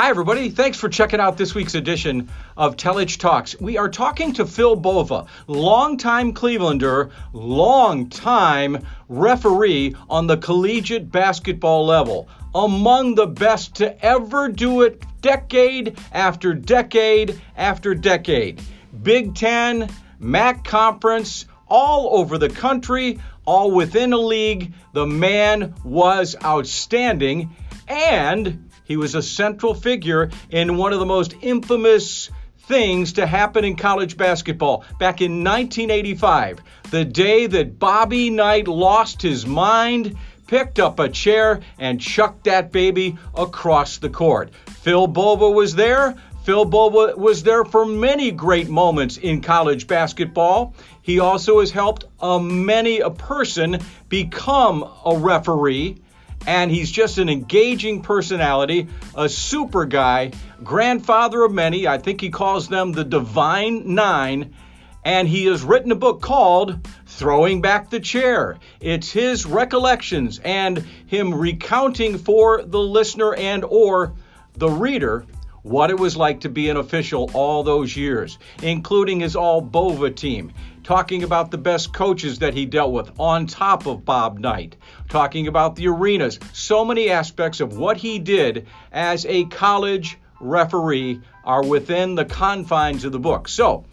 Hi, 0.00 0.08
everybody. 0.08 0.48
Thanks 0.48 0.78
for 0.78 0.88
checking 0.88 1.20
out 1.20 1.36
this 1.36 1.54
week's 1.54 1.74
edition 1.74 2.30
of 2.56 2.78
Telich 2.78 3.18
Talks. 3.18 3.60
We 3.60 3.76
are 3.76 3.90
talking 3.90 4.32
to 4.32 4.46
Phil 4.46 4.74
Bova, 4.74 5.26
longtime 5.46 6.32
Clevelander, 6.32 7.10
longtime 7.34 8.86
referee 9.10 9.94
on 10.08 10.26
the 10.26 10.38
collegiate 10.38 11.12
basketball 11.12 11.84
level, 11.84 12.30
among 12.54 13.14
the 13.14 13.26
best 13.26 13.74
to 13.74 14.02
ever 14.02 14.48
do 14.48 14.80
it 14.80 15.04
decade 15.20 15.98
after 16.12 16.54
decade 16.54 17.38
after 17.54 17.94
decade. 17.94 18.62
Big 19.02 19.34
Ten, 19.34 19.86
MAC 20.18 20.64
Conference, 20.64 21.44
all 21.68 22.18
over 22.18 22.38
the 22.38 22.48
country, 22.48 23.20
all 23.44 23.70
within 23.70 24.14
a 24.14 24.18
league. 24.18 24.72
The 24.94 25.06
man 25.06 25.74
was 25.84 26.36
outstanding 26.42 27.54
and 27.86 28.69
he 28.90 28.96
was 28.96 29.14
a 29.14 29.22
central 29.22 29.72
figure 29.72 30.30
in 30.50 30.76
one 30.76 30.92
of 30.92 30.98
the 30.98 31.06
most 31.06 31.32
infamous 31.42 32.28
things 32.62 33.12
to 33.12 33.24
happen 33.24 33.64
in 33.64 33.76
college 33.76 34.16
basketball 34.16 34.84
back 34.98 35.20
in 35.20 35.44
1985, 35.44 36.58
the 36.90 37.04
day 37.04 37.46
that 37.46 37.78
Bobby 37.78 38.30
Knight 38.30 38.66
lost 38.66 39.22
his 39.22 39.46
mind, 39.46 40.16
picked 40.48 40.80
up 40.80 40.98
a 40.98 41.08
chair, 41.08 41.60
and 41.78 42.00
chucked 42.00 42.42
that 42.44 42.72
baby 42.72 43.16
across 43.32 43.98
the 43.98 44.10
court. 44.10 44.52
Phil 44.82 45.06
Bova 45.06 45.48
was 45.48 45.76
there. 45.76 46.16
Phil 46.42 46.64
Bova 46.64 47.14
was 47.16 47.44
there 47.44 47.64
for 47.64 47.86
many 47.86 48.32
great 48.32 48.68
moments 48.68 49.18
in 49.18 49.40
college 49.40 49.86
basketball. 49.86 50.74
He 51.00 51.20
also 51.20 51.60
has 51.60 51.70
helped 51.70 52.06
a 52.18 52.40
many 52.40 52.98
a 52.98 53.10
person 53.10 53.78
become 54.08 54.82
a 55.06 55.16
referee 55.16 56.02
and 56.46 56.70
he's 56.70 56.90
just 56.90 57.18
an 57.18 57.28
engaging 57.28 58.02
personality, 58.02 58.88
a 59.14 59.28
super 59.28 59.84
guy, 59.84 60.32
grandfather 60.62 61.42
of 61.42 61.52
many. 61.52 61.86
I 61.86 61.98
think 61.98 62.20
he 62.20 62.30
calls 62.30 62.68
them 62.68 62.92
the 62.92 63.04
Divine 63.04 63.94
Nine. 63.94 64.54
And 65.02 65.26
he 65.26 65.46
has 65.46 65.62
written 65.62 65.92
a 65.92 65.96
book 65.96 66.20
called 66.20 66.86
Throwing 67.06 67.62
Back 67.62 67.88
the 67.88 68.00
Chair. 68.00 68.58
It's 68.80 69.10
his 69.10 69.46
recollections 69.46 70.40
and 70.44 70.84
him 71.06 71.34
recounting 71.34 72.18
for 72.18 72.62
the 72.62 72.80
listener 72.80 73.34
and 73.34 73.64
or 73.64 74.12
the 74.54 74.68
reader 74.68 75.24
what 75.62 75.90
it 75.90 75.98
was 75.98 76.16
like 76.16 76.40
to 76.40 76.48
be 76.48 76.68
an 76.68 76.76
official 76.76 77.30
all 77.34 77.62
those 77.62 77.96
years, 77.96 78.38
including 78.62 79.20
his 79.20 79.36
all 79.36 79.60
Bova 79.60 80.10
team, 80.10 80.52
talking 80.82 81.22
about 81.22 81.50
the 81.50 81.58
best 81.58 81.92
coaches 81.92 82.38
that 82.40 82.54
he 82.54 82.66
dealt 82.66 82.92
with 82.92 83.18
on 83.18 83.46
top 83.46 83.86
of 83.86 84.04
Bob 84.04 84.38
Knight, 84.38 84.76
talking 85.08 85.46
about 85.46 85.76
the 85.76 85.88
arenas, 85.88 86.38
so 86.52 86.84
many 86.84 87.10
aspects 87.10 87.60
of 87.60 87.76
what 87.76 87.96
he 87.96 88.18
did 88.18 88.66
as 88.92 89.26
a 89.26 89.44
college 89.46 90.18
referee 90.40 91.20
are 91.44 91.64
within 91.64 92.14
the 92.14 92.24
confines 92.24 93.04
of 93.04 93.12
the 93.12 93.18
book. 93.18 93.48
So, 93.48 93.84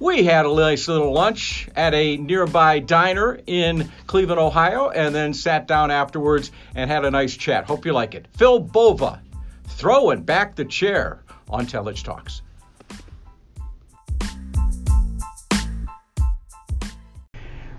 we 0.00 0.24
had 0.24 0.46
a 0.46 0.54
nice 0.54 0.88
little 0.88 1.12
lunch 1.12 1.68
at 1.76 1.94
a 1.94 2.16
nearby 2.16 2.80
diner 2.80 3.38
in 3.46 3.90
Cleveland, 4.06 4.40
Ohio, 4.40 4.90
and 4.90 5.14
then 5.14 5.32
sat 5.32 5.68
down 5.68 5.90
afterwards 5.90 6.50
and 6.74 6.90
had 6.90 7.04
a 7.04 7.10
nice 7.10 7.36
chat. 7.36 7.64
Hope 7.66 7.86
you 7.86 7.92
like 7.92 8.14
it. 8.14 8.26
Phil 8.36 8.58
Bova, 8.58 9.22
throwing 9.64 10.22
back 10.22 10.56
the 10.56 10.64
chair 10.64 11.22
on 11.48 11.66
Telich 11.66 12.02
Talks. 12.02 12.42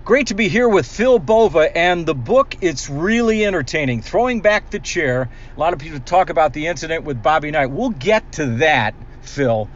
Great 0.04 0.26
to 0.26 0.34
be 0.34 0.48
here 0.48 0.68
with 0.68 0.84
Phil 0.84 1.18
Bova 1.18 1.74
and 1.74 2.04
the 2.04 2.14
book. 2.14 2.58
It's 2.60 2.90
really 2.90 3.46
entertaining. 3.46 4.02
Throwing 4.02 4.42
back 4.42 4.68
the 4.68 4.78
chair. 4.78 5.30
A 5.56 5.58
lot 5.58 5.72
of 5.72 5.78
people 5.78 5.98
talk 5.98 6.28
about 6.28 6.52
the 6.52 6.66
incident 6.66 7.04
with 7.04 7.22
Bobby 7.22 7.50
Knight. 7.50 7.70
We'll 7.70 7.88
get 7.88 8.32
to 8.32 8.44
that, 8.56 8.94
Phil. 9.22 9.66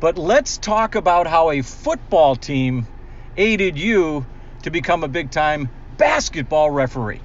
But 0.00 0.18
let's 0.18 0.58
talk 0.58 0.96
about 0.96 1.28
how 1.28 1.52
a 1.52 1.62
football 1.62 2.34
team 2.34 2.88
aided 3.36 3.78
you 3.78 4.26
to 4.64 4.72
become 4.72 5.04
a 5.04 5.08
big 5.08 5.30
time 5.30 5.68
basketball 5.96 6.68
referee. 6.68 7.20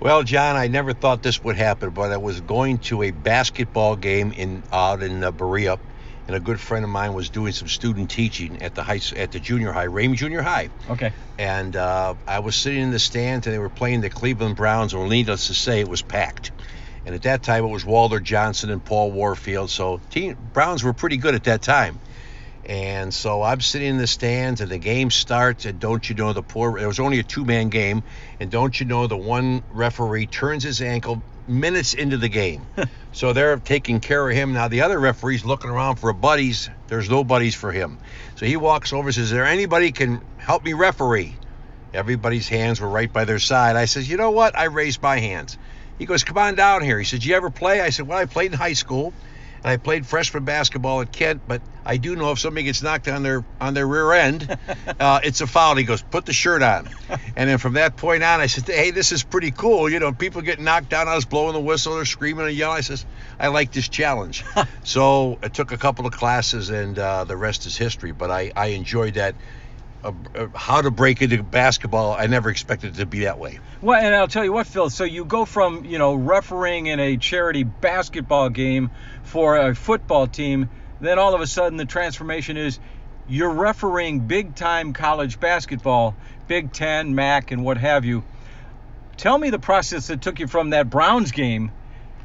Well, 0.00 0.24
John, 0.24 0.56
I 0.56 0.66
never 0.66 0.92
thought 0.92 1.22
this 1.22 1.44
would 1.44 1.56
happen, 1.56 1.90
but 1.90 2.10
I 2.10 2.16
was 2.16 2.40
going 2.40 2.78
to 2.78 3.04
a 3.04 3.12
basketball 3.12 3.94
game 3.94 4.32
in 4.32 4.64
out 4.72 5.04
in 5.04 5.22
uh, 5.22 5.30
Berea, 5.30 5.78
and 6.26 6.36
a 6.36 6.40
good 6.40 6.60
friend 6.60 6.84
of 6.84 6.90
mine 6.90 7.14
was 7.14 7.30
doing 7.30 7.52
some 7.52 7.68
student 7.68 8.10
teaching 8.10 8.62
at 8.62 8.74
the 8.74 8.82
high 8.82 9.00
at 9.16 9.32
the 9.32 9.40
junior 9.40 9.72
high, 9.72 9.86
Ramey 9.86 10.16
Junior 10.16 10.42
High. 10.42 10.70
Okay. 10.90 11.12
And 11.38 11.76
uh, 11.76 12.14
I 12.26 12.40
was 12.40 12.56
sitting 12.56 12.82
in 12.82 12.90
the 12.90 12.98
stands, 12.98 13.46
and 13.46 13.54
they 13.54 13.58
were 13.58 13.68
playing 13.68 14.00
the 14.00 14.10
Cleveland 14.10 14.56
Browns, 14.56 14.94
and 14.94 15.08
needless 15.08 15.46
to 15.48 15.54
say, 15.54 15.80
it 15.80 15.88
was 15.88 16.02
packed. 16.02 16.50
And 17.04 17.14
at 17.14 17.22
that 17.22 17.44
time, 17.44 17.64
it 17.64 17.68
was 17.68 17.84
Walter 17.84 18.18
Johnson 18.18 18.70
and 18.70 18.84
Paul 18.84 19.12
Warfield. 19.12 19.70
So 19.70 20.00
team 20.10 20.36
Browns 20.52 20.82
were 20.82 20.92
pretty 20.92 21.18
good 21.18 21.34
at 21.34 21.44
that 21.44 21.62
time. 21.62 22.00
And 22.64 23.14
so 23.14 23.42
I'm 23.42 23.60
sitting 23.60 23.90
in 23.90 23.98
the 23.98 24.08
stands, 24.08 24.60
and 24.60 24.68
the 24.68 24.78
game 24.78 25.12
starts. 25.12 25.66
And 25.66 25.78
don't 25.78 26.08
you 26.08 26.16
know 26.16 26.32
the 26.32 26.42
poor? 26.42 26.76
It 26.78 26.86
was 26.86 26.98
only 26.98 27.20
a 27.20 27.22
two-man 27.22 27.68
game, 27.68 28.02
and 28.40 28.50
don't 28.50 28.78
you 28.78 28.86
know 28.86 29.06
the 29.06 29.16
one 29.16 29.62
referee 29.70 30.26
turns 30.26 30.64
his 30.64 30.82
ankle 30.82 31.22
minutes 31.46 31.94
into 31.94 32.16
the 32.16 32.28
game. 32.28 32.66
so 33.16 33.32
they're 33.32 33.56
taking 33.56 33.98
care 33.98 34.28
of 34.28 34.36
him. 34.36 34.52
Now 34.52 34.68
the 34.68 34.82
other 34.82 35.00
referee's 35.00 35.42
looking 35.42 35.70
around 35.70 35.96
for 35.96 36.12
buddies. 36.12 36.68
There's 36.88 37.08
no 37.08 37.24
buddies 37.24 37.54
for 37.54 37.72
him. 37.72 37.98
So 38.34 38.44
he 38.44 38.58
walks 38.58 38.92
over 38.92 39.08
and 39.08 39.14
says, 39.14 39.24
Is 39.24 39.30
there 39.30 39.46
anybody 39.46 39.90
can 39.90 40.20
help 40.36 40.62
me 40.62 40.74
referee? 40.74 41.34
Everybody's 41.94 42.46
hands 42.46 42.78
were 42.78 42.90
right 42.90 43.10
by 43.10 43.24
their 43.24 43.38
side. 43.38 43.74
I 43.74 43.86
says, 43.86 44.06
You 44.06 44.18
know 44.18 44.32
what? 44.32 44.58
I 44.58 44.64
raised 44.64 45.00
my 45.00 45.18
hands. 45.18 45.56
He 45.98 46.04
goes, 46.04 46.24
Come 46.24 46.36
on 46.36 46.56
down 46.56 46.82
here. 46.82 46.98
He 46.98 47.06
said, 47.06 47.24
You 47.24 47.36
ever 47.36 47.48
play? 47.48 47.80
I 47.80 47.88
said, 47.88 48.06
Well, 48.06 48.18
I 48.18 48.26
played 48.26 48.52
in 48.52 48.58
high 48.58 48.74
school 48.74 49.14
and 49.62 49.72
I 49.72 49.76
played 49.76 50.06
freshman 50.06 50.44
basketball 50.44 51.00
at 51.00 51.12
Kent, 51.12 51.42
but 51.46 51.62
I 51.84 51.96
do 51.96 52.16
know 52.16 52.32
if 52.32 52.40
somebody 52.40 52.64
gets 52.64 52.82
knocked 52.82 53.08
on 53.08 53.22
their 53.22 53.44
on 53.60 53.74
their 53.74 53.86
rear 53.86 54.12
end, 54.12 54.58
uh, 55.00 55.20
it's 55.22 55.40
a 55.40 55.46
foul. 55.46 55.76
He 55.76 55.84
goes, 55.84 56.02
put 56.02 56.24
the 56.24 56.32
shirt 56.32 56.62
on, 56.62 56.88
and 57.36 57.48
then 57.48 57.58
from 57.58 57.74
that 57.74 57.96
point 57.96 58.22
on, 58.22 58.40
I 58.40 58.46
said, 58.46 58.64
hey, 58.66 58.90
this 58.90 59.12
is 59.12 59.22
pretty 59.24 59.52
cool. 59.52 59.90
You 59.90 59.98
know, 60.00 60.12
people 60.12 60.42
get 60.42 60.60
knocked 60.60 60.90
down. 60.90 61.08
I 61.08 61.14
was 61.14 61.24
blowing 61.24 61.54
the 61.54 61.60
whistle, 61.60 61.96
they're 61.96 62.04
screaming 62.04 62.46
and 62.46 62.54
yelling. 62.54 62.78
I 62.78 62.80
says, 62.82 63.04
I 63.38 63.48
like 63.48 63.72
this 63.72 63.88
challenge. 63.88 64.44
so 64.84 65.38
I 65.42 65.48
took 65.48 65.72
a 65.72 65.78
couple 65.78 66.06
of 66.06 66.12
classes, 66.12 66.70
and 66.70 66.98
uh, 66.98 67.24
the 67.24 67.36
rest 67.36 67.66
is 67.66 67.76
history. 67.76 68.12
But 68.12 68.30
I 68.30 68.52
I 68.56 68.68
enjoyed 68.68 69.14
that. 69.14 69.36
Uh, 70.06 70.12
uh, 70.36 70.46
how 70.54 70.80
to 70.80 70.92
break 70.92 71.20
into 71.20 71.42
basketball. 71.42 72.12
I 72.12 72.28
never 72.28 72.48
expected 72.48 72.94
it 72.94 72.98
to 73.00 73.06
be 73.06 73.24
that 73.24 73.40
way. 73.40 73.58
Well, 73.82 74.00
and 74.00 74.14
I'll 74.14 74.28
tell 74.28 74.44
you 74.44 74.52
what, 74.52 74.68
Phil. 74.68 74.88
So 74.88 75.02
you 75.02 75.24
go 75.24 75.44
from 75.44 75.84
you 75.84 75.98
know 75.98 76.14
refereeing 76.14 76.86
in 76.86 77.00
a 77.00 77.16
charity 77.16 77.64
basketball 77.64 78.48
game 78.50 78.92
for 79.24 79.56
a 79.56 79.74
football 79.74 80.28
team, 80.28 80.70
then 81.00 81.18
all 81.18 81.34
of 81.34 81.40
a 81.40 81.46
sudden 81.48 81.76
the 81.76 81.86
transformation 81.86 82.56
is 82.56 82.78
you're 83.28 83.50
refereeing 83.50 84.20
big 84.20 84.54
time 84.54 84.92
college 84.92 85.40
basketball, 85.40 86.14
Big 86.46 86.72
Ten, 86.72 87.16
MAC, 87.16 87.50
and 87.50 87.64
what 87.64 87.76
have 87.76 88.04
you. 88.04 88.22
Tell 89.16 89.36
me 89.36 89.50
the 89.50 89.58
process 89.58 90.06
that 90.06 90.22
took 90.22 90.38
you 90.38 90.46
from 90.46 90.70
that 90.70 90.88
Browns 90.88 91.32
game, 91.32 91.72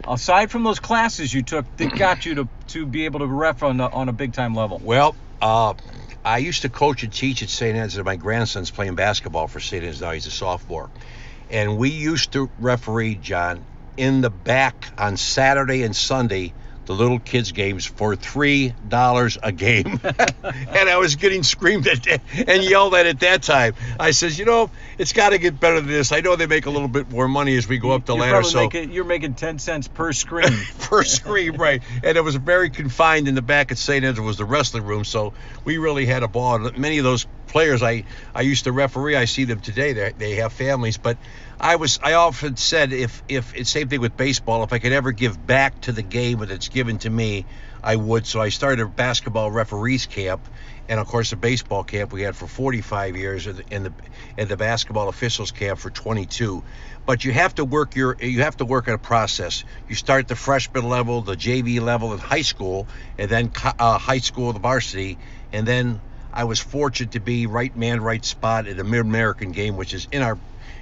aside 0.08 0.52
from 0.52 0.63
those 0.63 0.80
classes 0.80 1.34
you 1.34 1.42
took, 1.42 1.66
that 1.78 1.98
got 1.98 2.28
you 2.28 2.36
to, 2.36 2.50
to 2.68 2.86
be 2.86 3.06
able 3.06 3.22
to 3.22 3.25
ref 3.25 3.63
on 3.63 3.80
a, 3.80 3.88
on 3.88 4.08
a 4.08 4.13
big 4.13 4.34
time 4.34 4.53
level. 4.53 4.80
Well, 4.84 5.16
uh, 5.42 5.74
I 6.23 6.37
used 6.37 6.61
to 6.61 6.69
coach 6.69 7.03
and 7.03 7.11
teach 7.11 7.41
at 7.41 7.49
St. 7.49 7.75
Ed's, 7.75 7.95
and 7.95 8.05
my 8.05 8.15
grandson's 8.15 8.69
playing 8.69 8.95
basketball 8.95 9.47
for 9.47 9.59
St. 9.59 9.83
Ed's 9.83 10.01
now. 10.01 10.11
He's 10.11 10.27
a 10.27 10.31
sophomore. 10.31 10.89
And 11.49 11.77
we 11.77 11.89
used 11.89 12.33
to 12.33 12.49
referee, 12.59 13.15
John, 13.15 13.65
in 13.97 14.21
the 14.21 14.29
back 14.29 14.85
on 14.97 15.17
Saturday 15.17 15.83
and 15.83 15.95
Sunday 15.95 16.53
the 16.86 16.94
little 16.94 17.19
kids 17.19 17.52
games 17.52 17.86
for 17.86 18.16
three 18.16 18.74
dollars 18.88 19.38
a 19.42 19.52
game. 19.52 20.00
And 20.74 20.90
i 20.90 20.97
was 20.97 21.16
getting 21.16 21.44
screamed 21.44 21.88
at 21.88 22.08
and 22.47 22.64
yelled 22.64 22.96
at 22.96 23.06
at 23.06 23.19
that 23.19 23.44
time. 23.44 23.75
I 24.00 24.12
says 24.12 24.40
you 24.40 24.46
know 24.46 24.72
it's 24.97 25.14
got 25.14 25.30
to 25.30 25.38
get 25.38 25.59
better 25.59 25.80
than 25.80 25.90
this. 25.90 26.12
I 26.12 26.22
know 26.22 26.36
they 26.36 26.47
make 26.47 26.66
a 26.66 26.69
little 26.69 26.88
bit 26.88 27.10
more 27.10 27.28
money 27.28 27.56
as 27.57 27.68
we 27.68 27.78
go 27.78 27.92
up 27.92 28.06
the 28.06 28.16
you're 28.16 28.22
ladder 28.25 28.44
so 28.44 28.62
making, 28.62 28.92
you're 28.92 29.06
making 29.06 29.36
10 29.36 29.60
cents 29.60 29.88
per 29.88 30.13
screen. 30.13 30.51
Per 30.80 31.04
screen 31.04 31.56
right. 31.56 31.81
And 32.04 32.18
it 32.18 32.22
was 32.22 32.36
very 32.36 32.69
confined 32.69 33.27
in 33.27 33.36
the 33.36 33.42
back 33.42 33.72
at 33.72 33.77
st 33.77 34.04
andrew 34.04 34.25
was 34.25 34.38
the 34.38 34.45
wrestling 34.45 34.84
room 34.84 35.04
so 35.04 35.34
we 35.63 35.77
really 35.77 36.06
had 36.06 36.24
a 36.24 36.27
ball. 36.27 36.60
Many 36.60 36.98
of 36.98 37.04
those 37.04 37.27
players. 37.51 37.83
I 37.83 38.06
i 38.33 38.42
used 38.42 38.63
to 38.63 38.71
referee. 38.71 39.15
I 39.15 39.25
see 39.25 39.44
them 39.44 39.59
today. 39.59 39.94
They 39.94 40.12
they 40.18 40.36
have 40.36 40.53
families. 40.53 40.98
But 40.98 41.18
I 41.59 41.75
was 41.75 42.00
I 42.01 42.13
often 42.13 42.56
said 42.56 42.94
if 42.94 43.21
if 43.27 43.53
it's 43.56 43.69
same 43.69 43.89
thing 43.89 44.01
with 44.01 44.18
baseball. 44.18 44.63
If 44.63 44.74
I 44.74 44.80
could 44.80 44.94
ever 44.94 45.12
give 45.12 45.45
back 45.45 45.81
to 45.81 45.92
the 45.92 46.01
game 46.01 46.39
that 46.39 46.51
it's 46.51 46.69
given 46.69 46.98
to 47.00 47.09
me 47.09 47.45
I 47.83 47.95
would. 47.95 48.25
So 48.25 48.39
I 48.39 48.50
started 48.50 48.83
a 48.83 48.88
basketball 48.88 49.51
referees 49.51 50.06
camp. 50.06 50.42
And 50.89 51.00
of 51.00 51.07
course 51.07 51.31
a 51.31 51.38
baseball 51.38 51.83
camp 51.83 52.12
we 52.12 52.21
had 52.21 52.36
for 52.36 52.48
45 52.48 53.15
years 53.15 53.48
and 53.48 53.86
the 53.86 53.94
and 54.38 54.50
the 54.50 54.57
basketball 54.57 55.09
officials 55.09 55.51
camp 55.51 55.80
for 55.80 55.89
22 55.89 56.63
but 57.06 57.24
you 57.24 57.31
have 57.31 57.56
to 57.56 57.65
work 57.65 57.95
your 57.95 58.18
you 58.19 58.42
have 58.42 58.57
to 58.57 58.65
work 58.65 58.88
on 58.88 58.94
a 58.94 58.98
process. 58.98 59.63
You 59.88 59.95
start 59.95 60.27
the 60.27 60.36
freshman 60.36 60.88
level 60.88 61.21
the 61.21 61.36
JV 61.36 61.81
level 61.81 62.13
in 62.13 62.19
high 62.19 62.42
school 62.42 62.88
and 63.18 63.30
then 63.30 63.51
uh, 63.63 63.98
high 63.98 64.19
school 64.19 64.53
the 64.53 64.59
varsity 64.59 65.18
and 65.53 65.68
then 65.68 66.01
I 66.33 66.45
was 66.45 66.60
fortunate 66.60 67.12
to 67.12 67.19
be 67.19 67.45
right 67.45 67.75
man, 67.75 68.01
right 68.01 68.24
spot 68.24 68.68
at 68.68 68.80
a 68.80 68.83
Mid 68.83 69.01
American 69.01 69.51
game, 69.51 69.78
which 69.78 69.94
is 69.94 70.07
in 70.12 70.22
our 70.22 70.38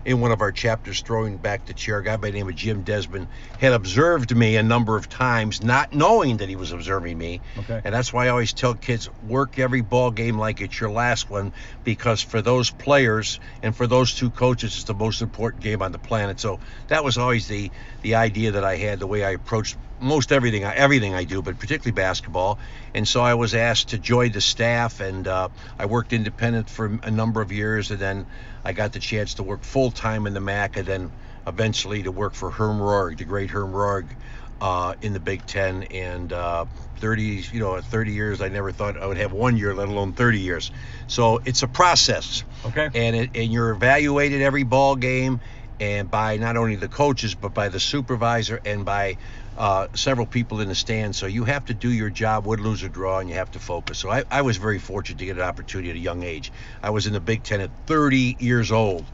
in 0.06 0.22
one 0.22 0.32
of 0.32 0.42
our 0.42 0.52
chapters, 0.52 1.02
throwing 1.02 1.38
back 1.38 1.66
the 1.66 1.74
chair. 1.74 1.98
A 1.98 2.04
guy 2.04 2.18
by 2.18 2.32
the 2.32 2.38
name 2.38 2.48
of 2.48 2.56
Jim 2.56 2.84
Desmond 2.84 3.28
had 3.60 3.74
observed 3.74 4.36
me 4.36 4.56
a 4.56 4.64
number 4.64 4.96
of 4.96 5.10
times, 5.10 5.62
not 5.62 5.94
knowing 5.94 6.38
that 6.38 6.50
he 6.50 6.56
was 6.56 6.72
observing 6.72 7.18
me. 7.18 7.42
Okay. 7.58 7.82
And 7.84 7.94
that's 7.94 8.14
why 8.14 8.26
I 8.26 8.30
always 8.30 8.54
tell 8.54 8.74
kids 8.74 9.10
work 9.28 9.60
every 9.60 9.82
ball 9.82 10.12
game 10.12 10.38
like 10.38 10.62
it's 10.62 10.80
your 10.80 10.90
last 10.90 11.30
one, 11.30 11.52
because 11.84 12.22
for 12.22 12.42
those 12.42 12.70
players 12.70 13.40
and 13.62 13.76
for 13.76 13.88
those 13.88 14.16
two 14.16 14.30
coaches, 14.30 14.76
it's 14.76 14.84
the 14.86 14.94
most 14.94 15.22
important 15.22 15.64
game 15.64 15.82
on 15.82 15.92
the 15.92 16.00
planet. 16.00 16.40
So 16.40 16.60
that 16.88 17.04
was 17.04 17.18
always 17.18 17.48
the 17.48 17.72
the 18.02 18.16
idea 18.16 18.52
that 18.52 18.64
I 18.64 18.78
had, 18.78 19.00
the 19.00 19.08
way 19.08 19.24
I 19.26 19.32
approached 19.32 19.76
most 20.02 20.32
everything 20.32 20.64
everything 20.64 21.14
I 21.14 21.24
do, 21.24 21.42
but 21.42 21.60
particularly 21.60 21.92
basketball. 21.92 22.60
And 22.94 23.08
so 23.08 23.22
I 23.22 23.36
was 23.36 23.54
asked 23.54 23.90
to 23.90 23.98
join 23.98 24.32
the 24.32 24.42
staff, 24.42 25.00
and 25.00 25.28
uh, 25.28 25.50
I 25.78 25.86
worked 25.86 26.14
independent 26.14 26.70
for 26.70 27.00
a 27.04 27.12
number 27.12 27.42
of 27.42 27.52
years, 27.52 27.92
and 27.92 28.00
then 28.00 28.26
I 28.64 28.74
got 28.74 28.94
the 28.94 29.00
chance 29.00 29.36
to 29.36 29.44
work 29.44 29.64
full 29.64 29.92
time 29.92 30.28
in 30.28 30.34
the 30.34 30.42
MAC, 30.42 30.78
and 30.78 30.86
then 30.86 31.12
eventually 31.48 32.04
to 32.04 32.12
work 32.12 32.34
for 32.34 32.50
Herm 32.50 32.80
Rohrig, 32.80 33.18
the 33.18 33.26
great 33.26 33.50
Herm 33.50 33.72
Rohrig, 33.72 34.08
uh, 34.62 34.96
in 35.02 35.14
the 35.14 35.20
Big 35.20 35.46
Ten. 35.46 35.84
And 35.84 36.32
uh, 36.32 36.66
30, 36.98 37.46
you 37.52 37.60
know, 37.60 37.80
30 37.82 38.12
years, 38.12 38.42
I 38.42 38.50
never 38.50 38.72
thought 38.72 38.98
I 38.98 39.06
would 39.06 39.18
have 39.18 39.32
one 39.32 39.58
year, 39.58 39.74
let 39.74 39.88
alone 39.88 40.14
30 40.14 40.40
years. 40.40 40.72
So 41.08 41.42
it's 41.46 41.64
a 41.64 41.68
process. 41.68 42.44
Okay. 42.66 42.90
And 42.94 43.16
it, 43.16 43.30
and 43.36 43.52
you're 43.52 43.72
evaluated 43.72 44.42
every 44.42 44.64
ball 44.64 44.96
game, 44.96 45.40
and 45.80 46.12
by 46.12 46.38
not 46.38 46.58
only 46.58 46.76
the 46.76 46.88
coaches 46.88 47.36
but 47.36 47.54
by 47.54 47.70
the 47.70 47.80
supervisor 47.80 48.60
and 48.66 48.86
by 48.86 49.18
uh, 49.58 49.88
several 49.94 50.26
people 50.26 50.62
in 50.62 50.70
the 50.70 50.76
stands. 50.76 51.18
So 51.18 51.26
you 51.26 51.44
have 51.44 51.66
to 51.66 51.74
do 51.74 51.92
your 51.92 52.10
job, 52.10 52.46
win, 52.46 52.64
lose, 52.64 52.82
or 52.82 52.90
draw, 52.90 53.20
and 53.20 53.30
you 53.30 53.36
have 53.36 53.52
to 53.52 53.60
focus. 53.60 53.98
So 54.00 54.10
I, 54.10 54.24
I 54.32 54.42
was 54.42 54.58
very 54.58 54.80
fortunate 54.80 55.20
to 55.20 55.26
get 55.26 55.36
an 55.36 55.44
opportunity 55.44 55.90
at 55.90 55.98
a 55.98 56.00
young 56.00 56.24
age. 56.24 56.52
I 56.82 56.92
was 56.92 57.08
in 57.08 57.14
the 57.14 57.20
Big 57.20 57.44
Ten 57.44 57.60
at 57.60 57.70
30 57.86 58.38
years 58.40 58.72
old, 58.72 59.06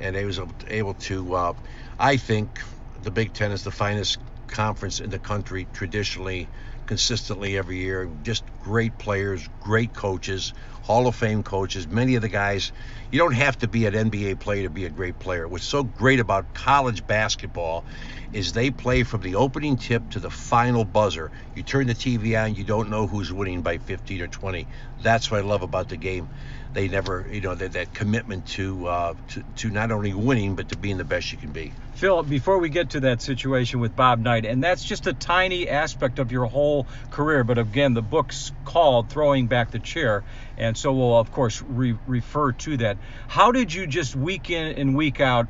and 0.00 0.16
I 0.16 0.24
was 0.24 0.40
able 0.68 0.94
to. 0.94 1.34
Uh, 1.34 1.52
I 2.00 2.16
think 2.16 2.60
the 3.02 3.12
Big 3.12 3.32
Ten 3.32 3.52
is 3.52 3.62
the 3.62 3.70
finest 3.70 4.18
conference 4.48 4.98
in 4.98 5.10
the 5.10 5.20
country 5.20 5.68
traditionally, 5.72 6.48
consistently 6.86 7.56
every 7.56 7.78
year. 7.78 8.10
Just 8.22 8.44
great 8.60 8.98
players, 8.98 9.48
great 9.60 9.94
coaches, 9.94 10.52
Hall 10.82 11.06
of 11.06 11.14
Fame 11.14 11.42
coaches. 11.42 11.86
Many 11.86 12.16
of 12.16 12.22
the 12.22 12.28
guys, 12.28 12.72
you 13.10 13.18
don't 13.18 13.34
have 13.34 13.58
to 13.58 13.68
be 13.68 13.86
an 13.86 13.94
NBA 13.94 14.40
player 14.40 14.64
to 14.64 14.70
be 14.70 14.84
a 14.84 14.90
great 14.90 15.18
player. 15.18 15.46
What's 15.46 15.64
so 15.64 15.84
great 15.84 16.18
about 16.18 16.54
college 16.54 17.06
basketball 17.06 17.84
is 18.32 18.52
they 18.52 18.70
play 18.70 19.04
from 19.04 19.20
the 19.20 19.36
opening 19.36 19.76
tip 19.76 20.10
to 20.10 20.18
the 20.18 20.30
final 20.30 20.84
buzzer. 20.84 21.30
You 21.54 21.62
turn 21.62 21.86
the 21.86 21.94
TV 21.94 22.42
on, 22.42 22.54
you 22.56 22.64
don't 22.64 22.90
know 22.90 23.06
who's 23.06 23.32
winning 23.32 23.62
by 23.62 23.78
15 23.78 24.22
or 24.22 24.28
20. 24.28 24.66
That's 25.02 25.30
what 25.30 25.38
I 25.38 25.44
love 25.44 25.62
about 25.62 25.88
the 25.88 25.96
game. 25.96 26.28
They 26.72 26.88
never, 26.88 27.26
you 27.30 27.40
know, 27.42 27.54
that, 27.54 27.72
that 27.72 27.92
commitment 27.92 28.46
to, 28.48 28.86
uh, 28.86 29.14
to 29.28 29.42
to 29.56 29.70
not 29.70 29.90
only 29.90 30.14
winning 30.14 30.54
but 30.54 30.70
to 30.70 30.76
being 30.76 30.96
the 30.96 31.04
best 31.04 31.30
you 31.32 31.38
can 31.38 31.52
be. 31.52 31.72
Phil, 31.94 32.22
before 32.22 32.58
we 32.58 32.68
get 32.70 32.90
to 32.90 33.00
that 33.00 33.20
situation 33.20 33.80
with 33.80 33.94
Bob 33.94 34.18
Knight, 34.20 34.46
and 34.46 34.64
that's 34.64 34.82
just 34.82 35.06
a 35.06 35.12
tiny 35.12 35.68
aspect 35.68 36.18
of 36.18 36.32
your 36.32 36.46
whole 36.46 36.86
career, 37.10 37.44
but 37.44 37.58
again, 37.58 37.94
the 37.94 38.02
book's 38.02 38.52
called 38.64 39.10
Throwing 39.10 39.46
Back 39.46 39.70
the 39.70 39.78
Chair, 39.78 40.24
and 40.56 40.76
so 40.76 40.92
we'll, 40.92 41.16
of 41.16 41.30
course, 41.30 41.62
re- 41.62 41.94
refer 42.06 42.52
to 42.52 42.76
that. 42.78 42.96
How 43.28 43.52
did 43.52 43.72
you 43.72 43.86
just 43.86 44.16
week 44.16 44.48
in 44.50 44.74
and 44.78 44.96
week 44.96 45.20
out 45.20 45.46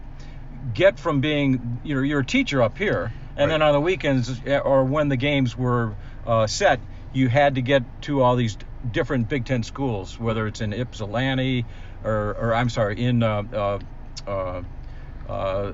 get 0.75 0.99
from 0.99 1.21
being, 1.21 1.81
you 1.85 1.95
know, 1.95 2.03
you're 2.03 2.21
a 2.21 2.27
teacher 2.27 2.63
up 2.63 2.77
here, 2.77 3.13
and 3.37 3.49
Right. 3.49 3.55
then 3.55 3.63
on 3.63 3.73
the 3.73 3.81
weekends 3.81 4.43
or 4.65 4.85
when 4.85 5.09
the 5.09 5.17
games 5.17 5.57
were 5.57 5.95
uh, 6.27 6.47
set, 6.47 6.81
you 7.13 7.29
had 7.29 7.55
to 7.55 7.63
get 7.63 7.83
to 8.03 8.23
all 8.23 8.37
these 8.37 8.57
different 8.91 9.29
Big 9.29 9.45
Ten 9.45 9.63
schools, 9.63 10.19
whether 10.19 10.47
it's 10.47 10.61
in 10.61 10.73
Ypsilanti 10.73 11.65
or, 12.05 12.37
or 12.39 12.55
I'm 12.55 12.69
sorry, 12.69 13.03
in 13.03 13.23
uh, 13.23 13.43
uh, 13.53 13.79
uh, 14.27 14.63
uh, 15.29 15.73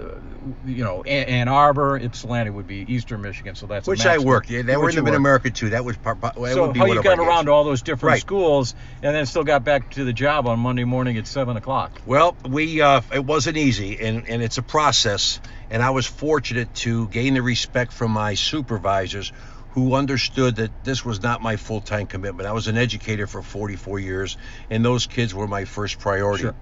you 0.67 0.85
know, 0.85 1.03
Ann 1.03 1.49
Arbor, 1.49 1.97
Ypsilanti 1.97 2.51
would 2.51 2.67
be 2.67 2.85
Eastern 2.93 3.23
Michigan, 3.23 3.55
so 3.55 3.67
that's 3.67 3.89
Which 3.89 4.05
I 4.05 4.19
worked. 4.19 4.51
Yeah, 4.51 4.63
they 4.63 4.77
were 4.77 4.91
in 4.91 4.97
the 4.97 5.03
Mid. 5.03 5.15
America 5.15 5.51
too. 5.51 5.71
That 5.71 5.85
was 5.85 5.97
part. 5.97 6.21
part 6.21 6.35
that 6.35 6.53
So 6.53 6.73
how 6.73 6.87
you 6.87 7.03
got 7.03 7.19
around 7.19 7.47
to 7.47 7.53
all 7.53 7.65
those 7.65 7.83
different 7.83 8.13
Right. 8.13 8.21
schools, 8.21 8.75
and 9.03 9.15
then 9.17 9.27
still 9.27 9.45
got 9.45 9.65
back 9.65 9.91
to 9.93 10.05
the 10.05 10.13
job 10.13 10.47
on 10.47 10.61
Monday 10.61 10.85
morning 10.85 11.17
at 11.17 11.27
seven 11.27 11.57
o'clock. 11.57 12.01
Well, 12.05 12.37
we 12.49 12.81
uh, 12.83 13.01
it 13.13 13.25
wasn't 13.25 13.57
easy, 13.57 13.99
and 13.99 14.29
and 14.29 14.43
it's 14.43 14.59
a 14.59 14.63
process. 14.63 15.41
And 15.71 15.83
I 15.83 15.91
was 15.91 16.07
fortunate 16.07 16.73
to 16.77 17.09
gain 17.09 17.35
the 17.35 17.43
respect 17.43 17.93
from 17.93 18.13
my 18.13 18.35
supervisors, 18.35 19.33
who 19.79 19.95
understood 19.95 20.57
that 20.57 20.73
this 20.85 21.05
was 21.05 21.23
not 21.23 21.41
my 21.41 21.55
full-time 21.57 22.07
commitment. 22.07 22.49
I 22.49 22.53
was 22.53 22.67
an 22.67 22.77
educator 22.77 23.29
for 23.29 23.43
44 23.43 24.01
years, 24.01 24.37
and 24.71 24.85
those 24.85 25.07
kids 25.07 25.33
were 25.33 25.47
my 25.47 25.65
first 25.67 26.01
priority. 26.01 26.43
Sure. 26.43 26.55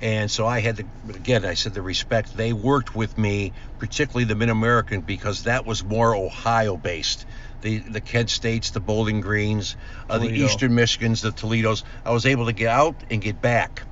And 0.00 0.30
so 0.30 0.46
I 0.46 0.60
had 0.60 0.78
to, 0.78 0.84
again, 1.10 1.44
I 1.44 1.54
said 1.54 1.74
the 1.74 1.82
respect. 1.82 2.34
They 2.34 2.52
worked 2.52 2.94
with 2.94 3.16
me, 3.18 3.52
particularly 3.78 4.24
the 4.24 4.34
Mid 4.34 4.48
American, 4.48 5.02
because 5.02 5.44
that 5.44 5.66
was 5.66 5.84
more 5.84 6.16
Ohio 6.16 6.76
based. 6.76 7.26
The, 7.60 7.78
the 7.78 8.00
Kent 8.00 8.30
States, 8.30 8.70
the 8.70 8.80
Bowling 8.80 9.20
Greens, 9.20 9.76
uh, 10.08 10.18
the 10.18 10.30
Eastern 10.30 10.72
Michigans, 10.72 11.20
the 11.20 11.30
Toledos. 11.30 11.84
I 12.04 12.10
was 12.10 12.26
able 12.26 12.46
to 12.46 12.52
get 12.52 12.68
out 12.68 12.96
and 13.10 13.20
get 13.20 13.40
back. 13.40 13.82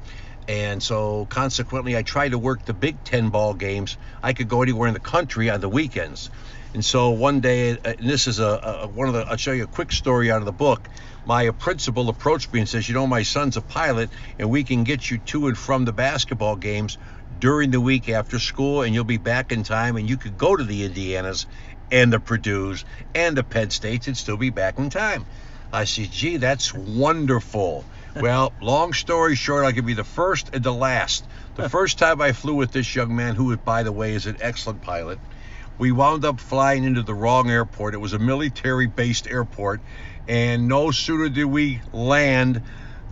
And 0.49 0.83
so 0.83 1.27
consequently, 1.27 1.97
I 1.97 2.03
tried 2.03 2.31
to 2.31 2.39
work 2.39 2.65
the 2.65 2.75
Big 2.75 3.05
Ten 3.05 3.29
ball 3.29 3.55
games. 3.55 3.97
I 4.23 4.33
could 4.33 4.49
go 4.49 4.63
anywhere 4.63 4.89
in 4.89 4.95
the 4.95 5.01
country 5.01 5.51
on 5.51 5.61
the 5.61 5.69
weekends. 5.69 6.31
And 6.73 6.85
so 6.85 7.11
one 7.11 7.41
day, 7.41 7.73
uh, 7.73 7.95
and 7.99 8.09
this 8.09 8.27
is 8.29 8.39
a, 8.39 8.83
a 8.83 8.87
one 8.87 9.09
of 9.09 9.15
the, 9.15 9.27
I'll 9.29 9.37
show 9.37 9.53
you 9.53 9.65
a 9.65 9.69
quick 9.69 9.91
story 9.91 10.31
out 10.31 10.39
of 10.39 10.45
the 10.45 10.53
book. 10.53 10.89
My 11.27 11.51
principal 11.51 12.09
approached 12.09 12.53
me 12.53 12.61
and 12.61 12.69
says, 12.69 12.89
You 12.89 12.95
know, 12.95 13.07
my 13.07 13.25
son's 13.25 13.57
a 13.57 13.61
pilot, 13.61 14.11
and 14.39 14.51
we 14.51 14.63
can 14.63 14.85
get 14.85 15.11
you 15.11 15.19
to 15.19 15.49
and 15.49 15.59
from 15.59 15.85
the 15.85 15.93
basketball 15.93 16.57
games 16.57 16.97
during 17.39 17.71
the 17.71 17.81
week 17.81 18.09
after 18.09 18.39
school, 18.39 18.83
and 18.83 18.95
you'll 18.95 19.05
be 19.05 19.17
back 19.17 19.51
in 19.51 19.65
time, 19.65 19.97
and 19.97 20.09
you 20.09 20.17
could 20.17 20.39
go 20.39 20.55
to 20.55 20.63
the 20.63 20.89
Indianas 20.89 21.47
and 21.91 22.13
the 22.13 22.21
Purdue's 22.21 22.85
and 23.15 23.37
the 23.37 23.43
Penn 23.43 23.71
States 23.71 24.07
and 24.07 24.17
still 24.17 24.37
be 24.37 24.51
back 24.51 24.79
in 24.79 24.91
time. 24.91 25.27
I 25.73 25.85
said, 25.85 26.11
Gee, 26.11 26.37
that's 26.37 26.75
wonderful. 26.75 27.85
Well, 28.15 28.53
long 28.61 28.93
story 28.93 29.37
short, 29.37 29.65
I 29.65 29.73
could 29.73 29.87
be 29.87 29.95
the 29.95 30.05
first 30.05 30.51
and 30.53 30.65
the 30.65 30.73
last. 30.73 31.25
The 31.55 31.69
first 31.69 31.99
time 31.99 32.21
I 32.21 32.33
flew 32.33 32.55
with 32.55 32.73
this 32.73 32.95
young 32.95 33.15
man, 33.15 33.35
who, 33.35 33.57
by 33.57 33.83
the 33.83 33.93
way, 33.93 34.15
is 34.15 34.27
an 34.27 34.37
excellent 34.41 34.83
pilot, 34.83 35.19
we 35.81 35.93
wound 35.93 36.27
up 36.27 36.39
flying 36.39 36.85
into 36.85 37.03
the 37.03 37.15
wrong 37.15 37.51
airport. 37.51 37.95
It 37.95 38.01
was 38.03 38.13
a 38.13 38.19
military 38.19 38.87
based 38.87 39.27
airport. 39.27 39.81
And 40.29 40.69
no 40.69 40.91
sooner 40.91 41.31
did 41.31 41.47
we 41.47 41.81
land 41.91 42.63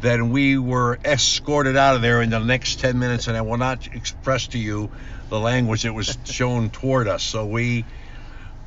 than 0.02 0.30
we 0.32 0.58
were 0.58 0.98
escorted 1.02 1.78
out 1.78 1.96
of 1.96 2.02
there 2.02 2.20
in 2.20 2.28
the 2.28 2.38
next 2.38 2.78
10 2.80 2.98
minutes. 2.98 3.26
And 3.26 3.38
I 3.38 3.40
will 3.40 3.56
not 3.56 3.86
express 3.94 4.48
to 4.48 4.58
you 4.58 4.90
the 5.30 5.40
language 5.40 5.84
that 5.84 5.94
was 5.94 6.18
shown 6.24 6.68
toward 6.68 7.08
us. 7.08 7.22
So 7.22 7.46
we 7.46 7.86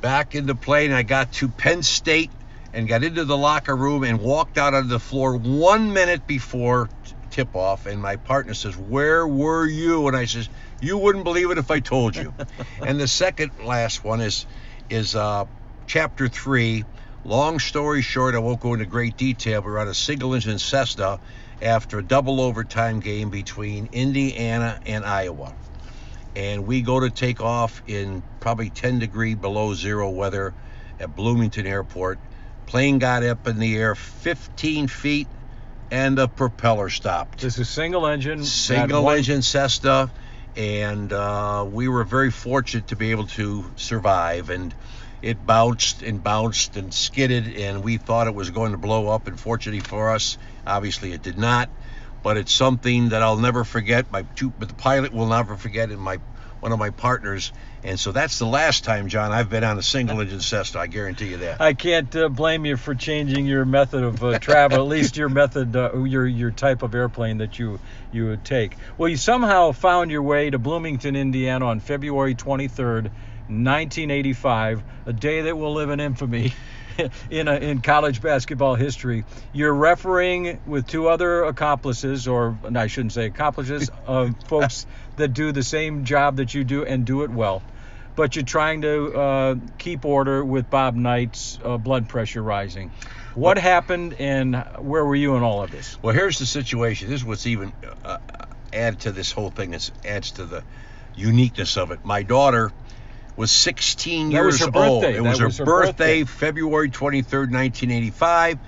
back 0.00 0.34
in 0.34 0.46
the 0.46 0.56
plane. 0.56 0.90
I 0.90 1.04
got 1.04 1.30
to 1.34 1.48
Penn 1.48 1.84
State 1.84 2.32
and 2.72 2.88
got 2.88 3.04
into 3.04 3.24
the 3.24 3.36
locker 3.36 3.76
room 3.76 4.02
and 4.02 4.18
walked 4.18 4.58
out 4.58 4.74
on 4.74 4.88
the 4.88 4.98
floor 4.98 5.36
one 5.36 5.92
minute 5.92 6.26
before 6.26 6.90
tip 7.32 7.56
off. 7.56 7.86
And 7.86 8.00
my 8.00 8.16
partner 8.16 8.54
says, 8.54 8.76
Where 8.76 9.26
were 9.26 9.66
you? 9.66 10.06
And 10.08 10.16
I 10.16 10.26
says, 10.26 10.48
You 10.80 10.98
wouldn't 10.98 11.24
believe 11.24 11.50
it 11.50 11.58
if 11.58 11.70
I 11.70 11.80
told 11.80 12.16
you. 12.16 12.32
and 12.82 13.00
the 13.00 13.08
second 13.08 13.52
last 13.64 14.04
one 14.04 14.20
is 14.20 14.46
is 14.88 15.16
uh, 15.16 15.46
chapter 15.86 16.28
three. 16.28 16.84
Long 17.24 17.58
story 17.60 18.02
short, 18.02 18.34
I 18.34 18.38
won't 18.38 18.60
go 18.60 18.74
into 18.74 18.86
great 18.86 19.16
detail, 19.16 19.60
but 19.60 19.68
we're 19.68 19.78
on 19.78 19.88
a 19.88 19.94
single 19.94 20.34
engine 20.34 20.58
Cessna 20.58 21.20
after 21.60 21.98
a 21.98 22.02
double 22.02 22.40
overtime 22.40 22.98
game 22.98 23.30
between 23.30 23.88
Indiana 23.92 24.80
and 24.86 25.04
Iowa 25.04 25.54
and 26.34 26.66
we 26.66 26.82
go 26.82 27.00
to 27.00 27.10
take 27.10 27.40
off 27.40 27.82
in 27.86 28.22
probably 28.40 28.70
10 28.70 28.98
degree 28.98 29.34
below 29.34 29.74
zero 29.74 30.10
weather 30.10 30.54
at 30.98 31.14
Bloomington 31.14 31.66
Airport. 31.66 32.18
Plane 32.66 32.98
got 32.98 33.22
up 33.22 33.46
in 33.46 33.58
the 33.58 33.76
air 33.76 33.94
15 33.94 34.88
feet 34.88 35.28
and 35.92 36.16
the 36.16 36.26
propeller 36.26 36.88
stopped. 36.88 37.42
This 37.42 37.58
is 37.58 37.68
single 37.68 38.06
engine. 38.06 38.42
Single 38.44 39.00
at 39.00 39.04
one- 39.04 39.18
engine 39.18 39.42
Cessna, 39.42 40.10
and 40.56 41.12
uh, 41.12 41.66
we 41.70 41.86
were 41.86 42.02
very 42.02 42.30
fortunate 42.30 42.88
to 42.88 42.96
be 42.96 43.10
able 43.10 43.26
to 43.26 43.70
survive. 43.76 44.48
And 44.48 44.74
it 45.20 45.46
bounced 45.46 46.02
and 46.02 46.22
bounced 46.22 46.76
and 46.76 46.94
skidded, 46.94 47.56
and 47.58 47.84
we 47.84 47.98
thought 47.98 48.26
it 48.26 48.34
was 48.34 48.48
going 48.48 48.72
to 48.72 48.78
blow 48.78 49.08
up. 49.08 49.26
And 49.26 49.38
fortunately 49.38 49.80
for 49.80 50.10
us, 50.10 50.38
obviously 50.66 51.12
it 51.12 51.22
did 51.22 51.36
not. 51.38 51.68
But 52.22 52.38
it's 52.38 52.52
something 52.52 53.10
that 53.10 53.22
I'll 53.22 53.36
never 53.36 53.62
forget. 53.62 54.10
My 54.10 54.22
two, 54.34 54.50
but 54.50 54.68
the 54.68 54.74
pilot 54.74 55.12
will 55.12 55.26
never 55.26 55.56
forget, 55.56 55.90
and 55.90 56.00
my 56.00 56.18
one 56.62 56.70
of 56.70 56.78
my 56.78 56.90
partners. 56.90 57.52
And 57.82 57.98
so 57.98 58.12
that's 58.12 58.38
the 58.38 58.46
last 58.46 58.84
time, 58.84 59.08
John, 59.08 59.32
I've 59.32 59.50
been 59.50 59.64
on 59.64 59.76
a 59.78 59.82
single 59.82 60.20
engine 60.20 60.40
Cessna. 60.40 60.78
I 60.78 60.86
guarantee 60.86 61.30
you 61.30 61.38
that. 61.38 61.60
I 61.60 61.74
can't 61.74 62.14
uh, 62.14 62.28
blame 62.28 62.64
you 62.64 62.76
for 62.76 62.94
changing 62.94 63.46
your 63.46 63.64
method 63.64 64.04
of 64.04 64.22
uh, 64.22 64.38
travel, 64.40 64.78
at 64.78 64.86
least 64.86 65.16
your 65.16 65.28
method, 65.28 65.74
uh, 65.74 66.04
your 66.04 66.24
your 66.24 66.52
type 66.52 66.84
of 66.84 66.94
airplane 66.94 67.38
that 67.38 67.58
you 67.58 67.80
you 68.12 68.26
would 68.26 68.44
take. 68.44 68.76
Well, 68.96 69.08
you 69.08 69.16
somehow 69.16 69.72
found 69.72 70.12
your 70.12 70.22
way 70.22 70.50
to 70.50 70.58
Bloomington, 70.60 71.16
Indiana, 71.16 71.66
on 71.66 71.80
February 71.80 72.36
23rd, 72.36 73.10
1985, 73.48 74.84
a 75.06 75.12
day 75.12 75.42
that 75.42 75.58
will 75.58 75.74
live 75.74 75.90
in 75.90 75.98
infamy. 75.98 76.54
in 77.30 77.48
a, 77.48 77.54
in 77.54 77.80
college 77.80 78.20
basketball 78.20 78.74
history. 78.74 79.24
You're 79.52 79.74
refereeing 79.74 80.60
with 80.66 80.86
two 80.86 81.08
other 81.08 81.44
accomplices, 81.44 82.28
or 82.28 82.58
I 82.74 82.86
shouldn't 82.86 83.12
say 83.12 83.26
accomplices, 83.26 83.90
uh, 84.06 84.30
folks 84.48 84.86
that 85.16 85.28
do 85.28 85.52
the 85.52 85.62
same 85.62 86.04
job 86.04 86.36
that 86.36 86.54
you 86.54 86.64
do 86.64 86.84
and 86.84 87.04
do 87.04 87.22
it 87.22 87.30
well. 87.30 87.62
But 88.14 88.36
you're 88.36 88.44
trying 88.44 88.82
to 88.82 89.14
uh, 89.14 89.54
keep 89.78 90.04
order 90.04 90.44
with 90.44 90.68
Bob 90.68 90.94
Knight's 90.94 91.58
uh, 91.64 91.78
blood 91.78 92.08
pressure 92.08 92.42
rising. 92.42 92.90
What 93.34 93.56
happened, 93.56 94.16
and 94.18 94.56
where 94.78 95.02
were 95.02 95.14
you 95.14 95.36
in 95.36 95.42
all 95.42 95.62
of 95.62 95.70
this? 95.70 95.96
Well, 96.02 96.14
here's 96.14 96.38
the 96.38 96.44
situation. 96.44 97.08
This 97.08 97.20
is 97.20 97.24
what's 97.24 97.46
even 97.46 97.72
uh, 98.04 98.18
add 98.70 99.00
to 99.00 99.12
this 99.12 99.32
whole 99.32 99.50
thing. 99.50 99.70
That 99.70 99.90
adds 100.04 100.32
to 100.32 100.44
the 100.44 100.62
uniqueness 101.14 101.78
of 101.78 101.90
it. 101.90 102.04
My 102.04 102.22
daughter 102.22 102.72
was 103.36 103.50
16 103.50 104.28
That 104.28 104.32
years 104.34 104.44
was 104.44 104.60
her 104.60 104.66
old. 104.66 105.02
birthday. 105.02 105.18
It 105.18 105.22
That 105.22 105.28
was 105.30 105.38
her, 105.38 105.48
her 105.50 105.64
birthday, 105.64 106.22
birthday. 106.22 106.24
February 106.24 106.90
23rd, 106.90 107.50
1985. 107.52 108.58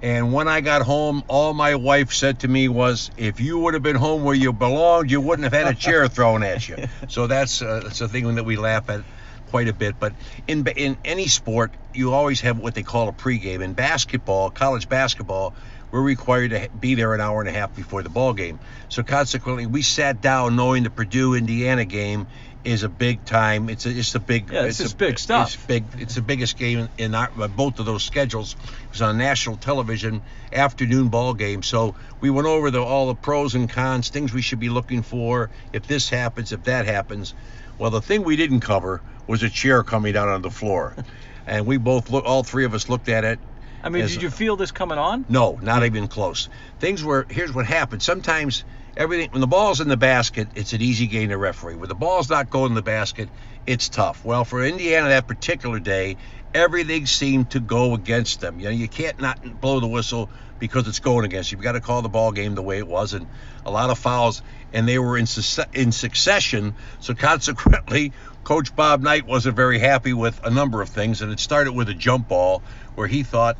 And 0.00 0.32
when 0.32 0.46
I 0.46 0.60
got 0.60 0.82
home, 0.82 1.24
all 1.26 1.54
my 1.54 1.74
wife 1.74 2.12
said 2.12 2.40
to 2.40 2.48
me 2.48 2.68
was, 2.68 3.10
"If 3.16 3.40
you 3.40 3.58
would 3.58 3.74
have 3.74 3.82
been 3.82 3.96
home 3.96 4.22
where 4.22 4.34
you 4.34 4.52
belonged, 4.52 5.10
you 5.10 5.20
wouldn't 5.20 5.42
have 5.42 5.52
had 5.52 5.66
a 5.66 5.76
chair 5.76 6.06
thrown 6.16 6.44
at 6.44 6.68
you." 6.68 6.76
So 7.08 7.26
that's 7.26 7.60
uh, 7.62 7.80
that's 7.82 8.00
a 8.00 8.06
thing 8.08 8.36
that 8.36 8.44
we 8.44 8.54
laugh 8.56 8.88
at 8.90 9.02
quite 9.50 9.66
a 9.66 9.72
bit. 9.72 9.98
But 9.98 10.12
in 10.46 10.64
in 10.76 10.96
any 11.04 11.26
sport, 11.26 11.72
you 11.94 12.12
always 12.12 12.40
have 12.42 12.58
what 12.60 12.76
they 12.76 12.84
call 12.84 13.08
a 13.08 13.12
pregame. 13.12 13.60
In 13.60 13.72
basketball, 13.72 14.50
college 14.50 14.88
basketball, 14.88 15.52
we're 15.90 16.00
required 16.02 16.50
to 16.50 16.68
be 16.78 16.94
there 16.94 17.12
an 17.14 17.20
hour 17.20 17.40
and 17.40 17.48
a 17.48 17.52
half 17.52 17.74
before 17.74 18.04
the 18.04 18.08
ball 18.10 18.34
game. 18.34 18.60
So 18.88 19.02
consequently, 19.02 19.66
we 19.66 19.82
sat 19.82 20.20
down 20.20 20.54
knowing 20.54 20.84
the 20.84 20.90
Purdue 20.90 21.34
Indiana 21.34 21.84
game 21.84 22.28
is 22.64 22.82
a 22.82 22.88
big 22.88 23.24
time. 23.24 23.68
It's 23.68 23.86
a, 23.86 23.90
it's 23.90 24.14
a 24.14 24.20
big. 24.20 24.50
Yeah, 24.50 24.64
it's 24.64 24.80
a, 24.80 24.94
big 24.94 25.18
stuff. 25.18 25.54
It's 25.54 25.66
big. 25.66 25.84
It's 25.98 26.14
the 26.16 26.22
biggest 26.22 26.56
game 26.56 26.88
in 26.98 27.14
our, 27.14 27.30
uh, 27.40 27.48
both 27.48 27.78
of 27.78 27.86
those 27.86 28.02
schedules. 28.04 28.56
It 28.62 28.90
was 28.92 29.02
on 29.02 29.18
national 29.18 29.56
television 29.56 30.22
afternoon 30.52 31.08
ball 31.08 31.34
game. 31.34 31.62
So 31.62 31.94
we 32.20 32.30
went 32.30 32.46
over 32.46 32.70
the, 32.70 32.82
all 32.82 33.08
the 33.08 33.14
pros 33.14 33.54
and 33.54 33.70
cons, 33.70 34.10
things 34.10 34.32
we 34.32 34.42
should 34.42 34.60
be 34.60 34.68
looking 34.68 35.02
for 35.02 35.50
if 35.72 35.86
this 35.86 36.08
happens, 36.08 36.52
if 36.52 36.64
that 36.64 36.86
happens. 36.86 37.34
Well, 37.78 37.90
the 37.90 38.02
thing 38.02 38.24
we 38.24 38.36
didn't 38.36 38.60
cover 38.60 39.02
was 39.26 39.42
a 39.42 39.48
chair 39.50 39.82
coming 39.82 40.12
down 40.12 40.28
on 40.28 40.42
the 40.42 40.50
floor, 40.50 40.96
and 41.46 41.64
we 41.66 41.76
both 41.76 42.10
look. 42.10 42.24
All 42.24 42.42
three 42.42 42.64
of 42.64 42.74
us 42.74 42.88
looked 42.88 43.08
at 43.08 43.24
it. 43.24 43.38
I 43.82 43.90
mean, 43.90 44.02
as- 44.02 44.12
did 44.12 44.22
you 44.22 44.30
feel 44.30 44.56
this 44.56 44.72
coming 44.72 44.98
on? 44.98 45.24
no, 45.28 45.58
not 45.62 45.84
even 45.84 46.08
close. 46.08 46.48
Things 46.80 47.04
were 47.04 47.26
here's 47.30 47.54
what 47.54 47.66
happened. 47.66 48.02
Sometimes 48.02 48.64
everything 48.98 49.30
when 49.30 49.40
the 49.40 49.46
ball's 49.46 49.80
in 49.80 49.88
the 49.88 49.96
basket, 49.96 50.48
it's 50.56 50.72
an 50.72 50.82
easy 50.82 51.06
game 51.06 51.30
to 51.30 51.38
referee. 51.38 51.76
When 51.76 51.88
the 51.88 51.94
ball's 51.94 52.28
not 52.28 52.50
going 52.50 52.72
in 52.72 52.74
the 52.74 52.82
basket, 52.82 53.30
it's 53.64 53.88
tough. 53.88 54.24
Well, 54.24 54.44
for 54.44 54.62
Indiana 54.64 55.08
that 55.08 55.26
particular 55.28 55.78
day, 55.78 56.16
everything 56.52 57.06
seemed 57.06 57.50
to 57.50 57.60
go 57.60 57.94
against 57.94 58.40
them. 58.40 58.58
You 58.58 58.66
know, 58.66 58.72
you 58.72 58.88
can't 58.88 59.18
not 59.20 59.60
blow 59.60 59.80
the 59.80 59.86
whistle 59.86 60.30
because 60.58 60.88
it's 60.88 60.98
going 60.98 61.24
against 61.24 61.52
you. 61.52 61.56
You've 61.56 61.64
got 61.64 61.72
to 61.72 61.80
call 61.80 62.02
the 62.02 62.08
ball 62.08 62.32
game 62.32 62.56
the 62.56 62.62
way 62.62 62.78
it 62.78 62.88
was, 62.88 63.14
and 63.14 63.28
a 63.64 63.70
lot 63.70 63.90
of 63.90 63.98
fouls, 63.98 64.42
and 64.72 64.88
they 64.88 64.98
were 64.98 65.16
in 65.16 65.26
suce- 65.26 65.60
in 65.72 65.92
succession. 65.92 66.74
So 66.98 67.14
consequently, 67.14 68.12
Coach 68.42 68.74
Bob 68.74 69.00
Knight 69.02 69.26
wasn't 69.26 69.54
very 69.54 69.78
happy 69.78 70.12
with 70.12 70.44
a 70.44 70.50
number 70.50 70.82
of 70.82 70.88
things, 70.88 71.22
and 71.22 71.30
it 71.30 71.38
started 71.38 71.72
with 71.72 71.88
a 71.88 71.94
jump 71.94 72.28
ball 72.28 72.64
where 72.96 73.06
he 73.06 73.22
thought 73.22 73.56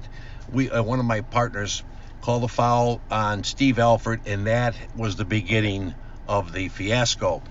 we 0.51 0.69
uh, 0.71 0.83
one 0.83 0.99
of 0.99 1.05
my 1.05 1.21
partners 1.21 1.85
called 2.29 2.45
a 2.45 2.49
foul 2.49 3.01
on 3.11 3.43
Steve 3.43 3.79
Alford, 3.79 4.21
and 4.27 4.47
that 4.47 4.77
was 4.95 5.17
the 5.17 5.25
beginning 5.25 5.95
of 6.29 6.53
the 6.53 6.69
fiasco. 6.69 7.43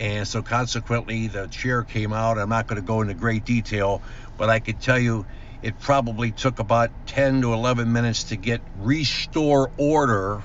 And 0.00 0.26
so 0.26 0.42
consequently, 0.42 1.28
the 1.28 1.46
chair 1.46 1.84
came 1.84 2.12
out. 2.12 2.36
I'm 2.36 2.48
not 2.48 2.66
going 2.66 2.82
to 2.82 2.84
go 2.84 3.02
into 3.02 3.14
great 3.14 3.44
detail, 3.44 4.02
but 4.36 4.50
I 4.50 4.58
could 4.58 4.80
tell 4.80 4.98
you 4.98 5.26
it 5.62 5.78
probably 5.78 6.32
took 6.32 6.58
about 6.58 6.90
10 7.06 7.42
to 7.42 7.52
11 7.52 7.92
minutes 7.92 8.24
to 8.24 8.36
get 8.36 8.60
restore 8.80 9.70
order. 9.76 10.42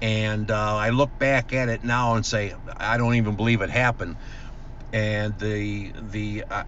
And 0.00 0.52
uh, 0.52 0.76
I 0.76 0.90
look 0.90 1.18
back 1.18 1.52
at 1.52 1.68
it 1.68 1.82
now 1.82 2.14
and 2.14 2.24
say, 2.24 2.54
I 2.76 2.98
don't 2.98 3.16
even 3.16 3.34
believe 3.34 3.62
it 3.62 3.70
happened. 3.70 4.14
And 4.92 5.36
the 5.40 5.90
the 6.12 6.44
uh, 6.48 6.62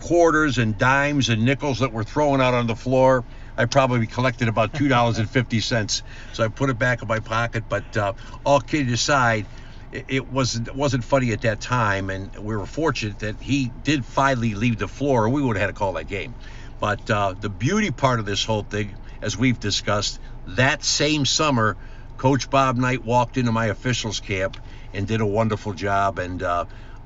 quarters 0.00 0.56
and 0.56 0.78
dimes 0.78 1.28
and 1.28 1.44
nickels 1.44 1.80
that 1.80 1.92
were 1.92 2.04
thrown 2.04 2.40
out 2.40 2.54
on 2.54 2.66
the 2.66 2.74
floor, 2.74 3.22
I 3.56 3.66
probably 3.66 4.06
collected 4.06 4.48
about 4.48 4.74
two 4.74 4.88
dollars 4.88 5.18
and 5.18 5.28
fifty 5.30 5.60
cents. 5.60 6.02
So 6.32 6.44
I 6.44 6.48
put 6.48 6.70
it 6.70 6.78
back 6.78 7.02
in 7.02 7.08
my 7.08 7.20
pocket. 7.20 7.64
But 7.68 7.96
uh, 7.96 8.12
all 8.44 8.60
kidding 8.60 8.92
aside, 8.92 9.46
it, 9.92 10.06
it 10.08 10.28
wasn't 10.28 10.68
it 10.68 10.74
wasn't 10.74 11.04
funny 11.04 11.32
at 11.32 11.42
that 11.42 11.60
time, 11.60 12.10
and 12.10 12.34
we 12.36 12.56
were 12.56 12.66
fortunate 12.66 13.20
that 13.20 13.40
he 13.40 13.70
did 13.82 14.04
finally 14.04 14.54
leave 14.54 14.78
the 14.78 14.88
floor, 14.88 15.24
or 15.24 15.28
we 15.28 15.42
would 15.42 15.56
have 15.56 15.68
had 15.68 15.74
to 15.74 15.78
call 15.78 15.92
that 15.94 16.08
game. 16.08 16.34
But 16.80 17.08
uh, 17.10 17.34
the 17.40 17.48
beauty 17.48 17.90
part 17.90 18.18
of 18.20 18.26
this 18.26 18.44
whole 18.44 18.62
thing, 18.62 18.94
as 19.22 19.38
we've 19.38 19.58
discussed, 19.58 20.20
that 20.48 20.84
same 20.84 21.24
summer, 21.24 21.76
Coach 22.18 22.50
Bob 22.50 22.76
Knight 22.76 23.04
walked 23.04 23.36
into 23.36 23.52
my 23.52 23.66
officials 23.66 24.20
camp 24.20 24.56
and 24.92 25.06
did 25.06 25.20
a 25.20 25.26
wonderful 25.26 25.72
job, 25.72 26.18
and 26.18 26.42
uh, 26.42 26.64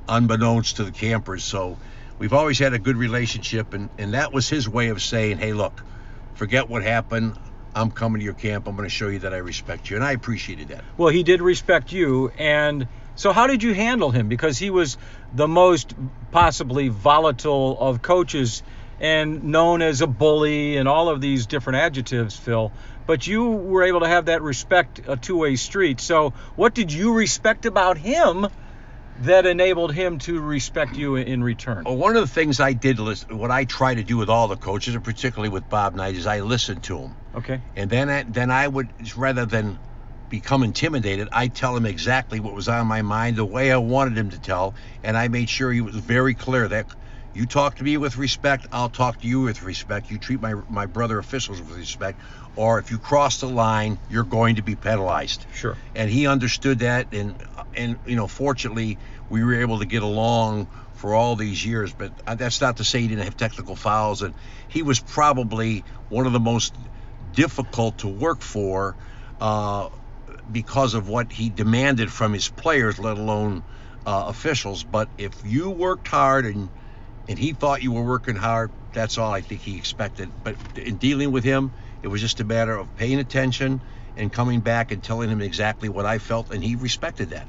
unbeknownst 0.08 0.76
to 0.76 0.84
the 0.84 0.90
campers. 0.90 1.44
So 1.44 1.78
we've 2.18 2.32
always 2.32 2.58
had 2.58 2.72
a 2.72 2.78
good 2.78 2.96
relationship, 2.96 3.74
and, 3.74 3.90
and 3.98 4.14
that 4.14 4.32
was 4.32 4.48
his 4.48 4.68
way 4.68 4.88
of 4.88 5.00
saying, 5.02 5.38
hey, 5.38 5.52
look, 5.52 5.82
forget 6.38 6.68
what 6.68 6.84
happened. 6.84 7.36
I'm 7.74 7.90
coming 7.90 8.20
to 8.20 8.24
your 8.24 8.34
camp. 8.34 8.68
I'm 8.68 8.76
going 8.76 8.88
to 8.88 8.94
show 8.94 9.08
you 9.08 9.18
that 9.20 9.34
I 9.34 9.38
respect 9.38 9.90
you. 9.90 9.96
And 9.96 10.04
I 10.04 10.12
appreciated 10.12 10.68
that. 10.68 10.84
Well, 10.96 11.10
he 11.10 11.24
did 11.24 11.42
respect 11.42 11.92
you, 11.92 12.30
and 12.38 12.86
so 13.16 13.32
how 13.32 13.48
did 13.48 13.62
you 13.62 13.74
handle 13.74 14.10
him? 14.10 14.28
Because 14.28 14.56
he 14.56 14.70
was 14.70 14.96
the 15.34 15.48
most 15.48 15.94
possibly 16.30 16.88
volatile 16.88 17.78
of 17.78 18.00
coaches 18.00 18.62
and 19.00 19.44
known 19.44 19.82
as 19.82 20.00
a 20.00 20.06
bully 20.06 20.76
and 20.76 20.88
all 20.88 21.08
of 21.08 21.20
these 21.20 21.46
different 21.46 21.80
adjectives, 21.80 22.36
Phil. 22.36 22.72
But 23.06 23.26
you 23.26 23.44
were 23.44 23.82
able 23.82 24.00
to 24.00 24.08
have 24.08 24.26
that 24.26 24.42
respect, 24.42 25.00
a 25.06 25.16
two-way 25.16 25.56
street. 25.56 26.00
So, 26.00 26.30
what 26.56 26.74
did 26.74 26.92
you 26.92 27.14
respect 27.14 27.66
about 27.66 27.98
him 27.98 28.46
that 29.20 29.46
enabled 29.46 29.92
him 29.92 30.18
to 30.20 30.40
respect 30.40 30.96
you 30.96 31.16
in 31.16 31.42
return? 31.42 31.84
Well, 31.84 31.96
one 31.96 32.16
of 32.16 32.22
the 32.22 32.28
things 32.28 32.60
I 32.60 32.72
did, 32.72 32.98
listen, 32.98 33.38
what 33.38 33.50
I 33.50 33.64
try 33.64 33.94
to 33.94 34.02
do 34.02 34.16
with 34.16 34.28
all 34.28 34.48
the 34.48 34.56
coaches, 34.56 34.94
and 34.94 35.04
particularly 35.04 35.48
with 35.48 35.68
Bob 35.68 35.94
Knight, 35.94 36.14
is 36.14 36.26
I 36.26 36.40
listened 36.40 36.82
to 36.84 36.98
him. 36.98 37.16
Okay. 37.34 37.60
And 37.76 37.90
then 37.90 38.08
I, 38.08 38.22
then 38.22 38.50
I 38.50 38.68
would 38.68 38.92
rather 39.16 39.46
than 39.46 39.78
become 40.28 40.62
intimidated, 40.62 41.28
I 41.32 41.48
tell 41.48 41.76
him 41.76 41.86
exactly 41.86 42.38
what 42.38 42.54
was 42.54 42.68
on 42.68 42.86
my 42.86 43.02
mind, 43.02 43.36
the 43.36 43.44
way 43.44 43.72
I 43.72 43.78
wanted 43.78 44.16
him 44.16 44.30
to 44.30 44.40
tell, 44.40 44.74
and 45.02 45.16
I 45.16 45.28
made 45.28 45.48
sure 45.48 45.72
he 45.72 45.80
was 45.80 45.96
very 45.96 46.34
clear 46.34 46.68
that 46.68 46.86
you 47.34 47.46
talk 47.46 47.76
to 47.76 47.84
me 47.84 47.96
with 47.96 48.16
respect, 48.16 48.66
I'll 48.72 48.88
talk 48.88 49.20
to 49.20 49.28
you 49.28 49.42
with 49.42 49.62
respect. 49.62 50.10
You 50.10 50.18
treat 50.18 50.40
my 50.40 50.54
my 50.68 50.86
brother 50.86 51.18
officials 51.18 51.60
with 51.60 51.76
respect, 51.76 52.20
or 52.56 52.78
if 52.78 52.90
you 52.90 52.98
cross 52.98 53.38
the 53.40 53.48
line, 53.48 54.00
you're 54.08 54.24
going 54.24 54.56
to 54.56 54.62
be 54.62 54.74
penalized. 54.74 55.46
Sure. 55.52 55.76
And 55.94 56.10
he 56.10 56.26
understood 56.26 56.80
that, 56.80 57.12
and 57.12 57.40
and 57.74 57.98
you 58.06 58.16
know, 58.16 58.26
fortunately, 58.28 58.98
we 59.28 59.44
were 59.44 59.60
able 59.60 59.78
to 59.80 59.86
get 59.86 60.02
along 60.02 60.68
for 60.92 61.14
all 61.14 61.36
these 61.36 61.64
years. 61.64 61.92
But 61.92 62.12
uh, 62.26 62.34
that's 62.34 62.60
not 62.60 62.78
to 62.78 62.84
say 62.84 63.00
he 63.00 63.08
didn't 63.08 63.24
have 63.24 63.36
technical 63.36 63.76
fouls, 63.76 64.22
and 64.22 64.34
he 64.68 64.82
was 64.82 65.00
probably 65.00 65.84
one 66.08 66.26
of 66.26 66.32
the 66.32 66.40
most 66.40 66.76
difficult 67.32 67.98
to 67.98 68.08
work 68.08 68.42
for 68.42 68.96
uh, 69.40 69.88
because 70.50 70.94
of 70.94 71.08
what 71.08 71.32
he 71.32 71.50
demanded 71.50 72.12
from 72.12 72.32
his 72.32 72.48
players, 72.48 72.98
let 72.98 73.18
alone 73.18 73.62
uh, 74.06 74.24
officials. 74.28 74.84
But 74.84 75.08
if 75.18 75.44
you 75.44 75.70
worked 75.70 76.08
hard 76.08 76.46
and 76.46 76.70
and 77.28 77.38
he 77.38 77.52
thought 77.52 77.82
you 77.82 77.92
were 77.92 78.04
working 78.04 78.36
hard, 78.36 78.72
that's 78.92 79.18
all 79.18 79.32
I 79.32 79.42
think 79.42 79.60
he 79.60 79.76
expected. 79.76 80.32
But 80.42 80.56
in 80.74 80.96
dealing 80.96 81.30
with 81.30 81.44
him, 81.44 81.74
it 82.02 82.08
was 82.08 82.20
just 82.20 82.40
a 82.40 82.44
matter 82.44 82.76
of 82.76 82.94
paying 82.96 83.18
attention 83.18 83.82
and 84.18 84.32
coming 84.32 84.60
back 84.60 84.92
and 84.92 85.02
telling 85.02 85.30
him 85.30 85.40
exactly 85.40 85.88
what 85.88 86.06
I 86.06 86.18
felt, 86.18 86.50
and 86.50 86.62
he 86.62 86.76
respected 86.76 87.30
that. 87.30 87.48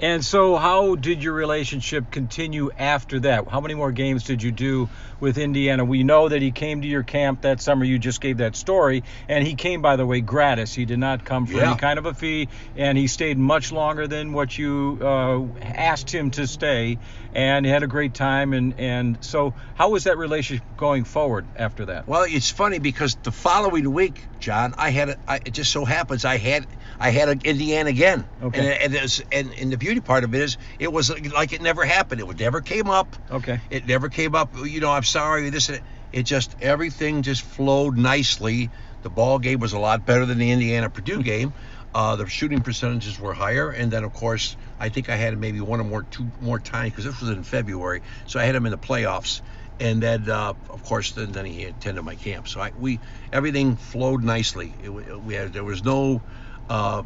And 0.00 0.24
so, 0.24 0.56
how 0.56 0.96
did 0.96 1.22
your 1.22 1.34
relationship 1.34 2.10
continue 2.10 2.70
after 2.78 3.20
that? 3.20 3.46
How 3.50 3.60
many 3.60 3.74
more 3.74 3.92
games 3.92 4.24
did 4.24 4.42
you 4.42 4.50
do 4.50 4.88
with 5.20 5.36
Indiana? 5.36 5.84
We 5.84 6.04
know 6.04 6.26
that 6.30 6.40
he 6.40 6.52
came 6.52 6.80
to 6.80 6.88
your 6.88 7.02
camp 7.02 7.42
that 7.42 7.60
summer. 7.60 7.84
You 7.84 7.98
just 7.98 8.22
gave 8.22 8.38
that 8.38 8.56
story. 8.56 9.04
And 9.28 9.46
he 9.46 9.56
came, 9.56 9.82
by 9.82 9.96
the 9.96 10.06
way, 10.06 10.22
gratis. 10.22 10.74
He 10.74 10.86
did 10.86 10.98
not 10.98 11.22
come 11.22 11.44
for 11.44 11.52
Yeah. 11.52 11.68
any 11.72 11.76
kind 11.76 11.98
of 11.98 12.06
a 12.06 12.14
fee. 12.14 12.48
And 12.74 12.96
he 12.96 13.08
stayed 13.08 13.36
much 13.36 13.72
longer 13.72 14.08
than 14.08 14.32
what 14.32 14.56
you 14.56 14.98
uh, 15.02 15.58
asked 15.60 16.10
him 16.14 16.30
to 16.32 16.46
stay. 16.46 16.98
And 17.34 17.66
he 17.66 17.70
had 17.70 17.82
a 17.82 17.86
great 17.86 18.14
time. 18.14 18.54
And, 18.54 18.74
and 18.78 19.18
so, 19.22 19.54
how 19.74 19.90
was 19.90 20.04
that 20.04 20.16
relationship 20.16 20.64
going 20.78 21.04
forward 21.04 21.50
after 21.56 21.84
that? 21.86 22.08
Well, 22.08 22.24
it's 22.26 22.50
funny 22.50 22.78
because 22.78 23.16
the 23.22 23.32
following 23.32 23.92
week, 23.92 24.28
John, 24.38 24.72
I 24.78 24.90
had 24.90 25.10
a, 25.10 25.16
I, 25.28 25.40
it 25.44 25.50
just 25.50 25.70
so 25.70 25.84
happens 25.84 26.24
I 26.24 26.38
had 26.38 26.66
I 27.00 27.10
had 27.10 27.28
an 27.30 27.40
Indiana 27.44 27.88
again. 27.90 28.28
Okay. 28.42 28.60
And 28.60 28.82
and, 28.84 28.94
it's- 28.94 29.22
and 29.32 29.52
and 29.58 29.72
the 29.72 29.78
beauty 29.78 30.00
part 30.00 30.22
of 30.24 30.34
it 30.34 30.40
is 30.42 30.58
it 30.78 30.92
was 30.92 31.10
like 31.32 31.52
it 31.52 31.62
never 31.62 31.84
happened. 31.84 32.20
It 32.20 32.26
would 32.26 32.38
never 32.38 32.60
came 32.60 32.88
up. 32.88 33.16
Okay. 33.30 33.60
It 33.70 33.86
never 33.86 34.08
came 34.08 34.34
up. 34.34 34.54
You 34.62 34.80
know, 34.80 34.90
I'm 34.90 35.02
sorry. 35.04 35.48
This 35.50 35.68
and 35.70 35.78
that. 35.78 35.84
it 36.12 36.22
just 36.24 36.54
everything 36.60 37.22
just 37.22 37.42
flowed 37.42 37.96
nicely. 37.96 38.70
The 39.02 39.10
ball 39.10 39.38
game 39.38 39.60
was 39.60 39.72
a 39.72 39.78
lot 39.78 40.04
better 40.04 40.26
than 40.26 40.36
the 40.38 40.50
Indiana 40.50 40.90
Purdue 40.90 41.22
game. 41.22 41.54
Uh, 41.94 42.14
the 42.16 42.26
shooting 42.28 42.60
percentages 42.60 43.18
were 43.18 43.32
higher, 43.34 43.70
and 43.70 43.90
then 43.90 44.04
of 44.04 44.12
course 44.12 44.56
I 44.78 44.90
think 44.90 45.08
I 45.08 45.16
had 45.16 45.36
maybe 45.38 45.60
one 45.60 45.80
or 45.80 45.84
more 45.84 46.02
two 46.02 46.30
more 46.40 46.60
times 46.60 46.90
because 46.92 47.04
this 47.04 47.20
was 47.20 47.30
in 47.30 47.42
February, 47.42 48.02
so 48.26 48.38
I 48.38 48.44
had 48.44 48.54
him 48.54 48.64
in 48.66 48.70
the 48.70 48.78
playoffs, 48.78 49.40
and 49.80 50.00
then 50.00 50.28
uh, 50.30 50.52
of 50.68 50.84
course 50.84 51.12
then, 51.12 51.32
then 51.32 51.46
he 51.46 51.64
attended 51.64 52.04
my 52.04 52.14
camp. 52.14 52.46
So 52.46 52.60
I, 52.60 52.70
we 52.78 53.00
everything 53.32 53.74
flowed 53.74 54.22
nicely. 54.22 54.72
It, 54.84 54.90
we 54.90 55.34
had 55.34 55.52
there 55.52 55.64
was 55.64 55.82
no 55.82 56.22
uh, 56.70 57.02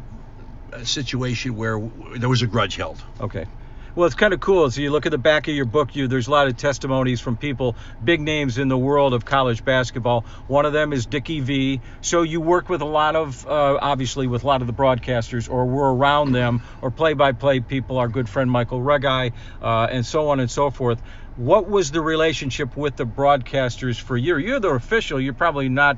situation 0.83 1.55
where 1.55 1.79
there 2.17 2.29
was 2.29 2.41
a 2.41 2.47
grudge 2.47 2.75
held. 2.75 3.03
Okay. 3.19 3.45
Well, 3.95 4.07
it's 4.07 4.15
kind 4.15 4.33
of 4.33 4.41
cool. 4.41 4.69
So 4.71 4.81
you 4.81 4.91
look 4.91 5.05
at 5.05 5.13
the 5.13 5.17
back 5.17 5.47
of 5.47 5.55
your 5.55 5.63
book. 5.63 5.95
You 5.95 6.09
there's 6.09 6.27
a 6.27 6.31
lot 6.31 6.47
of 6.47 6.57
testimonies 6.57 7.21
from 7.21 7.37
people, 7.37 7.77
big 8.03 8.19
names 8.19 8.57
in 8.57 8.67
the 8.67 8.77
world 8.77 9.13
of 9.13 9.23
college 9.23 9.63
basketball. 9.63 10.25
One 10.47 10.65
of 10.65 10.73
them 10.73 10.91
is 10.91 11.05
Dickie 11.05 11.39
V. 11.39 11.81
So 12.01 12.23
you 12.23 12.41
work 12.41 12.67
with 12.67 12.81
a 12.81 12.85
lot 12.85 13.15
of, 13.15 13.47
uh, 13.47 13.77
obviously, 13.81 14.27
with 14.27 14.43
a 14.43 14.47
lot 14.47 14.59
of 14.59 14.67
the 14.67 14.73
broadcasters, 14.73 15.49
or 15.49 15.65
were 15.65 15.95
around 15.95 16.33
them, 16.33 16.61
or 16.81 16.91
play-by-play 16.91 17.61
people. 17.61 17.97
Our 17.97 18.09
good 18.09 18.27
friend 18.27 18.51
Michael 18.51 18.81
Reghi, 18.81 19.31
uh, 19.61 19.87
and 19.89 20.05
so 20.05 20.27
on 20.27 20.41
and 20.41 20.51
so 20.51 20.71
forth. 20.71 21.01
What 21.37 21.69
was 21.69 21.91
the 21.91 22.01
relationship 22.01 22.75
with 22.75 22.97
the 22.97 23.05
broadcasters 23.05 23.97
for 23.97 24.17
you? 24.17 24.37
You're 24.37 24.59
the 24.59 24.71
official. 24.71 25.21
You're 25.21 25.33
probably 25.33 25.69
not 25.69 25.97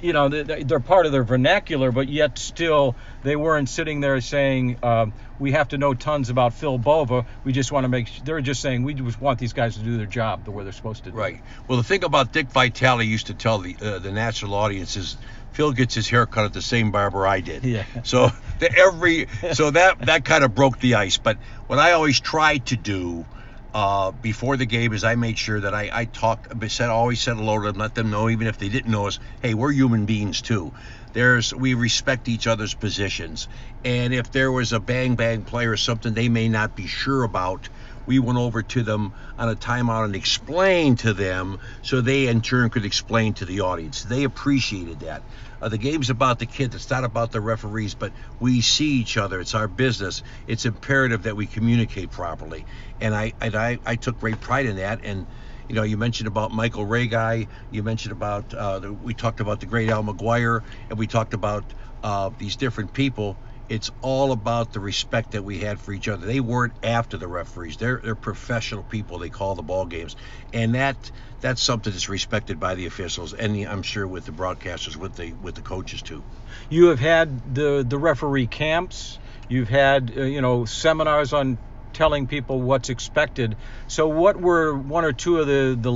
you 0.00 0.12
know 0.12 0.28
they're 0.28 0.80
part 0.80 1.06
of 1.06 1.12
their 1.12 1.24
vernacular, 1.24 1.92
but 1.92 2.08
yet 2.08 2.38
still 2.38 2.96
they 3.22 3.36
weren't 3.36 3.68
sitting 3.68 4.00
there 4.00 4.20
saying 4.20 4.78
uh, 4.82 5.06
we 5.38 5.52
have 5.52 5.68
to 5.68 5.78
know 5.78 5.94
tons 5.94 6.30
about 6.30 6.54
Phil 6.54 6.78
Bova. 6.78 7.24
We 7.44 7.52
just 7.52 7.72
want 7.72 7.84
to 7.84 7.88
make. 7.88 8.10
They're 8.24 8.40
just 8.40 8.60
saying 8.60 8.82
we 8.82 8.94
just 8.94 9.20
want 9.20 9.38
these 9.38 9.52
guys 9.52 9.76
to 9.76 9.82
do 9.82 9.96
their 9.96 10.06
job 10.06 10.44
the 10.44 10.50
way 10.50 10.64
they're 10.64 10.72
supposed 10.72 11.04
to. 11.04 11.10
do 11.10 11.16
Right. 11.16 11.40
Well, 11.66 11.78
the 11.78 11.84
thing 11.84 12.04
about 12.04 12.32
Dick 12.32 12.48
Vitale 12.48 13.02
used 13.02 13.28
to 13.28 13.34
tell 13.34 13.58
the 13.58 13.76
uh, 13.80 13.98
the 13.98 14.12
national 14.12 14.54
audience 14.54 14.96
is 14.96 15.16
Phil 15.52 15.72
gets 15.72 15.94
his 15.94 16.08
hair 16.08 16.26
cut 16.26 16.44
at 16.44 16.52
the 16.52 16.62
same 16.62 16.90
barber 16.90 17.26
I 17.26 17.40
did. 17.40 17.64
Yeah. 17.64 17.84
So 18.04 18.30
the, 18.58 18.72
every 18.76 19.26
so 19.52 19.70
that 19.70 20.00
that 20.06 20.24
kind 20.24 20.44
of 20.44 20.54
broke 20.54 20.78
the 20.78 20.94
ice. 20.94 21.18
But 21.18 21.38
what 21.66 21.78
I 21.78 21.92
always 21.92 22.20
tried 22.20 22.66
to 22.66 22.76
do 22.76 23.26
uh, 23.74 24.10
before 24.12 24.56
the 24.56 24.66
game 24.66 24.92
is 24.92 25.04
I 25.04 25.14
made 25.14 25.38
sure 25.38 25.60
that 25.60 25.74
I, 25.74 25.90
I 25.92 26.04
talked, 26.06 26.48
said, 26.70 26.88
always 26.88 27.20
said 27.20 27.36
hello 27.36 27.58
to 27.60 27.72
them, 27.72 27.80
let 27.80 27.94
them 27.94 28.10
know, 28.10 28.28
even 28.28 28.46
if 28.46 28.58
they 28.58 28.68
didn't 28.68 28.90
know 28.90 29.06
us, 29.06 29.18
hey, 29.42 29.54
we're 29.54 29.72
human 29.72 30.06
beings 30.06 30.42
too. 30.42 30.72
There's, 31.12 31.54
we 31.54 31.74
respect 31.74 32.28
each 32.28 32.46
other's 32.46 32.74
positions. 32.74 33.48
And 33.84 34.14
if 34.14 34.30
there 34.30 34.52
was 34.52 34.72
a 34.72 34.80
bang 34.80 35.16
bang 35.16 35.44
play 35.44 35.66
or 35.66 35.76
something 35.76 36.14
they 36.14 36.28
may 36.28 36.48
not 36.48 36.74
be 36.74 36.86
sure 36.86 37.24
about, 37.24 37.68
we 38.06 38.18
went 38.18 38.38
over 38.38 38.62
to 38.62 38.82
them 38.82 39.12
on 39.36 39.50
a 39.50 39.54
timeout 39.54 40.06
and 40.06 40.16
explained 40.16 41.00
to 41.00 41.12
them 41.12 41.58
so 41.82 42.00
they 42.00 42.26
in 42.28 42.40
turn 42.40 42.70
could 42.70 42.86
explain 42.86 43.34
to 43.34 43.44
the 43.44 43.60
audience. 43.60 44.02
They 44.02 44.24
appreciated 44.24 45.00
that. 45.00 45.22
Uh, 45.60 45.68
the 45.68 45.78
game's 45.78 46.10
about 46.10 46.38
the 46.38 46.46
kids. 46.46 46.74
It's 46.74 46.90
not 46.90 47.04
about 47.04 47.32
the 47.32 47.40
referees, 47.40 47.94
but 47.94 48.12
we 48.40 48.60
see 48.60 48.92
each 49.00 49.16
other. 49.16 49.40
It's 49.40 49.54
our 49.54 49.68
business. 49.68 50.22
It's 50.46 50.64
imperative 50.64 51.24
that 51.24 51.36
we 51.36 51.46
communicate 51.46 52.10
properly. 52.10 52.64
And 53.00 53.14
I, 53.14 53.32
and 53.40 53.54
I, 53.54 53.78
I 53.84 53.96
took 53.96 54.18
great 54.20 54.40
pride 54.40 54.66
in 54.66 54.76
that. 54.76 55.00
And 55.04 55.26
you 55.68 55.74
know, 55.74 55.82
you 55.82 55.96
mentioned 55.96 56.28
about 56.28 56.50
Michael 56.50 56.86
Reghi. 56.86 57.46
You 57.70 57.82
mentioned 57.82 58.12
about 58.12 58.54
uh, 58.54 58.78
the, 58.78 58.92
we 58.92 59.14
talked 59.14 59.40
about 59.40 59.60
the 59.60 59.66
great 59.66 59.90
Al 59.90 60.02
McGuire, 60.02 60.62
and 60.88 60.98
we 60.98 61.06
talked 61.06 61.34
about 61.34 61.64
uh, 62.02 62.30
these 62.38 62.56
different 62.56 62.94
people 62.94 63.36
it's 63.68 63.90
all 64.00 64.32
about 64.32 64.72
the 64.72 64.80
respect 64.80 65.32
that 65.32 65.44
we 65.44 65.58
had 65.58 65.78
for 65.78 65.92
each 65.92 66.08
other. 66.08 66.26
They 66.26 66.40
weren't 66.40 66.72
after 66.82 67.16
the 67.16 67.28
referees. 67.28 67.76
They're 67.76 68.00
they're 68.02 68.14
professional 68.14 68.82
people. 68.82 69.18
They 69.18 69.28
call 69.28 69.54
the 69.54 69.62
ball 69.62 69.86
games, 69.86 70.16
and 70.52 70.74
that 70.74 70.96
that's 71.40 71.62
something 71.62 71.92
that's 71.92 72.08
respected 72.08 72.58
by 72.58 72.74
the 72.74 72.86
officials, 72.86 73.34
and 73.34 73.54
the, 73.54 73.66
I'm 73.66 73.82
sure 73.82 74.06
with 74.06 74.24
the 74.24 74.32
broadcasters, 74.32 74.96
with 74.96 75.16
the 75.16 75.32
with 75.34 75.54
the 75.54 75.62
coaches 75.62 76.02
too. 76.02 76.22
You 76.68 76.86
have 76.86 77.00
had 77.00 77.54
the 77.54 77.84
the 77.86 77.98
referee 77.98 78.46
camps. 78.46 79.18
You've 79.48 79.68
had 79.68 80.12
uh, 80.16 80.22
you 80.22 80.40
know 80.40 80.64
seminars 80.64 81.32
on 81.32 81.58
telling 81.92 82.26
people 82.26 82.60
what's 82.60 82.88
expected. 82.88 83.56
So 83.86 84.08
what 84.08 84.40
were 84.40 84.74
one 84.74 85.04
or 85.04 85.12
two 85.12 85.38
of 85.38 85.46
the 85.46 85.76
the 85.78 85.92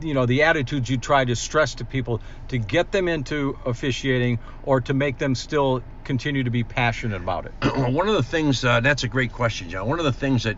you 0.00 0.14
know 0.14 0.26
the 0.26 0.42
attitudes 0.42 0.88
you 0.88 0.98
try 0.98 1.24
to 1.24 1.36
stress 1.36 1.74
to 1.76 1.84
people 1.84 2.20
to 2.48 2.58
get 2.58 2.92
them 2.92 3.08
into 3.08 3.56
officiating 3.66 4.38
or 4.62 4.80
to 4.80 4.94
make 4.94 5.18
them 5.18 5.34
still 5.34 5.82
continue 6.04 6.44
to 6.44 6.50
be 6.50 6.64
passionate 6.64 7.20
about 7.20 7.46
it. 7.46 7.52
One 7.92 8.08
of 8.08 8.14
the 8.14 8.22
things 8.22 8.64
uh, 8.64 8.80
that's 8.80 9.04
a 9.04 9.08
great 9.08 9.32
question 9.32 9.70
john. 9.70 9.88
One 9.88 9.98
of 9.98 10.04
the 10.04 10.12
things 10.12 10.44
that 10.44 10.56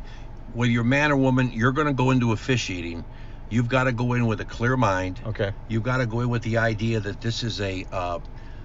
whether 0.54 0.71
you're 0.71 0.85
man 0.85 1.12
or 1.12 1.16
woman 1.16 1.50
you're 1.52 1.73
going 1.73 1.87
to 1.87 1.92
go 1.92 2.11
into 2.11 2.32
officiating 2.32 3.04
you've 3.52 3.68
got 3.68 3.84
to 3.84 3.93
go 3.93 4.15
in 4.15 4.26
with 4.26 4.41
a 4.41 4.45
clear 4.45 4.76
mind. 4.76 5.21
Okay. 5.26 5.52
You've 5.69 5.82
got 5.82 5.99
to 5.99 6.06
go 6.06 6.21
in 6.21 6.30
with 6.30 6.43
the 6.43 6.58
idea 6.58 7.00
that 7.00 7.21
this 7.21 7.43
is 7.43 7.60
a 7.60 7.84
uh, 7.93 8.19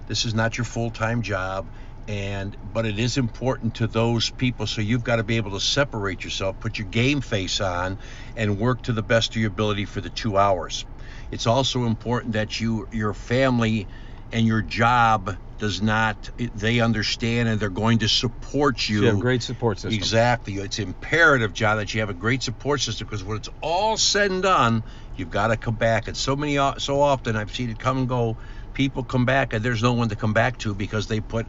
this 0.06 0.24
is 0.24 0.34
not 0.34 0.56
your 0.56 0.64
full-time 0.64 1.22
job 1.22 1.66
and 2.08 2.56
but 2.72 2.86
it 2.86 2.98
is 2.98 3.18
important 3.18 3.74
to 3.74 3.86
those 3.86 4.30
people 4.30 4.66
so 4.66 4.80
you've 4.80 5.04
got 5.04 5.16
to 5.16 5.22
be 5.22 5.36
able 5.36 5.52
to 5.52 5.60
separate 5.60 6.24
yourself 6.24 6.58
put 6.58 6.78
your 6.78 6.86
game 6.88 7.20
face 7.20 7.60
on 7.60 7.98
and 8.34 8.58
work 8.58 8.82
to 8.82 8.92
the 8.92 9.02
best 9.02 9.36
of 9.36 9.36
your 9.36 9.48
ability 9.48 9.84
for 9.84 10.00
the 10.00 10.10
two 10.10 10.36
hours 10.36 10.86
it's 11.30 11.46
also 11.46 11.84
important 11.84 12.32
that 12.32 12.58
you 12.58 12.88
your 12.90 13.12
family 13.12 13.86
and 14.32 14.46
your 14.46 14.62
job 14.62 15.36
does 15.58 15.82
not 15.82 16.30
they 16.36 16.80
understand 16.80 17.48
and 17.48 17.60
they're 17.60 17.68
going 17.68 17.98
to 17.98 18.08
support 18.08 18.88
you. 18.88 19.00
you 19.00 19.06
have 19.06 19.18
great 19.18 19.42
support 19.42 19.78
system. 19.78 19.92
Exactly. 19.92 20.54
It's 20.54 20.78
imperative, 20.78 21.52
John, 21.52 21.78
that 21.78 21.92
you 21.92 22.00
have 22.00 22.10
a 22.10 22.14
great 22.14 22.42
support 22.42 22.80
system 22.80 23.06
because 23.06 23.24
when 23.24 23.36
it's 23.36 23.48
all 23.60 23.96
said 23.96 24.30
and 24.30 24.42
done, 24.42 24.84
you've 25.16 25.30
got 25.30 25.48
to 25.48 25.56
come 25.56 25.74
back. 25.74 26.06
And 26.06 26.16
so 26.16 26.36
many 26.36 26.58
uh, 26.58 26.74
so 26.78 27.00
often 27.00 27.36
I've 27.36 27.50
seen 27.50 27.70
it 27.70 27.78
come 27.78 27.98
and 27.98 28.08
go. 28.08 28.38
People 28.72 29.02
come 29.02 29.24
back 29.24 29.52
and 29.52 29.64
there's 29.64 29.82
no 29.82 29.92
one 29.92 30.08
to 30.10 30.16
come 30.16 30.32
back 30.32 30.58
to 30.58 30.72
because 30.72 31.08
they 31.08 31.20
put 31.20 31.48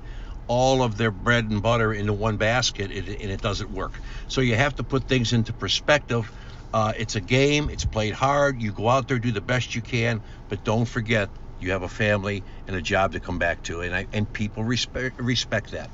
all 0.50 0.82
of 0.84 0.98
their 0.98 1.12
bread 1.12 1.46
and 1.46 1.62
butter 1.62 1.94
into 1.94 2.12
one 2.12 2.36
basket 2.38 2.92
and 2.92 3.08
it 3.08 3.42
doesn't 3.42 3.72
work. 3.72 4.02
So 4.28 4.42
you 4.42 4.56
have 4.56 4.76
to 4.76 4.84
put 4.84 5.08
things 5.08 5.32
into 5.32 5.54
perspective. 5.54 6.30
Uh, 6.74 6.92
it's 6.98 7.16
a 7.16 7.22
game, 7.22 7.70
it's 7.70 7.86
played 7.86 8.16
hard. 8.16 8.62
You 8.62 8.74
go 8.74 8.90
out 8.90 9.08
there, 9.08 9.20
do 9.20 9.32
the 9.32 9.42
best 9.42 9.76
you 9.76 9.84
can, 9.84 10.24
but 10.50 10.64
don't 10.64 10.88
forget 10.88 11.30
you 11.60 11.72
have 11.72 11.84
a 11.84 11.90
family 11.90 12.46
and 12.68 12.76
a 12.76 12.82
job 12.82 13.14
to 13.14 13.20
come 13.22 13.38
back 13.38 13.62
to, 13.64 13.82
and 13.82 13.96
I, 13.96 14.08
and 14.12 14.32
people 14.34 14.64
respect 14.64 15.20
respect 15.20 15.72
that. 15.72 15.92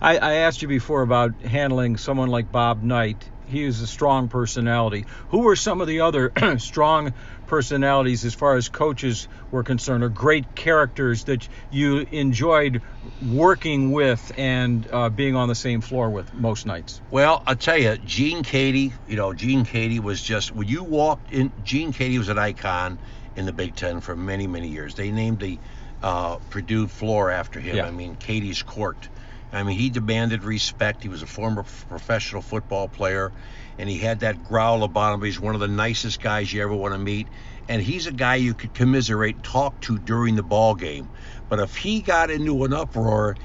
I, 0.00 0.16
I 0.18 0.34
asked 0.34 0.62
you 0.62 0.68
before 0.68 1.02
about 1.02 1.40
handling 1.42 1.96
someone 1.96 2.28
like 2.28 2.50
Bob 2.50 2.82
Knight 2.82 3.30
he 3.48 3.64
is 3.64 3.80
a 3.80 3.86
strong 3.86 4.28
personality. 4.28 5.06
Who 5.28 5.40
were 5.40 5.56
some 5.56 5.80
of 5.80 5.86
the 5.86 6.00
other 6.00 6.32
strong 6.58 7.14
personalities 7.46 8.24
as 8.24 8.34
far 8.34 8.56
as 8.56 8.68
coaches 8.68 9.28
were 9.50 9.64
concerned, 9.64 10.04
or 10.04 10.08
great 10.08 10.54
characters 10.54 11.24
that 11.24 11.48
you 11.70 12.06
enjoyed 12.10 12.82
working 13.26 13.92
with 13.92 14.32
and 14.36 14.86
uh, 14.92 15.08
being 15.08 15.34
on 15.34 15.48
the 15.48 15.54
same 15.54 15.80
floor 15.80 16.10
with 16.10 16.32
most 16.34 16.66
nights? 16.66 17.00
Well, 17.10 17.42
I'll 17.46 17.56
tell 17.56 17.78
you, 17.78 17.96
Gene 17.98 18.42
Keady. 18.42 18.92
You 19.06 19.16
know, 19.16 19.32
Gene 19.32 19.64
Keady 19.64 20.00
was 20.00 20.22
just 20.22 20.52
when 20.52 20.68
you 20.68 20.84
walked 20.84 21.32
in. 21.32 21.52
Gene 21.62 21.92
Keady 21.92 22.18
was 22.18 22.28
an 22.28 22.38
icon 22.38 23.00
in 23.34 23.46
the 23.46 23.52
Big 23.52 23.74
Ten 23.76 24.00
for 24.00 24.14
many, 24.14 24.46
many 24.46 24.68
years. 24.68 24.94
They 24.94 25.10
named 25.10 25.38
the 25.38 25.58
uh, 26.02 26.36
Purdue 26.50 26.86
floor 26.86 27.30
after 27.30 27.60
him. 27.60 27.76
Yeah. 27.76 27.86
I 27.86 27.90
mean, 27.90 28.16
Keady's 28.16 28.62
court 28.62 29.08
I 29.52 29.62
mean, 29.62 29.78
he 29.78 29.88
demanded 29.88 30.44
respect. 30.44 31.02
He 31.02 31.08
was 31.08 31.22
a 31.22 31.26
former 31.26 31.64
professional 31.88 32.42
football 32.42 32.88
player, 32.88 33.32
and 33.78 33.88
he 33.88 33.98
had 33.98 34.20
that 34.20 34.42
growl 34.42 34.82
about 34.82 35.14
him. 35.14 35.22
He's 35.22 35.40
one 35.40 35.54
of 35.54 35.60
the 35.60 35.68
nicest 35.68 36.20
guys 36.20 36.52
you 36.52 36.62
ever 36.62 36.74
want 36.74 36.92
to 36.94 36.98
meet, 36.98 37.28
and 37.68 37.80
he's 37.80 38.06
a 38.06 38.12
guy 38.12 38.34
you 38.36 38.54
could 38.54 38.74
commiserate, 38.74 39.42
talk 39.42 39.80
to 39.82 39.98
during 39.98 40.36
the 40.36 40.42
ball 40.42 40.74
game. 40.74 41.08
But 41.48 41.60
if 41.60 41.76
he 41.76 42.02
got 42.02 42.30
into 42.30 42.64
an 42.64 42.74
uproar 42.74 43.36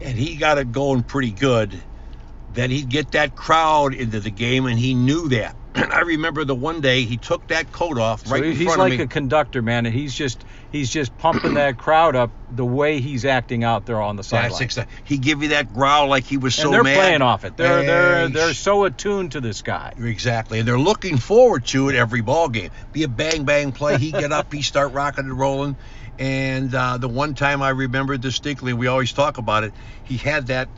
and 0.00 0.16
he 0.16 0.36
got 0.36 0.58
it 0.58 0.72
going 0.72 1.02
pretty 1.02 1.32
good, 1.32 1.82
then 2.48 2.70
he'd 2.70 2.88
get 2.88 3.10
that 3.10 3.34
crowd 3.34 3.92
into 3.94 4.20
the 4.20 4.30
game, 4.30 4.66
and 4.66 4.78
he 4.78 4.94
knew 4.94 5.28
that. 5.28 5.54
I 5.92 6.00
remember 6.00 6.44
the 6.44 6.54
one 6.54 6.80
day 6.80 7.04
he 7.04 7.16
took 7.16 7.46
that 7.48 7.70
coat 7.72 7.98
off 7.98 8.30
right 8.30 8.40
so 8.40 8.44
in 8.44 8.56
he's 8.56 8.64
front 8.64 8.78
like 8.78 8.92
of 8.94 8.98
me. 8.98 9.04
a 9.04 9.08
conductor, 9.08 9.62
man, 9.62 9.86
and 9.86 9.94
he's 9.94 10.14
just 10.14 10.44
he's 10.70 10.90
just 10.90 11.16
pumping 11.18 11.54
that 11.54 11.76
crowd 11.78 12.16
up 12.16 12.30
the 12.50 12.64
way 12.64 13.00
he's 13.00 13.24
acting 13.24 13.64
out 13.64 13.86
there 13.86 14.00
on 14.00 14.16
the 14.16 14.24
sideline. 14.24 14.62
Exactly. 14.62 14.94
He 15.04 15.18
give 15.18 15.42
you 15.42 15.48
that 15.50 15.72
growl 15.72 16.08
like 16.08 16.24
he 16.24 16.36
was 16.36 16.54
so 16.54 16.64
and 16.64 16.74
they're 16.74 16.82
mad. 16.84 16.96
playing 16.96 17.22
off 17.22 17.44
it. 17.44 17.56
They're 17.56 17.82
they're 17.82 18.28
they're 18.28 18.54
so 18.54 18.84
attuned 18.84 19.32
to 19.32 19.40
this 19.40 19.62
guy. 19.62 19.92
Exactly, 19.96 20.58
and 20.58 20.68
they're 20.68 20.78
looking 20.78 21.18
forward 21.18 21.66
to 21.66 21.88
it 21.88 21.94
every 21.96 22.20
ball 22.22 22.48
game. 22.48 22.70
Be 22.92 23.02
a 23.02 23.08
bang 23.08 23.44
bang 23.44 23.72
play. 23.72 23.98
He 23.98 24.12
get 24.12 24.32
up, 24.32 24.52
he 24.52 24.62
start 24.62 24.92
rocking 24.92 25.24
and 25.24 25.38
rolling. 25.38 25.76
And 26.18 26.74
uh, 26.74 26.96
the 26.98 27.08
one 27.08 27.34
time 27.34 27.62
I 27.62 27.70
remember 27.70 28.16
distinctly, 28.16 28.72
we 28.72 28.86
always 28.86 29.12
talk 29.12 29.38
about 29.38 29.64
it. 29.64 29.74
He 30.04 30.16
had 30.16 30.46
that 30.46 30.68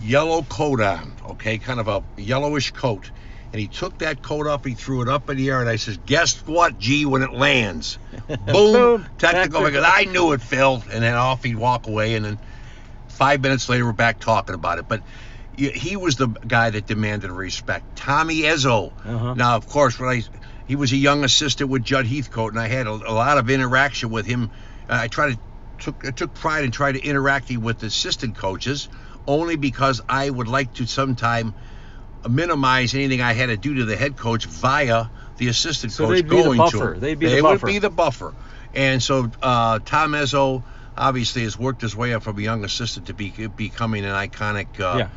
yellow 0.00 0.42
coat 0.42 0.80
on, 0.80 1.12
okay, 1.30 1.58
kind 1.58 1.80
of 1.80 1.88
a 1.88 2.02
yellowish 2.16 2.70
coat, 2.70 3.10
and 3.56 3.62
he 3.62 3.68
took 3.68 3.96
that 4.00 4.20
coat 4.20 4.46
off, 4.46 4.66
he 4.66 4.74
threw 4.74 5.00
it 5.00 5.08
up 5.08 5.30
in 5.30 5.38
the 5.38 5.48
air, 5.48 5.60
and 5.60 5.68
I 5.68 5.76
says, 5.76 5.96
"Guess 6.04 6.46
what, 6.46 6.78
G? 6.78 7.06
When 7.06 7.22
it 7.22 7.32
lands, 7.32 7.96
boom, 8.28 8.36
Boom. 8.44 9.06
technical." 9.16 9.64
Because 9.64 9.82
I 9.86 10.04
knew 10.04 10.32
it, 10.32 10.42
Phil, 10.42 10.82
and 10.92 11.02
then 11.02 11.14
off 11.14 11.42
he'd 11.42 11.56
walk 11.56 11.86
away, 11.86 12.16
and 12.16 12.24
then 12.26 12.38
five 13.08 13.40
minutes 13.40 13.66
later 13.70 13.86
we're 13.86 13.94
back 13.94 14.20
talking 14.20 14.54
about 14.54 14.78
it. 14.78 14.86
But 14.86 15.00
he 15.56 15.96
was 15.96 16.16
the 16.16 16.26
guy 16.26 16.68
that 16.68 16.84
demanded 16.84 17.30
respect. 17.30 17.96
Tommy 17.96 18.42
Izzo. 18.42 18.92
Uh-huh. 19.06 19.32
Now, 19.32 19.56
of 19.56 19.66
course, 19.66 19.98
when 19.98 20.10
I 20.10 20.22
he 20.66 20.76
was 20.76 20.92
a 20.92 20.96
young 20.98 21.24
assistant 21.24 21.70
with 21.70 21.82
Judd 21.82 22.06
Heathcote, 22.06 22.52
and 22.52 22.60
I 22.60 22.68
had 22.68 22.86
a, 22.86 22.90
a 22.90 23.14
lot 23.14 23.38
of 23.38 23.48
interaction 23.48 24.10
with 24.10 24.26
him. 24.26 24.50
Uh, 24.86 24.98
I 25.00 25.08
tried 25.08 25.32
to 25.32 25.38
took 25.78 26.04
I 26.04 26.10
took 26.10 26.34
pride 26.34 26.64
in 26.64 26.72
trying 26.72 26.92
to 26.92 27.02
interact 27.02 27.50
with 27.56 27.82
assistant 27.82 28.36
coaches, 28.36 28.90
only 29.26 29.56
because 29.56 30.02
I 30.10 30.28
would 30.28 30.46
like 30.46 30.74
to 30.74 30.86
sometime 30.86 31.54
minimize 32.28 32.94
anything 32.94 33.20
I 33.20 33.32
had 33.32 33.46
to 33.46 33.56
do 33.56 33.74
to 33.74 33.84
the 33.84 33.96
head 33.96 34.16
coach 34.16 34.46
via 34.46 35.06
the 35.38 35.48
assistant 35.48 35.92
So 35.92 36.06
coach 36.06 36.16
be 36.16 36.22
the 36.22 36.28
going 36.28 36.70
to 36.70 36.92
him. 36.92 37.00
They'd 37.00 37.18
be 37.18 37.26
the 37.26 37.34
they 37.36 37.40
buffer. 37.40 37.66
would 37.66 37.72
be 37.72 37.78
the 37.78 37.90
buffer. 37.90 38.34
And 38.74 39.02
so 39.02 39.30
uh, 39.42 39.78
Tom 39.84 40.12
Izzo 40.12 40.62
obviously 40.96 41.42
has 41.42 41.58
worked 41.58 41.82
his 41.82 41.94
way 41.94 42.14
up 42.14 42.22
from 42.22 42.38
a 42.38 42.42
young 42.42 42.64
assistant 42.64 43.06
to 43.06 43.14
be 43.14 43.30
becoming 43.56 44.04
an 44.04 44.12
iconic 44.12 44.80
uh, 44.80 44.98
Yeah. 44.98 45.08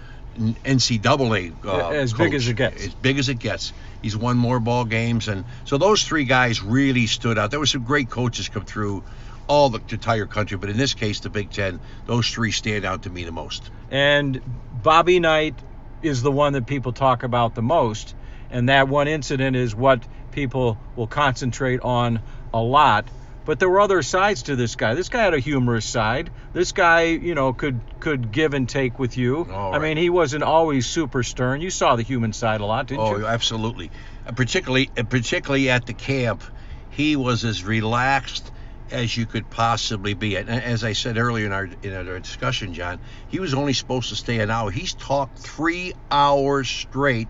NCAA 0.64 1.66
uh, 1.66 1.90
As 1.90 2.14
big 2.14 2.34
as 2.34 2.48
it 2.48 2.56
gets. 2.56 2.86
As 2.86 2.94
big 2.94 3.20
as 3.20 3.30
it 3.30 3.40
gets. 3.40 3.74
He's 4.02 4.16
won 4.16 4.38
more 4.38 4.60
ball 4.62 4.86
games, 4.86 5.28
and 5.28 5.44
so 5.66 5.78
those 5.78 6.04
three 6.04 6.24
guys 6.24 6.64
really 6.64 7.08
stood 7.08 7.38
out. 7.38 7.52
There 7.52 7.60
were 7.60 7.66
some 7.66 7.84
great 7.84 8.10
coaches 8.10 8.48
come 8.48 8.64
through 8.64 9.04
all 9.48 9.70
the 9.70 9.82
entire 9.90 10.26
country, 10.28 10.58
but 10.58 10.70
in 10.70 10.78
this 10.78 10.94
case, 10.94 11.20
the 11.20 11.30
Big 11.30 11.50
Ten, 11.50 11.82
those 12.06 12.30
three 12.30 12.52
stand 12.52 12.86
out 12.86 13.04
to 13.04 13.10
me 13.10 13.26
the 13.26 13.32
most. 13.34 13.70
And 13.92 14.40
Bobby 14.82 15.20
Knight 15.20 15.56
is 16.02 16.22
the 16.22 16.32
one 16.32 16.54
that 16.54 16.66
people 16.66 16.94
talk 16.94 17.24
about 17.24 17.56
the 17.56 17.62
most. 17.62 18.16
And 18.52 18.70
that 18.70 18.88
one 18.88 19.08
incident 19.08 19.56
is 19.56 19.76
what 19.76 20.04
people 20.32 20.78
will 20.96 21.08
concentrate 21.08 21.82
on 21.82 22.22
a 22.54 22.60
lot. 22.60 23.08
But 23.46 23.60
there 23.60 23.70
were 23.70 23.80
other 23.80 24.02
sides 24.04 24.44
to 24.44 24.56
this 24.56 24.76
guy. 24.76 24.94
This 24.94 25.10
guy 25.10 25.24
had 25.24 25.34
a 25.34 25.40
humorous 25.40 25.86
side. 25.86 26.30
This 26.54 26.72
guy, 26.72 27.04
you 27.04 27.34
know, 27.36 27.54
could 27.54 27.80
could 28.00 28.32
give 28.32 28.54
and 28.54 28.70
take 28.70 29.00
with 29.00 29.18
you. 29.18 29.48
All 29.52 29.74
I 29.74 29.78
right. 29.78 29.82
mean, 29.82 29.98
he 29.98 30.10
wasn't 30.10 30.44
always 30.44 30.86
super 30.86 31.24
stern. 31.24 31.62
You 31.62 31.72
saw 31.72 31.96
the 31.96 32.04
human 32.04 32.34
side 32.34 32.62
a 32.62 32.66
lot, 32.66 32.88
didn't 32.88 33.02
Oh, 33.02 33.18
you? 33.18 33.26
Oh, 33.26 33.28
absolutely. 33.28 33.90
Uh, 34.28 34.34
particularly, 34.34 34.92
uh, 34.98 35.04
particularly 35.04 35.70
at 35.70 35.88
the 35.88 35.94
camp, 35.94 36.44
he 36.92 37.16
was 37.16 37.44
as 37.44 37.64
relaxed 37.64 38.52
as 38.92 39.16
you 39.16 39.26
could 39.26 39.50
possibly 39.50 40.14
be. 40.14 40.36
And 40.36 40.50
as 40.50 40.84
I 40.84 40.94
said 40.94 41.18
earlier 41.18 41.46
in 41.46 41.52
our 41.52 41.70
in 41.84 41.94
our 41.94 42.20
discussion, 42.20 42.74
John, 42.74 43.00
he 43.28 43.40
was 43.40 43.54
only 43.54 43.74
supposed 43.74 44.10
to 44.10 44.16
stay 44.16 44.40
an 44.40 44.50
hour. 44.50 44.72
He's 44.72 44.94
talked 44.94 45.40
three 45.40 45.94
hours 46.12 46.70
straight, 46.70 47.28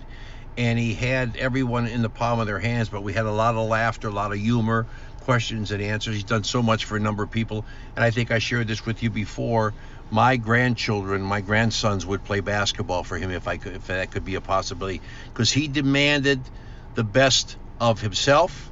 and 0.57 0.79
he 0.79 0.93
had 0.93 1.35
everyone 1.37 1.87
in 1.87 2.01
the 2.01 2.09
palm 2.09 2.39
of 2.39 2.47
their 2.47 2.59
hands. 2.59 2.89
But 2.89 3.03
we 3.03 3.13
had 3.13 3.25
a 3.25 3.31
lot 3.31 3.55
of 3.55 3.67
laughter, 3.67 4.07
a 4.07 4.11
lot 4.11 4.31
of 4.31 4.39
humor, 4.39 4.87
questions 5.21 5.71
and 5.71 5.81
answers. 5.81 6.15
He's 6.15 6.23
done 6.23 6.43
so 6.43 6.61
much 6.61 6.85
for 6.85 6.97
a 6.97 6.99
number 6.99 7.23
of 7.23 7.31
people, 7.31 7.65
and 7.95 8.03
I 8.03 8.11
think 8.11 8.31
I 8.31 8.39
shared 8.39 8.67
this 8.67 8.85
with 8.85 9.03
you 9.03 9.09
before. 9.09 9.73
My 10.11 10.37
grandchildren, 10.37 11.21
my 11.21 11.41
grandsons 11.41 12.03
would 12.03 12.23
play 12.23 12.39
basketball 12.39 13.03
for 13.03 13.17
him 13.17 13.29
if 13.29 13.47
I 13.47 13.57
could, 13.57 13.75
if 13.75 13.87
that 13.87 14.09
could 14.09 14.25
be 14.25 14.35
a 14.35 14.41
possibility, 14.41 15.01
because 15.31 15.51
he 15.51 15.67
demanded 15.67 16.41
the 16.95 17.03
best 17.03 17.57
of 17.79 18.01
himself, 18.01 18.71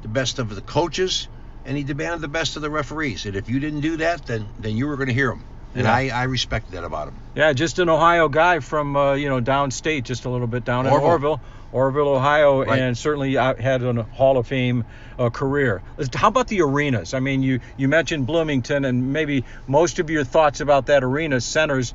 the 0.00 0.08
best 0.08 0.38
of 0.38 0.54
the 0.54 0.62
coaches, 0.62 1.28
and 1.64 1.76
he 1.76 1.82
demanded 1.84 2.20
the 2.20 2.28
best 2.28 2.56
of 2.56 2.62
the 2.62 2.70
referees. 2.70 3.26
And 3.26 3.36
if 3.36 3.48
you 3.48 3.60
didn't 3.60 3.80
do 3.80 3.96
that, 3.98 4.26
then 4.26 4.46
then 4.58 4.76
you 4.76 4.86
were 4.86 4.96
going 4.96 5.08
to 5.08 5.14
hear 5.14 5.30
him. 5.32 5.44
And 5.74 5.84
Yeah. 5.84 5.94
I, 5.94 6.08
I 6.12 6.22
respected 6.24 6.72
that 6.72 6.84
about 6.84 7.08
him. 7.08 7.14
Yeah, 7.36 7.52
just 7.52 7.78
an 7.78 7.88
Ohio 7.88 8.28
guy 8.28 8.58
from 8.60 8.96
uh, 8.96 9.14
you 9.14 9.28
know 9.28 9.40
downstate, 9.40 10.04
just 10.04 10.24
a 10.24 10.30
little 10.30 10.46
bit 10.48 10.64
down 10.64 10.86
in 10.86 10.92
Orrville. 10.92 11.38
Orrville, 11.38 11.40
Orrville, 11.72 12.16
Ohio, 12.16 12.64
Right. 12.64 12.78
and 12.80 12.98
certainly 12.98 13.36
uh, 13.36 13.54
had 13.54 13.82
a 13.82 14.02
Hall 14.02 14.36
of 14.38 14.48
Fame 14.48 14.84
uh, 15.18 15.30
career. 15.30 15.82
How 16.14 16.26
about 16.28 16.48
the 16.48 16.62
arenas? 16.62 17.14
I 17.14 17.20
mean, 17.20 17.42
you 17.44 17.60
you 17.76 17.86
mentioned 17.88 18.26
Bloomington, 18.26 18.84
and 18.84 19.12
maybe 19.12 19.44
most 19.68 20.00
of 20.00 20.10
your 20.10 20.24
thoughts 20.24 20.60
about 20.60 20.86
that 20.86 21.04
arena 21.04 21.40
centers 21.40 21.94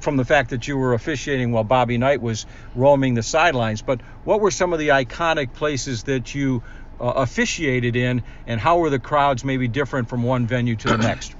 from 0.00 0.16
the 0.16 0.24
fact 0.24 0.50
that 0.50 0.66
you 0.66 0.78
were 0.78 0.94
officiating 0.94 1.52
while 1.52 1.62
Bobby 1.62 1.98
Knight 1.98 2.22
was 2.22 2.46
roaming 2.74 3.12
the 3.12 3.22
sidelines. 3.22 3.82
But 3.82 4.00
what 4.24 4.40
were 4.40 4.50
some 4.50 4.72
of 4.72 4.78
the 4.78 4.88
iconic 4.88 5.52
places 5.52 6.04
that 6.04 6.34
you 6.34 6.62
uh, 7.00 7.12
officiated 7.16 7.96
in, 7.96 8.22
and 8.46 8.60
how 8.60 8.78
were 8.78 8.90
the 8.90 8.98
crowds 8.98 9.44
maybe 9.44 9.68
different 9.68 10.08
from 10.08 10.22
one 10.22 10.46
venue 10.46 10.76
to 10.76 10.88
the 10.88 10.98
next? 10.98 11.34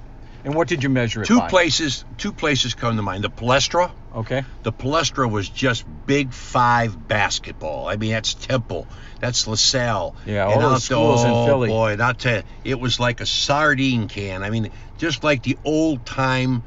And 0.45 0.55
what 0.55 0.69
did 0.69 0.83
you 0.83 0.89
measure 0.89 1.23
it 1.23 1.27
Two 1.27 1.41
by? 1.41 1.49
places, 1.49 2.05
two 2.17 2.33
places 2.33 2.75
come 2.75 2.97
to 2.97 3.03
mind. 3.03 3.25
The 3.25 3.31
Palestra. 3.31 3.91
Okay. 4.15 4.45
The 4.63 4.73
Palestra 4.73 5.31
was 5.31 5.49
just 5.49 5.85
Big 6.07 6.33
Five 6.33 7.09
basketball. 7.09 7.89
I 7.89 7.97
mean, 7.97 8.13
that's 8.13 8.35
Temple, 8.35 8.87
that's 9.21 9.47
LaSalle. 9.47 10.15
Yeah, 10.25 10.47
all 10.47 10.53
and 10.53 10.63
those 10.63 10.85
schools 10.85 11.25
in 11.25 11.31
oh, 11.31 11.47
Philly. 11.47 11.69
boy, 11.69 11.97
tell 11.97 12.37
you, 12.37 12.43
it 12.65 12.81
was 12.81 12.99
like 12.99 13.21
a 13.21 13.27
sardine 13.27 14.09
can. 14.09 14.43
I 14.43 14.51
mean, 14.51 14.71
just 14.97 15.25
like 15.25 15.43
the 15.43 15.59
old 15.65 16.07
time 16.07 16.63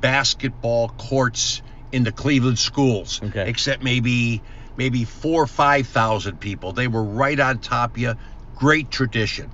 basketball 0.00 0.88
courts 0.88 1.62
in 1.92 2.04
the 2.04 2.12
Cleveland 2.12 2.58
schools. 2.58 3.20
Okay. 3.22 3.48
Except 3.48 3.82
maybe 3.82 4.42
maybe 4.76 5.04
four 5.04 5.42
or 5.42 5.46
five 5.46 5.86
thousand 5.86 6.40
people. 6.40 6.72
They 6.72 6.88
were 6.88 7.04
right 7.04 7.38
on 7.38 7.58
top 7.58 7.92
of 7.92 7.98
you. 7.98 8.14
Great 8.60 8.90
tradition. 8.90 9.50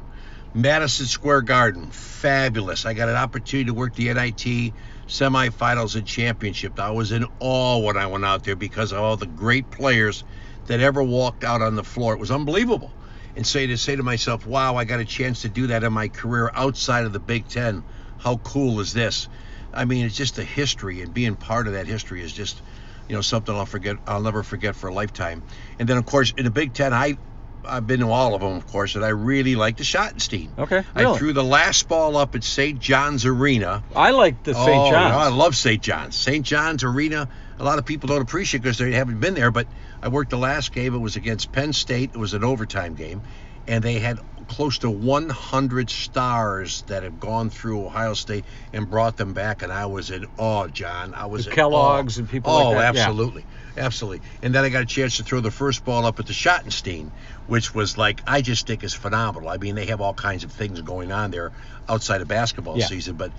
Madison 0.52 1.06
Square 1.06 1.42
Garden, 1.42 1.92
fabulous. 1.92 2.84
I 2.84 2.92
got 2.92 3.08
an 3.08 3.14
opportunity 3.14 3.66
to 3.66 3.72
work 3.72 3.94
the 3.94 4.12
NIT 4.12 4.74
semifinals 5.06 5.94
and 5.94 6.04
championship. 6.04 6.80
I 6.80 6.90
was 6.90 7.12
in 7.12 7.24
awe 7.38 7.78
when 7.78 7.96
I 7.96 8.08
went 8.08 8.24
out 8.24 8.42
there 8.42 8.56
because 8.56 8.90
of 8.90 8.98
all 8.98 9.16
the 9.16 9.26
great 9.26 9.70
players 9.70 10.24
that 10.66 10.80
ever 10.80 11.04
walked 11.04 11.44
out 11.44 11.62
on 11.62 11.76
the 11.76 11.84
floor. 11.84 12.14
It 12.14 12.18
was 12.18 12.32
unbelievable. 12.32 12.90
And 13.36 13.46
say 13.46 13.68
to 13.68 13.76
say 13.76 13.94
to 13.94 14.02
myself, 14.02 14.44
wow, 14.44 14.74
I 14.74 14.82
got 14.82 14.98
a 14.98 15.04
chance 15.04 15.42
to 15.42 15.48
do 15.48 15.68
that 15.68 15.84
in 15.84 15.92
my 15.92 16.08
career 16.08 16.50
outside 16.52 17.04
of 17.04 17.12
the 17.12 17.20
Big 17.20 17.46
Ten. 17.46 17.84
How 18.18 18.38
cool 18.38 18.80
is 18.80 18.92
this? 18.92 19.28
I 19.72 19.84
mean, 19.84 20.04
it's 20.04 20.16
just 20.16 20.36
a 20.38 20.44
history, 20.44 21.02
and 21.02 21.14
being 21.14 21.36
part 21.36 21.68
of 21.68 21.74
that 21.74 21.86
history 21.86 22.22
is 22.22 22.32
just, 22.32 22.60
you 23.08 23.14
know, 23.14 23.20
something 23.20 23.54
I'll 23.54 23.66
forget. 23.66 23.98
I'll 24.08 24.20
never 24.20 24.42
forget 24.42 24.74
for 24.74 24.88
a 24.88 24.92
lifetime. 24.92 25.44
And 25.78 25.88
then, 25.88 25.96
of 25.96 26.06
course, 26.06 26.34
in 26.36 26.44
the 26.44 26.50
Big 26.50 26.74
Ten, 26.74 26.92
I 26.92 27.18
I've 27.66 27.86
been 27.86 28.00
to 28.00 28.10
all 28.10 28.34
of 28.34 28.40
them, 28.40 28.54
of 28.54 28.66
course, 28.66 28.94
and 28.94 29.04
I 29.04 29.08
really 29.08 29.56
like 29.56 29.76
the 29.76 29.84
Schottenstein. 29.84 30.48
Okay. 30.58 30.84
Really? 30.94 31.14
I 31.14 31.18
threw 31.18 31.32
the 31.32 31.44
last 31.44 31.88
ball 31.88 32.16
up 32.16 32.34
at 32.34 32.44
St. 32.44 32.78
John's 32.78 33.24
Arena. 33.24 33.82
I 33.94 34.10
like 34.10 34.42
the 34.44 34.54
St. 34.54 34.68
Oh, 34.68 34.90
John's. 34.90 35.12
no, 35.12 35.18
I 35.18 35.28
love 35.28 35.56
St. 35.56 35.82
John's. 35.82 36.16
St. 36.16 36.44
John's 36.44 36.84
Arena. 36.84 37.28
A 37.58 37.64
lot 37.64 37.78
of 37.78 37.84
people 37.86 38.08
don't 38.08 38.22
appreciate 38.22 38.62
because 38.62 38.78
they 38.78 38.92
haven't 38.92 39.20
been 39.20 39.34
there. 39.34 39.50
But 39.50 39.66
I 40.02 40.08
worked 40.08 40.30
the 40.30 40.38
last 40.38 40.72
game. 40.72 40.94
It 40.94 40.98
was 40.98 41.16
against 41.16 41.52
Penn 41.52 41.72
State. 41.72 42.10
It 42.14 42.18
was 42.18 42.34
an 42.34 42.44
overtime 42.44 42.94
game, 42.94 43.22
and 43.66 43.82
they 43.82 43.98
had 43.98 44.18
close 44.48 44.78
to 44.78 44.90
100 44.90 45.90
stars 45.90 46.82
that 46.82 47.02
have 47.02 47.18
gone 47.18 47.50
through 47.50 47.84
Ohio 47.84 48.14
State 48.14 48.44
and 48.72 48.88
brought 48.88 49.16
them 49.16 49.32
back. 49.32 49.62
And 49.62 49.72
I 49.72 49.86
was 49.86 50.10
in 50.10 50.26
awe, 50.38 50.68
John. 50.68 51.14
I 51.14 51.26
was 51.26 51.44
The 51.44 51.50
in 51.50 51.56
Kellogg's 51.56 52.18
awe. 52.18 52.20
and 52.20 52.30
people 52.30 52.52
oh, 52.52 52.70
like 52.70 52.78
that, 52.78 52.94
yeah. 52.94 53.00
absolutely, 53.00 53.44
absolutely. 53.76 54.20
And 54.42 54.54
then 54.54 54.64
I 54.64 54.68
got 54.68 54.82
a 54.82 54.86
chance 54.86 55.16
to 55.16 55.24
throw 55.24 55.40
the 55.40 55.50
first 55.50 55.84
ball 55.84 56.06
up 56.06 56.20
at 56.20 56.26
the 56.26 56.32
Schottenstein, 56.32 57.10
which 57.46 57.74
was 57.74 57.96
like 57.96 58.22
I 58.26 58.42
just 58.42 58.66
think 58.66 58.84
is 58.84 58.94
phenomenal. 58.94 59.48
I 59.48 59.56
mean, 59.58 59.74
they 59.74 59.86
have 59.86 60.00
all 60.00 60.14
kinds 60.14 60.44
of 60.44 60.52
things 60.52 60.80
going 60.80 61.12
on 61.12 61.30
there 61.30 61.52
outside 61.88 62.20
of 62.20 62.28
basketball 62.28 62.78
Yeah. 62.78 62.86
season, 62.86 63.16
but 63.16 63.32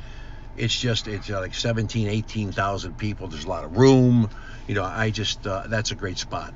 it's 0.55 0.77
just 0.77 1.07
it's 1.07 1.29
like 1.29 1.53
17 1.53 2.07
18,000 2.07 2.97
people 2.97 3.27
there's 3.27 3.43
a 3.43 3.47
lot 3.49 3.63
of 3.63 3.77
room 3.77 4.27
you 4.67 4.73
know 4.73 4.83
I 4.83 5.11
just 5.11 5.45
uh, 5.45 5.63
that's 5.67 5.91
a 5.91 5.95
great 5.95 6.17
spot 6.17 6.51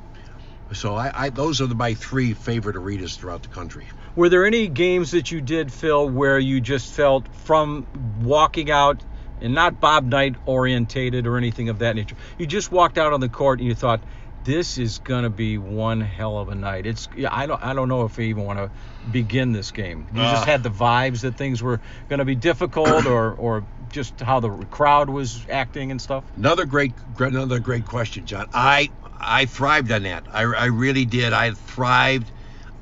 so 0.74 0.96
I, 0.96 1.12
I 1.26 1.30
those 1.30 1.62
are 1.62 1.68
the, 1.68 1.76
my 1.76 1.94
three 1.94 2.34
favorite 2.34 2.76
arenas 2.78 3.16
throughout 3.16 3.44
the 3.44 3.50
country 3.50 3.86
Were 4.16 4.28
there 4.30 4.46
any 4.46 4.68
games 4.70 5.12
that 5.12 5.32
you 5.32 5.40
did, 5.40 5.72
Phil, 5.72 6.10
where 6.10 6.40
you 6.40 6.62
just 6.62 6.92
felt 6.92 7.28
from 7.46 7.86
walking 8.24 8.72
out 8.72 9.04
and 9.40 9.54
not 9.54 9.80
Bob 9.80 10.06
Knight 10.06 10.36
orientated 10.46 11.28
or 11.28 11.38
anything 11.38 11.70
of 11.70 11.80
that 11.80 11.96
nature? 11.96 12.16
You 12.38 12.46
just 12.48 12.72
walked 12.72 12.98
out 12.98 13.14
on 13.14 13.20
the 13.20 13.30
court 13.30 13.60
and 13.60 13.68
you 13.68 13.76
thought, 13.76 14.02
this 14.44 14.78
is 14.78 14.98
going 15.00 15.24
to 15.24 15.30
be 15.30 15.58
one 15.58 16.02
hell 16.02 16.38
of 16.38 16.50
a 16.50 16.56
night. 16.56 16.86
It's 16.86 17.08
yeah, 17.16 17.30
I 17.32 17.46
don't 17.46 17.64
I 17.64 17.74
don't 17.74 17.88
know 17.90 18.06
if 18.06 18.18
I 18.20 18.24
even 18.24 18.44
want 18.46 18.60
to 18.60 18.72
begin 19.12 19.52
this 19.52 19.72
game. 19.72 20.08
You 20.12 20.22
just 20.22 20.44
Ah. 20.44 20.46
had 20.46 20.64
the 20.64 20.70
vibes 20.70 21.22
that 21.22 21.36
things 21.36 21.62
were 21.62 21.80
going 22.10 22.20
to 22.20 22.26
be 22.26 22.36
difficult 22.36 23.06
or 23.06 23.34
or 23.34 23.66
just 23.92 24.20
how 24.22 24.40
the 24.40 24.50
crowd 24.68 25.10
was 25.10 25.46
acting 25.50 25.92
and 25.92 26.02
stuff. 26.02 26.24
another 26.36 26.66
great 26.66 26.94
another 27.20 27.60
great 27.60 27.86
question 27.86 28.26
John 28.26 28.48
I 28.54 28.90
I 29.20 29.46
thrived 29.46 29.92
on 29.92 30.04
that 30.04 30.26
I, 30.32 30.42
I 30.44 30.66
really 30.66 31.06
did 31.06 31.34
I 31.34 31.52
thrived 31.52 32.32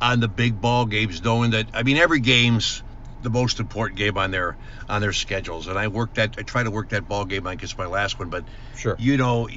on 0.01 0.19
the 0.19 0.27
big 0.27 0.61
ball 0.61 0.85
games 0.85 1.21
knowing 1.23 1.51
that 1.51 1.69
I 1.73 1.83
mean 1.83 1.97
every 1.97 2.19
game's 2.19 2.83
the 3.21 3.29
most 3.29 3.59
important 3.59 3.97
game 3.97 4.17
on 4.17 4.31
their 4.31 4.57
on 4.87 5.01
their 5.01 5.13
schedules 5.13 5.67
and 5.67 5.77
I 5.77 5.87
worked 5.87 6.15
that 6.15 6.35
I 6.37 6.43
try 6.43 6.63
to 6.63 6.71
work 6.71 6.89
that 6.89 7.07
ball 7.07 7.25
game 7.25 7.43
like 7.43 7.61
it's 7.63 7.77
my 7.77 7.85
last 7.85 8.19
one 8.19 8.29
but 8.29 8.45
Sure. 8.79 8.95
you 8.97 9.17
know, 9.17 9.49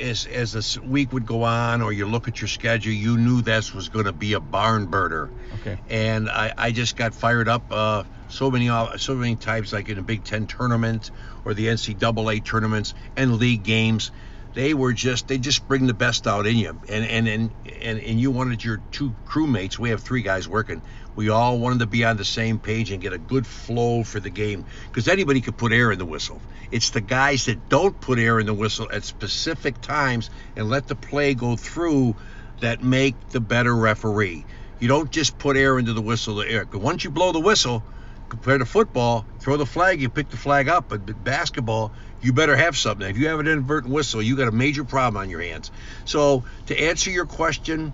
as 0.00 0.24
as 0.24 0.52
the 0.52 0.80
week 0.82 1.12
would 1.12 1.26
go 1.26 1.42
on, 1.42 1.82
or 1.82 1.92
you 1.92 2.06
look 2.06 2.28
at 2.28 2.40
your 2.40 2.48
schedule, 2.48 2.94
you 2.94 3.18
knew 3.18 3.42
this 3.42 3.74
was 3.74 3.90
going 3.90 4.06
to 4.06 4.12
be 4.14 4.32
a 4.32 4.40
barn 4.40 4.86
burner. 4.86 5.30
Okay. 5.56 5.78
And 5.90 6.30
I, 6.30 6.54
I 6.56 6.72
just 6.72 6.96
got 6.96 7.12
fired 7.12 7.46
up 7.46 7.70
uh, 7.70 8.04
so 8.28 8.50
many 8.50 8.70
uh, 8.70 8.96
so 8.96 9.14
many 9.16 9.36
times, 9.36 9.74
like 9.74 9.90
in 9.90 9.98
a 9.98 10.02
Big 10.02 10.24
Ten 10.24 10.46
tournament 10.46 11.10
or 11.44 11.52
the 11.52 11.66
NCAA 11.66 12.42
tournaments 12.42 12.94
and 13.18 13.36
league 13.36 13.62
games. 13.62 14.12
They 14.52 14.74
were 14.74 14.92
just 14.92 15.28
they 15.28 15.38
just 15.38 15.66
bring 15.68 15.86
the 15.86 15.94
best 15.94 16.26
out 16.26 16.46
in 16.46 16.56
you, 16.56 16.80
and 16.88 17.04
and 17.04 17.28
and 17.28 17.54
and, 17.82 18.00
and 18.00 18.20
you 18.20 18.30
wanted 18.32 18.64
your 18.64 18.82
two 18.90 19.14
crewmates. 19.24 19.78
We 19.78 19.90
have 19.90 20.02
three 20.02 20.22
guys 20.22 20.48
working. 20.48 20.82
We 21.14 21.28
all 21.28 21.58
wanted 21.58 21.80
to 21.80 21.86
be 21.86 22.04
on 22.04 22.16
the 22.16 22.24
same 22.24 22.58
page 22.58 22.90
and 22.90 23.00
get 23.00 23.12
a 23.12 23.18
good 23.18 23.46
flow 23.46 24.02
for 24.02 24.18
the 24.18 24.30
game 24.30 24.64
because 24.86 25.06
anybody 25.06 25.40
could 25.40 25.56
put 25.56 25.72
air 25.72 25.92
in 25.92 25.98
the 25.98 26.04
whistle. 26.06 26.42
It's 26.70 26.90
the 26.90 27.00
guys 27.00 27.44
that 27.46 27.68
don't 27.68 28.00
put 28.00 28.18
air 28.18 28.40
in 28.40 28.46
the 28.46 28.54
whistle 28.54 28.88
at 28.92 29.04
specific 29.04 29.80
times 29.80 30.30
and 30.56 30.68
let 30.68 30.88
the 30.88 30.96
play 30.96 31.34
go 31.34 31.56
through 31.56 32.16
that 32.60 32.82
make 32.82 33.14
the 33.30 33.40
better 33.40 33.74
referee. 33.74 34.46
You 34.80 34.88
don't 34.88 35.10
just 35.10 35.38
put 35.38 35.56
air 35.56 35.78
into 35.78 35.92
the 35.92 36.02
whistle. 36.02 36.36
The 36.36 36.48
air. 36.48 36.66
Once 36.72 37.04
you 37.04 37.10
blow 37.10 37.32
the 37.32 37.40
whistle, 37.40 37.84
compared 38.30 38.60
to 38.60 38.66
football, 38.66 39.26
throw 39.40 39.58
the 39.58 39.66
flag, 39.66 40.00
you 40.00 40.08
pick 40.08 40.30
the 40.30 40.36
flag 40.38 40.68
up. 40.68 40.88
But 40.88 41.04
but 41.04 41.22
basketball, 41.22 41.92
you 42.22 42.32
better 42.32 42.56
have 42.56 42.76
something. 42.76 43.06
If 43.08 43.18
you 43.18 43.28
have 43.28 43.40
an 43.40 43.46
inadvertent 43.46 43.92
whistle, 43.92 44.22
you 44.22 44.36
got 44.36 44.48
a 44.48 44.52
major 44.52 44.84
problem 44.84 45.20
on 45.20 45.28
your 45.28 45.42
hands. 45.42 45.70
So 46.04 46.44
to 46.66 46.80
answer 46.80 47.10
your 47.10 47.26
question, 47.26 47.92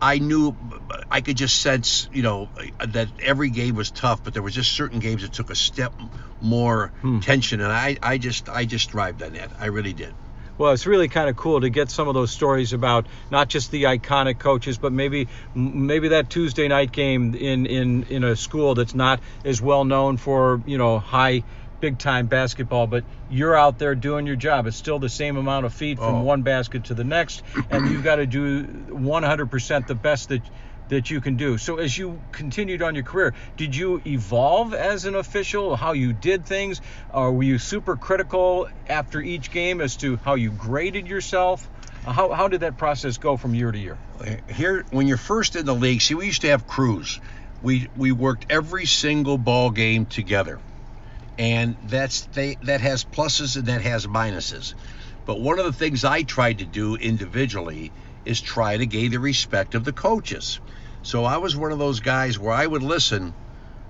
I 0.00 0.18
knew 0.18 0.56
I 1.10 1.20
could 1.20 1.36
just 1.36 1.60
sense, 1.60 2.08
you 2.12 2.22
know, 2.22 2.50
that 2.84 3.08
every 3.22 3.50
game 3.50 3.76
was 3.76 3.90
tough, 3.90 4.24
but 4.24 4.34
there 4.34 4.42
was 4.42 4.54
just 4.54 4.72
certain 4.72 4.98
games 4.98 5.22
that 5.22 5.32
took 5.32 5.50
a 5.50 5.54
step 5.54 5.94
more 6.40 6.92
Hmm. 7.00 7.20
tension, 7.20 7.60
and 7.60 7.72
I, 7.72 7.96
I 8.02 8.18
just, 8.18 8.48
I 8.48 8.64
just 8.64 8.90
thrived 8.90 9.22
on 9.22 9.34
that. 9.34 9.52
I 9.60 9.66
really 9.66 9.92
did. 9.92 10.14
Well, 10.56 10.72
it's 10.72 10.86
really 10.86 11.08
kind 11.08 11.28
of 11.28 11.36
cool 11.36 11.60
to 11.60 11.68
get 11.68 11.90
some 11.90 12.06
of 12.06 12.14
those 12.14 12.30
stories 12.30 12.72
about 12.72 13.06
not 13.30 13.48
just 13.48 13.70
the 13.72 13.84
iconic 13.84 14.38
coaches, 14.38 14.78
but 14.78 14.92
maybe 14.92 15.28
maybe 15.54 16.08
that 16.08 16.30
Tuesday 16.30 16.68
night 16.68 16.92
game 16.92 17.34
in 17.34 17.66
in 17.66 18.04
in 18.04 18.22
a 18.24 18.36
school 18.36 18.74
that's 18.76 18.94
not 18.94 19.20
as 19.44 19.60
well 19.60 19.84
known 19.84 20.16
for 20.16 20.62
you 20.64 20.78
know 20.78 21.00
high 21.00 21.42
big 21.80 21.98
time 21.98 22.26
basketball, 22.26 22.86
but 22.86 23.04
you're 23.28 23.56
out 23.56 23.78
there 23.78 23.94
doing 23.94 24.26
your 24.26 24.36
job. 24.36 24.66
It's 24.66 24.76
still 24.76 24.98
the 24.98 25.08
same 25.08 25.36
amount 25.36 25.66
of 25.66 25.74
feet 25.74 25.98
from 25.98 26.14
Oh. 26.14 26.22
one 26.22 26.42
basket 26.42 26.84
to 26.84 26.94
the 26.94 27.04
next, 27.04 27.42
and 27.68 27.90
you've 27.90 28.04
got 28.04 28.16
to 28.16 28.26
do 28.26 28.62
100% 28.64 29.86
the 29.86 29.94
best 29.94 30.28
that 30.30 30.40
that 30.88 31.10
you 31.10 31.20
can 31.20 31.36
do. 31.36 31.58
So 31.58 31.76
as 31.76 31.96
you 31.96 32.20
continued 32.32 32.82
on 32.82 32.94
your 32.94 33.04
career, 33.04 33.34
did 33.56 33.74
you 33.74 34.02
evolve 34.06 34.74
as 34.74 35.04
an 35.04 35.14
official, 35.14 35.76
how 35.76 35.92
you 35.92 36.12
did 36.12 36.46
things, 36.46 36.80
or 37.12 37.32
were 37.32 37.42
you 37.42 37.58
super 37.58 37.96
critical 37.96 38.68
after 38.88 39.20
each 39.20 39.50
game 39.50 39.80
as 39.80 39.96
to 39.96 40.16
how 40.16 40.34
you 40.34 40.50
graded 40.50 41.06
yourself? 41.06 41.68
Uh, 42.06 42.12
how, 42.12 42.32
how 42.32 42.48
did 42.48 42.60
that 42.60 42.76
process 42.76 43.16
go 43.18 43.36
from 43.36 43.54
year 43.54 43.72
to 43.72 43.78
year? 43.78 43.98
Here, 44.48 44.84
when 44.90 45.08
you're 45.08 45.16
first 45.16 45.56
in 45.56 45.64
the 45.66 45.74
league, 45.74 46.02
see, 46.02 46.14
we 46.14 46.26
used 46.26 46.42
to 46.42 46.48
have 46.48 46.66
crews. 46.66 47.20
We 47.62 47.88
we 47.96 48.12
worked 48.12 48.46
every 48.50 48.84
single 48.84 49.38
ball 49.38 49.70
game 49.70 50.04
together, 50.04 50.60
and 51.38 51.76
that's 51.86 52.26
they 52.34 52.56
that 52.64 52.82
has 52.82 53.04
pluses 53.04 53.56
and 53.56 53.66
that 53.66 53.80
has 53.80 54.06
minuses. 54.06 54.74
But 55.24 55.40
one 55.40 55.58
of 55.58 55.64
the 55.64 55.72
things 55.72 56.04
I 56.04 56.24
tried 56.24 56.58
to 56.58 56.66
do 56.66 56.96
individually 56.96 57.90
is 58.26 58.42
try 58.42 58.76
to 58.76 58.84
gain 58.84 59.10
the 59.10 59.18
respect 59.18 59.74
of 59.74 59.84
the 59.84 59.92
coaches. 59.92 60.60
So 61.04 61.24
I 61.24 61.36
was 61.36 61.54
one 61.54 61.70
of 61.70 61.78
those 61.78 62.00
guys 62.00 62.38
where 62.38 62.52
I 62.52 62.66
would 62.66 62.82
listen, 62.82 63.34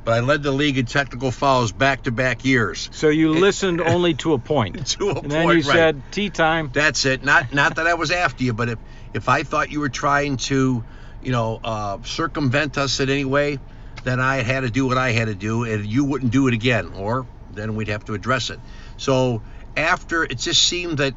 but 0.05 0.15
I 0.15 0.21
led 0.21 0.43
the 0.43 0.51
league 0.51 0.77
in 0.79 0.85
technical 0.85 1.31
fouls 1.31 1.71
back 1.71 2.03
to 2.03 2.11
back 2.11 2.45
years. 2.45 2.91
So 2.93 3.09
you 3.09 3.31
listened 3.31 3.81
only 3.95 4.15
to 4.15 4.35
a 4.35 4.39
point. 4.39 4.75
To 4.99 5.11
a 5.11 5.21
and 5.21 5.31
then 5.31 5.45
point, 5.45 5.65
you 5.65 5.71
right. 5.71 5.77
said 5.77 6.03
tea 6.11 6.29
time. 6.31 6.71
That's 6.75 7.05
it. 7.05 7.25
Not 7.25 7.55
not 7.55 7.77
that 7.77 7.87
I 7.87 7.95
was 7.95 8.11
after 8.11 8.43
you, 8.43 8.53
but 8.53 8.69
if 8.69 8.79
if 9.15 9.29
I 9.29 9.45
thought 9.45 9.71
you 9.71 9.79
were 9.79 9.89
trying 9.89 10.39
to, 10.49 10.85
you 11.23 11.33
know, 11.33 11.61
uh, 11.63 11.99
circumvent 12.03 12.77
us 12.79 12.99
in 12.99 13.09
any 13.09 13.25
way, 13.25 13.59
then 14.03 14.19
I 14.19 14.43
had 14.43 14.61
to 14.61 14.71
do 14.71 14.87
what 14.87 14.99
I 14.99 15.13
had 15.13 15.29
to 15.29 15.37
do, 15.37 15.65
and 15.65 15.87
you 15.87 16.05
wouldn't 16.05 16.33
do 16.33 16.49
it 16.49 16.55
again, 16.55 16.93
or 16.95 17.27
then 17.53 17.77
we'd 17.77 17.89
have 17.89 18.05
to 18.07 18.15
address 18.15 18.51
it. 18.51 18.59
So 18.97 19.41
after 19.77 20.25
it 20.25 20.39
just 20.39 20.65
seemed 20.65 20.99
that 20.99 21.15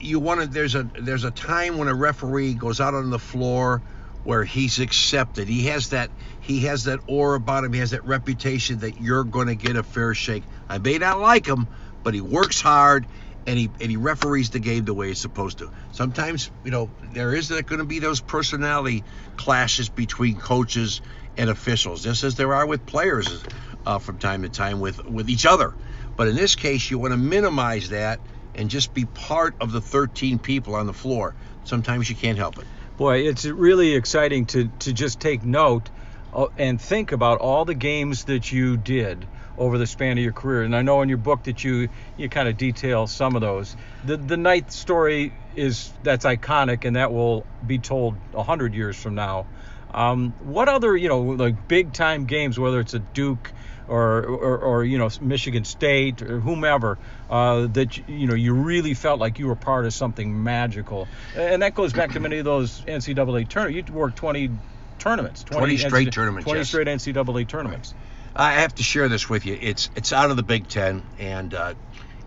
you 0.00 0.18
wanted 0.18 0.52
there's 0.52 0.74
a 0.74 0.82
there's 0.98 1.24
a 1.24 1.30
time 1.30 1.78
when 1.78 1.86
a 1.86 1.94
referee 1.94 2.54
goes 2.54 2.80
out 2.80 2.94
on 2.94 3.10
the 3.10 3.18
floor 3.18 3.80
where 4.24 4.44
he's 4.44 4.78
accepted. 4.78 5.48
He 5.48 5.66
has 5.66 5.90
that 5.90 6.10
he 6.40 6.60
has 6.60 6.84
that 6.84 7.00
aura 7.06 7.36
about 7.36 7.64
him. 7.64 7.72
He 7.72 7.80
has 7.80 7.90
that 7.90 8.04
reputation 8.04 8.80
that 8.80 9.00
you're 9.00 9.24
going 9.24 9.46
to 9.46 9.54
get 9.54 9.76
a 9.76 9.82
fair 9.82 10.14
shake. 10.14 10.44
I 10.68 10.78
may 10.78 10.98
not 10.98 11.20
like 11.20 11.46
him, 11.46 11.68
but 12.02 12.14
he 12.14 12.20
works 12.20 12.60
hard 12.60 13.06
and 13.46 13.58
he 13.58 13.70
and 13.80 13.90
he 13.90 13.96
referees 13.96 14.50
the 14.50 14.58
game 14.58 14.84
the 14.84 14.94
way 14.94 15.08
he's 15.08 15.20
supposed 15.20 15.58
to. 15.58 15.70
Sometimes 15.92 16.50
you 16.64 16.70
know 16.70 16.90
there 17.12 17.34
is 17.34 17.48
going 17.48 17.78
to 17.78 17.84
be 17.84 17.98
those 17.98 18.20
personality 18.20 19.04
clashes 19.36 19.88
between 19.88 20.36
coaches 20.36 21.00
and 21.36 21.48
officials, 21.48 22.02
just 22.02 22.24
as 22.24 22.34
there 22.34 22.52
are 22.52 22.66
with 22.66 22.84
players 22.86 23.42
uh, 23.86 23.98
from 23.98 24.18
time 24.18 24.42
to 24.42 24.48
time 24.48 24.80
with 24.80 25.04
with 25.06 25.30
each 25.30 25.46
other. 25.46 25.74
But 26.16 26.28
in 26.28 26.36
this 26.36 26.54
case, 26.54 26.90
you 26.90 26.98
want 26.98 27.12
to 27.12 27.16
minimize 27.16 27.90
that 27.90 28.20
and 28.54 28.68
just 28.68 28.92
be 28.92 29.06
part 29.06 29.54
of 29.60 29.72
the 29.72 29.80
13 29.80 30.38
people 30.38 30.74
on 30.74 30.86
the 30.86 30.92
floor. 30.92 31.34
Sometimes 31.64 32.10
you 32.10 32.16
can't 32.16 32.36
help 32.36 32.58
it. 32.58 32.66
Boy, 33.00 33.20
it's 33.20 33.46
really 33.46 33.94
exciting 33.94 34.44
to, 34.44 34.68
to 34.80 34.92
just 34.92 35.20
take 35.20 35.42
note 35.42 35.88
uh, 36.34 36.48
and 36.58 36.78
think 36.78 37.12
about 37.12 37.38
all 37.38 37.64
the 37.64 37.72
games 37.72 38.24
that 38.24 38.52
you 38.52 38.76
did 38.76 39.26
over 39.56 39.78
the 39.78 39.86
span 39.86 40.18
of 40.18 40.22
your 40.22 40.34
career. 40.34 40.64
And 40.64 40.76
I 40.76 40.82
know 40.82 41.00
in 41.00 41.08
your 41.08 41.16
book 41.16 41.44
that 41.44 41.64
you 41.64 41.88
you 42.18 42.28
kind 42.28 42.46
of 42.46 42.58
detail 42.58 43.06
some 43.06 43.36
of 43.36 43.40
those. 43.40 43.74
The 44.04 44.18
the 44.18 44.36
night 44.36 44.70
story 44.70 45.32
is 45.56 45.90
that's 46.02 46.26
iconic 46.26 46.84
and 46.84 46.96
that 46.96 47.10
will 47.10 47.46
be 47.66 47.78
told 47.78 48.16
hundred 48.36 48.74
years 48.74 48.98
from 48.98 49.14
now. 49.14 49.46
Um, 49.94 50.34
what 50.44 50.68
other 50.68 50.94
you 50.94 51.08
know 51.08 51.22
like 51.22 51.68
big 51.68 51.94
time 51.94 52.26
games, 52.26 52.58
whether 52.58 52.80
it's 52.80 52.92
a 52.92 52.98
Duke 52.98 53.50
or, 53.90 54.24
or, 54.24 54.58
or 54.58 54.84
you 54.84 54.98
know 54.98 55.10
Michigan 55.20 55.64
State 55.64 56.22
or 56.22 56.38
whomever 56.38 56.98
uh, 57.28 57.66
that 57.66 58.08
you 58.08 58.28
know 58.28 58.34
you 58.34 58.54
really 58.54 58.94
felt 58.94 59.18
like 59.18 59.38
you 59.38 59.48
were 59.48 59.56
part 59.56 59.84
of 59.84 59.92
something 59.92 60.42
magical, 60.42 61.08
and 61.36 61.62
that 61.62 61.74
goes 61.74 61.92
back 61.92 62.12
to 62.12 62.20
many 62.20 62.38
of 62.38 62.44
those 62.44 62.80
NCAA 62.82 63.48
tournaments. 63.48 63.90
You 63.90 63.94
worked 63.94 64.16
20 64.16 64.50
tournaments, 64.98 65.42
20 65.44 65.76
straight 65.76 66.08
NCAA 66.08 66.12
tournaments, 66.12 66.44
20 66.44 66.60
yes. 66.60 66.68
straight 66.68 66.86
NCAA 66.86 67.48
tournaments. 67.48 67.94
I 68.34 68.52
have 68.52 68.74
to 68.76 68.84
share 68.84 69.08
this 69.08 69.28
with 69.28 69.44
you. 69.44 69.58
It's 69.60 69.90
it's 69.96 70.12
out 70.12 70.30
of 70.30 70.36
the 70.36 70.44
Big 70.44 70.68
Ten, 70.68 71.02
and 71.18 71.52
uh, 71.52 71.74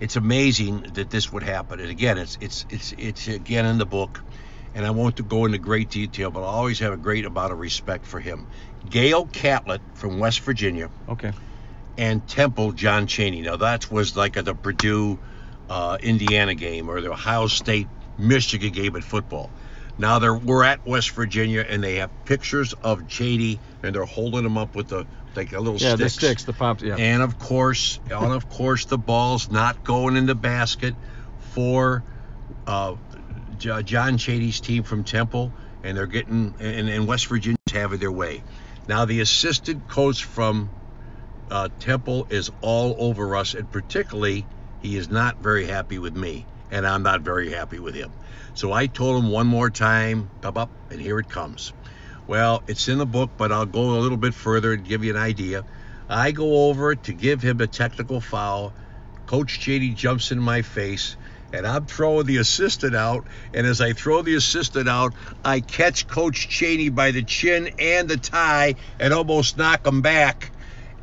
it's 0.01 0.17
amazing 0.17 0.81
that 0.95 1.09
this 1.09 1.31
would 1.31 1.43
happen. 1.43 1.79
And 1.79 1.89
again, 1.89 2.17
it's 2.17 2.37
it's 2.41 2.65
it's 2.69 2.93
it's 2.97 3.27
again 3.29 3.65
in 3.65 3.77
the 3.77 3.85
book, 3.85 4.21
and 4.75 4.85
I 4.85 4.91
won't 4.91 5.25
go 5.29 5.45
into 5.45 5.59
great 5.59 5.89
detail, 5.89 6.29
but 6.29 6.41
I 6.41 6.47
always 6.47 6.79
have 6.79 6.91
a 6.91 6.97
great 6.97 7.25
amount 7.25 7.53
of 7.53 7.59
respect 7.59 8.05
for 8.05 8.19
him. 8.19 8.47
Gale 8.89 9.25
Catlett 9.25 9.81
from 9.93 10.19
West 10.19 10.41
Virginia 10.41 10.89
Okay. 11.07 11.31
And 11.97 12.27
Temple 12.27 12.71
John 12.71 13.07
Chaney. 13.07 13.41
Now 13.41 13.57
that 13.57 13.91
was 13.91 14.17
like 14.17 14.37
at 14.37 14.45
the 14.45 14.55
Purdue 14.55 15.19
uh, 15.69 15.97
Indiana 16.01 16.55
game 16.55 16.89
or 16.89 17.01
the 17.01 17.11
Ohio 17.11 17.47
State 17.47 17.87
Michigan 18.17 18.71
game 18.71 18.95
at 18.95 19.03
football. 19.03 19.49
Now 19.97 20.19
they're 20.19 20.33
we're 20.33 20.63
at 20.63 20.85
West 20.87 21.11
Virginia 21.11 21.63
and 21.67 21.83
they 21.83 21.95
have 21.95 22.09
pictures 22.25 22.73
of 22.73 23.07
Chaney 23.07 23.59
and 23.83 23.93
they're 23.93 24.05
holding 24.05 24.43
him 24.43 24.57
up 24.57 24.75
with 24.75 24.87
the 24.87 25.05
like 25.35 25.53
a 25.53 25.59
little 25.59 25.79
Yeah, 25.79 25.95
the 25.95 26.09
sticks. 26.09 26.13
sticks, 26.13 26.43
the 26.45 26.53
pops. 26.53 26.83
Yeah. 26.83 26.95
And 26.95 27.21
of 27.21 27.37
course, 27.37 27.99
and 28.09 28.33
of 28.33 28.49
course, 28.49 28.85
the 28.85 28.97
ball's 28.97 29.51
not 29.51 29.83
going 29.83 30.15
in 30.15 30.25
the 30.25 30.35
basket 30.35 30.95
for 31.53 32.03
uh, 32.65 32.95
John 33.57 34.17
Chaney's 34.17 34.59
team 34.59 34.83
from 34.83 35.03
Temple, 35.03 35.51
and 35.83 35.95
they're 35.97 36.07
getting 36.07 36.55
and, 36.59 36.89
and 36.89 37.07
West 37.07 37.27
Virginia's 37.27 37.57
having 37.71 37.99
their 37.99 38.11
way. 38.11 38.43
Now 38.87 39.05
the 39.05 39.21
assistant 39.21 39.87
coach 39.87 40.23
from 40.23 40.69
uh, 41.49 41.69
Temple 41.79 42.27
is 42.29 42.49
all 42.61 42.95
over 42.99 43.35
us, 43.35 43.53
and 43.53 43.69
particularly 43.71 44.45
he 44.81 44.97
is 44.97 45.09
not 45.09 45.37
very 45.37 45.65
happy 45.65 45.99
with 45.99 46.15
me, 46.15 46.45
and 46.71 46.85
I'm 46.85 47.03
not 47.03 47.21
very 47.21 47.51
happy 47.51 47.79
with 47.79 47.95
him. 47.95 48.11
So 48.53 48.71
I 48.71 48.87
told 48.87 49.23
him 49.23 49.31
one 49.31 49.47
more 49.47 49.69
time, 49.69 50.29
up, 50.43 50.57
up, 50.57 50.71
and 50.91 51.01
here 51.01 51.19
it 51.19 51.29
comes. 51.29 51.73
Well, 52.27 52.63
it's 52.67 52.87
in 52.87 52.97
the 52.97 53.05
book, 53.05 53.31
but 53.37 53.51
I'll 53.51 53.65
go 53.65 53.97
a 53.97 53.99
little 53.99 54.17
bit 54.17 54.33
further 54.33 54.73
and 54.73 54.85
give 54.85 55.03
you 55.03 55.11
an 55.11 55.21
idea. 55.21 55.65
I 56.07 56.31
go 56.31 56.69
over 56.69 56.95
to 56.95 57.13
give 57.13 57.41
him 57.41 57.59
a 57.59 57.67
technical 57.67 58.21
foul. 58.21 58.73
Coach 59.25 59.59
Chaney 59.59 59.89
jumps 59.89 60.31
in 60.31 60.39
my 60.39 60.61
face, 60.61 61.17
and 61.51 61.67
I'm 61.67 61.85
throwing 61.85 62.25
the 62.25 62.37
assistant 62.37 62.95
out. 62.95 63.27
And 63.53 63.67
as 63.67 63.81
I 63.81 63.93
throw 63.93 64.21
the 64.21 64.35
assistant 64.35 64.87
out, 64.87 65.13
I 65.43 65.59
catch 65.59 66.07
Coach 66.07 66.47
Chaney 66.47 66.89
by 66.89 67.11
the 67.11 67.23
chin 67.23 67.71
and 67.77 68.07
the 68.07 68.17
tie 68.17 68.75
and 68.99 69.13
almost 69.13 69.57
knock 69.57 69.85
him 69.85 70.01
back. 70.01 70.52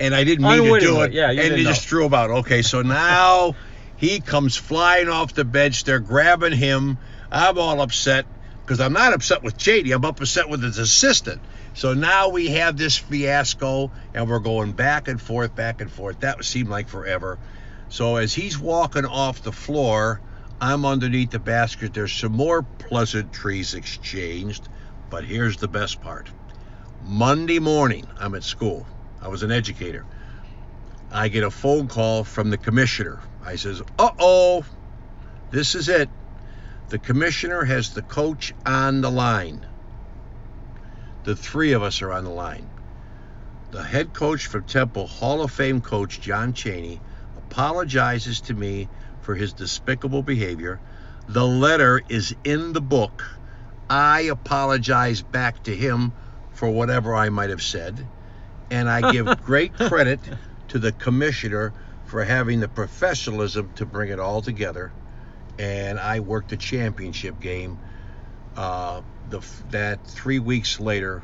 And 0.00 0.14
I 0.14 0.24
didn't 0.24 0.44
mean 0.44 0.64
to 0.64 0.80
do 0.80 1.02
it. 1.02 1.12
yeah, 1.12 1.30
you 1.30 1.42
and 1.42 1.56
he 1.56 1.62
know. 1.62 1.70
just 1.70 1.86
threw 1.86 2.06
him 2.06 2.14
out. 2.14 2.30
Okay, 2.30 2.62
so 2.62 2.82
now 2.82 3.54
he 3.96 4.20
comes 4.20 4.56
flying 4.56 5.08
off 5.08 5.34
the 5.34 5.44
bench. 5.44 5.84
They're 5.84 6.00
grabbing 6.00 6.52
him. 6.52 6.98
I'm 7.30 7.58
all 7.58 7.80
upset 7.82 8.26
because 8.62 8.80
I'm 8.80 8.94
not 8.94 9.12
upset 9.12 9.42
with 9.42 9.58
Chaney. 9.58 9.92
I'm 9.92 10.04
upset 10.04 10.48
with 10.48 10.62
his 10.62 10.78
assistant. 10.78 11.42
So 11.74 11.92
now 11.92 12.30
we 12.30 12.48
have 12.48 12.76
this 12.76 12.96
fiasco, 12.96 13.92
and 14.14 14.28
we're 14.28 14.40
going 14.40 14.72
back 14.72 15.06
and 15.06 15.20
forth, 15.20 15.54
back 15.54 15.80
and 15.80 15.90
forth. 15.90 16.20
That 16.20 16.44
seemed 16.44 16.68
like 16.68 16.88
forever. 16.88 17.38
So 17.90 18.16
as 18.16 18.32
he's 18.32 18.58
walking 18.58 19.04
off 19.04 19.42
the 19.42 19.52
floor, 19.52 20.20
I'm 20.60 20.84
underneath 20.84 21.30
the 21.30 21.38
basket. 21.38 21.92
There's 21.92 22.12
some 22.12 22.32
more 22.32 22.62
pleasantries 22.62 23.74
exchanged, 23.74 24.68
but 25.10 25.24
here's 25.24 25.56
the 25.58 25.68
best 25.68 26.00
part. 26.00 26.30
Monday 27.04 27.58
morning, 27.58 28.06
I'm 28.18 28.34
at 28.34 28.44
school. 28.44 28.86
I 29.22 29.28
was 29.28 29.42
an 29.42 29.52
educator. 29.52 30.04
I 31.12 31.28
get 31.28 31.44
a 31.44 31.50
phone 31.50 31.88
call 31.88 32.24
from 32.24 32.50
the 32.50 32.58
commissioner. 32.58 33.20
I 33.44 33.56
says, 33.56 33.82
"Uh-oh, 33.98 34.64
this 35.50 35.74
is 35.74 35.88
it. 35.88 36.08
The 36.88 36.98
commissioner 36.98 37.64
has 37.64 37.90
the 37.90 38.02
coach 38.02 38.54
on 38.64 39.00
the 39.00 39.10
line. 39.10 39.66
The 41.24 41.36
three 41.36 41.72
of 41.72 41.82
us 41.82 42.00
are 42.02 42.12
on 42.12 42.24
the 42.24 42.30
line. 42.30 42.68
The 43.72 43.82
head 43.82 44.12
coach 44.12 44.46
from 44.46 44.64
Temple, 44.64 45.06
Hall 45.06 45.42
of 45.42 45.52
Fame 45.52 45.80
coach 45.80 46.20
John 46.20 46.54
Chaney, 46.54 47.00
apologizes 47.36 48.40
to 48.42 48.54
me 48.54 48.88
for 49.20 49.34
his 49.34 49.52
despicable 49.52 50.22
behavior. 50.22 50.80
The 51.28 51.46
letter 51.46 52.02
is 52.08 52.34
in 52.42 52.72
the 52.72 52.80
book. 52.80 53.24
I 53.88 54.22
apologize 54.22 55.22
back 55.22 55.62
to 55.64 55.76
him 55.76 56.12
for 56.52 56.70
whatever 56.70 57.14
I 57.14 57.28
might 57.28 57.50
have 57.50 57.62
said. 57.62 58.06
And 58.70 58.88
I 58.88 59.12
give 59.12 59.42
great 59.42 59.74
credit 59.88 60.20
to 60.68 60.78
the 60.78 60.92
commissioner 60.92 61.72
for 62.06 62.24
having 62.24 62.60
the 62.60 62.68
professionalism 62.68 63.70
to 63.76 63.86
bring 63.86 64.10
it 64.10 64.18
all 64.18 64.42
together. 64.42 64.92
And 65.58 65.98
I 65.98 66.20
worked 66.20 66.50
the 66.50 66.56
championship 66.56 67.40
game 67.40 67.78
uh, 68.56 69.02
the, 69.28 69.40
that 69.70 70.04
three 70.06 70.38
weeks 70.38 70.80
later 70.80 71.22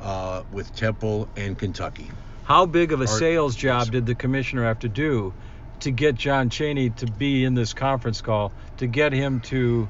uh, 0.00 0.42
with 0.52 0.74
Temple 0.74 1.28
and 1.36 1.58
Kentucky. 1.58 2.10
How 2.44 2.66
big 2.66 2.92
of 2.92 3.00
a 3.00 3.06
sales 3.06 3.54
job 3.54 3.90
did 3.90 4.06
the 4.06 4.14
commissioner 4.14 4.64
have 4.64 4.80
to 4.80 4.88
do 4.88 5.32
to 5.80 5.90
get 5.90 6.14
John 6.16 6.50
Chaney 6.50 6.90
to 6.90 7.06
be 7.06 7.44
in 7.44 7.54
this 7.54 7.72
conference 7.72 8.20
call 8.20 8.52
to 8.78 8.86
get 8.86 9.12
him 9.12 9.40
to 9.42 9.88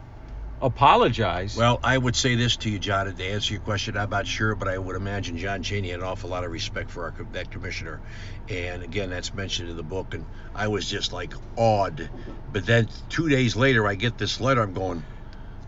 apologize? 0.61 1.57
Well, 1.57 1.81
I 1.83 1.97
would 1.97 2.17
say 2.17 2.35
this 2.35 2.57
to 2.59 2.71
you, 2.71 2.79
John, 2.79 3.15
to 3.15 3.25
answer 3.25 3.55
your 3.55 3.63
question. 3.63 3.97
I'm 3.97 4.11
not 4.11 4.27
sure, 4.27 4.55
but 4.55 4.69
I 4.69 4.79
would 4.79 4.97
imagine 4.97 5.39
John 5.39 5.63
Chaney 5.63 5.91
had 5.91 6.01
an 6.01 6.07
awful 6.07 6.31
lot 6.31 6.45
of 6.45 6.51
respect 6.51 6.91
for 6.91 7.05
our, 7.05 7.15
that 7.33 7.51
commissioner. 7.51 8.01
And 8.49 8.83
again, 8.83 9.11
that's 9.11 9.33
mentioned 9.35 9.71
in 9.71 9.77
the 9.77 9.83
book, 9.83 10.15
and 10.15 10.25
I 10.55 10.69
was 10.69 10.89
just 10.89 11.13
like 11.13 11.33
awed. 11.57 12.09
But 12.53 12.67
then 12.67 12.89
two 13.09 13.29
days 13.29 13.57
later, 13.57 13.87
I 13.87 13.95
get 13.95 14.19
this 14.19 14.41
letter. 14.41 14.63
I'm 14.63 14.75
going, 14.75 15.05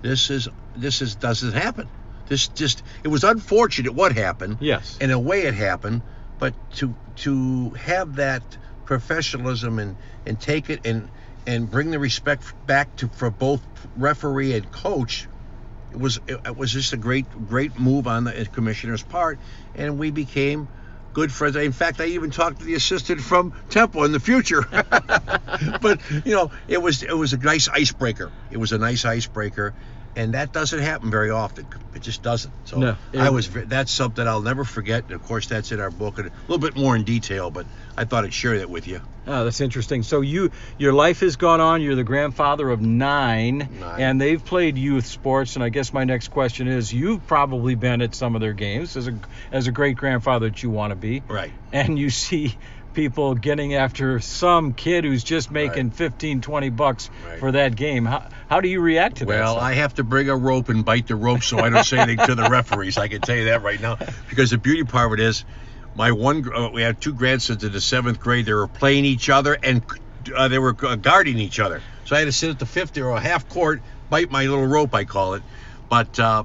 this 0.03 0.31
is 0.31 0.49
this 0.77 1.01
is 1.03 1.15
doesn't 1.15 1.53
happen. 1.53 1.89
This 2.29 2.49
just 2.49 2.83
it 3.05 3.09
was 3.09 3.25
unfortunate 3.25 3.95
what 3.95 4.13
happened. 4.13 4.59
yes. 4.61 4.99
in 5.01 5.11
a 5.11 5.19
way 5.19 5.43
it 5.43 5.55
happened, 5.55 6.03
but 6.39 6.55
to 6.77 6.95
to 7.17 7.71
have 7.71 8.17
that 8.17 8.43
professionalism 8.85 9.79
and 9.79 9.97
and 10.27 10.41
take 10.41 10.71
it 10.71 10.87
and 10.87 11.09
and 11.47 11.71
bring 11.71 11.91
the 11.91 11.99
respect 11.99 12.55
back 12.67 12.95
to 12.97 13.09
for 13.09 13.31
both 13.31 13.61
referee 13.97 14.55
and 14.55 14.71
coach 14.71 15.29
it 15.91 15.99
was 15.99 16.19
it 16.27 16.57
was 16.57 16.73
just 16.73 16.93
a 16.93 16.97
great 16.97 17.29
great 17.47 17.79
move 17.79 18.07
on 18.07 18.25
the 18.25 18.49
commissioner's 18.53 19.03
part 19.03 19.39
and 19.75 19.99
we 19.99 20.11
became 20.11 20.69
good 21.13 21.31
friends. 21.31 21.57
In 21.57 21.73
fact 21.73 22.01
i 22.01 22.07
even 22.07 22.31
talked 22.31 22.61
to 22.61 22.65
the 22.65 22.75
assistant 22.75 23.21
from 23.21 23.55
temple 23.69 24.05
in 24.05 24.13
the 24.13 24.21
future. 24.21 24.65
But 25.81 26.01
you 26.25 26.35
know 26.35 26.51
it 26.67 26.81
was 26.81 27.03
it 27.03 27.13
was 27.13 27.35
a 27.35 27.37
nice 27.37 27.69
icebreaker. 27.69 28.33
It 28.51 28.57
was 28.57 28.73
a 28.73 28.79
nice 28.79 29.05
icebreaker 29.05 29.75
and 30.17 30.35
that 30.35 30.53
doesn't 30.53 30.81
happen 30.81 31.11
very 31.11 31.31
often 31.31 31.67
it 31.95 32.03
just 32.03 32.23
doesn't 32.23 32.53
so 32.65 32.79
No, 32.79 32.97
i 33.19 33.31
was 33.31 33.49
that's 33.51 33.91
something 33.93 34.27
i'll 34.27 34.43
never 34.43 34.65
forget 34.65 35.05
and 35.05 35.13
of 35.13 35.23
course 35.23 35.47
that's 35.47 35.73
in 35.73 35.81
our 35.81 35.91
book 35.91 36.19
and 36.19 36.29
a 36.29 36.33
little 36.49 36.59
bit 36.59 36.77
more 36.77 36.95
in 36.97 37.05
detail 37.05 37.51
but 37.51 37.67
i 37.97 38.05
thought 38.05 38.25
i'd 38.25 38.35
share 38.35 38.59
that 38.59 38.71
with 38.71 38.87
you 38.87 39.01
Oh, 39.25 39.45
that's 39.45 39.61
interesting. 39.61 40.03
So 40.03 40.21
you, 40.21 40.51
your 40.79 40.93
life 40.93 41.21
has 41.21 41.37
gone 41.37 41.61
on. 41.61 41.81
You're 41.81 41.95
the 41.95 42.03
grandfather 42.03 42.69
of 42.71 42.81
nine, 42.81 43.69
Nine. 43.79 44.01
and 44.01 44.21
they've 44.21 44.45
played 44.45 44.77
youth 44.77 45.07
sports. 45.07 45.55
And 45.55 45.63
I 45.65 45.69
guess 45.69 45.93
my 45.93 46.03
next 46.03 46.33
question 46.33 46.67
is, 46.67 46.93
you've 46.93 47.25
probably 47.29 47.77
been 47.77 48.03
at 48.03 48.17
some 48.17 48.35
of 48.35 48.41
their 48.41 48.53
games 48.53 48.97
as 48.97 49.07
a 49.07 49.15
as 49.53 49.69
a 49.69 49.71
great 49.71 49.97
grandfather 49.97 50.49
that 50.51 50.61
you 50.65 50.71
want 50.71 50.91
to 50.91 50.97
be, 50.97 51.23
right 51.29 51.53
and 51.73 52.01
you 52.01 52.11
see 52.11 52.57
people 52.93 53.35
getting 53.35 53.75
after 53.75 54.21
some 54.21 54.73
kid 54.75 55.05
who's 55.05 55.25
just 55.25 55.51
making 55.51 55.89
Right. 55.89 55.95
15, 55.97 56.41
20 56.41 56.71
bucks 56.71 57.11
Right. 57.27 57.39
for 57.41 57.53
that 57.53 57.77
game. 57.77 58.05
How, 58.05 58.29
how 58.49 58.61
do 58.61 58.69
you 58.69 58.81
react 58.81 59.17
to 59.19 59.25
that? 59.25 59.29
Well. 59.29 59.59
I 59.59 59.75
have 59.75 59.95
to 59.95 60.05
bring 60.05 60.29
a 60.29 60.37
rope 60.37 60.69
and 60.69 60.85
bite 60.85 61.07
the 61.07 61.17
rope 61.17 61.43
so 61.43 61.59
I 61.59 61.69
don't 61.71 61.85
say 61.85 61.99
anything 61.99 62.27
to 62.27 62.35
the 62.35 62.49
referees. 62.51 62.99
I 62.99 63.09
can 63.09 63.21
tell 63.21 63.37
you 63.37 63.47
that 63.47 63.63
right 63.63 63.81
now. 63.81 63.99
Because 64.29 64.51
the 64.51 64.59
beauty 64.59 64.85
part 64.85 65.13
of 65.13 65.19
it 65.19 65.23
is, 65.23 65.45
my 65.95 66.13
one, 66.13 66.51
uh, 66.55 66.71
we 66.73 66.83
have 66.83 67.01
two 67.01 67.13
grandsons 67.13 67.65
in 67.65 67.73
the 67.73 67.81
seventh 67.81 68.19
grade. 68.21 68.47
They 68.47 68.55
were 68.55 68.69
playing 68.69 69.05
each 69.05 69.29
other 69.29 69.57
and 69.63 69.83
uh, 70.35 70.49
they 70.49 70.59
were 70.59 70.77
uh, 70.83 70.97
guarding 70.97 71.39
each 71.39 71.61
other. 71.61 71.83
So 72.05 72.17
I 72.17 72.21
had 72.21 72.25
to 72.27 72.33
sit 72.33 72.51
at 72.51 72.59
the 72.59 72.67
fifth 72.67 72.97
or 72.99 73.11
a 73.11 73.21
half 73.21 73.49
court, 73.49 73.83
bite 74.09 74.31
my 74.31 74.45
little 74.47 74.67
rope, 74.67 74.95
I 74.95 75.05
call 75.05 75.35
it. 75.35 75.43
But 75.89 76.19
uh, 76.19 76.45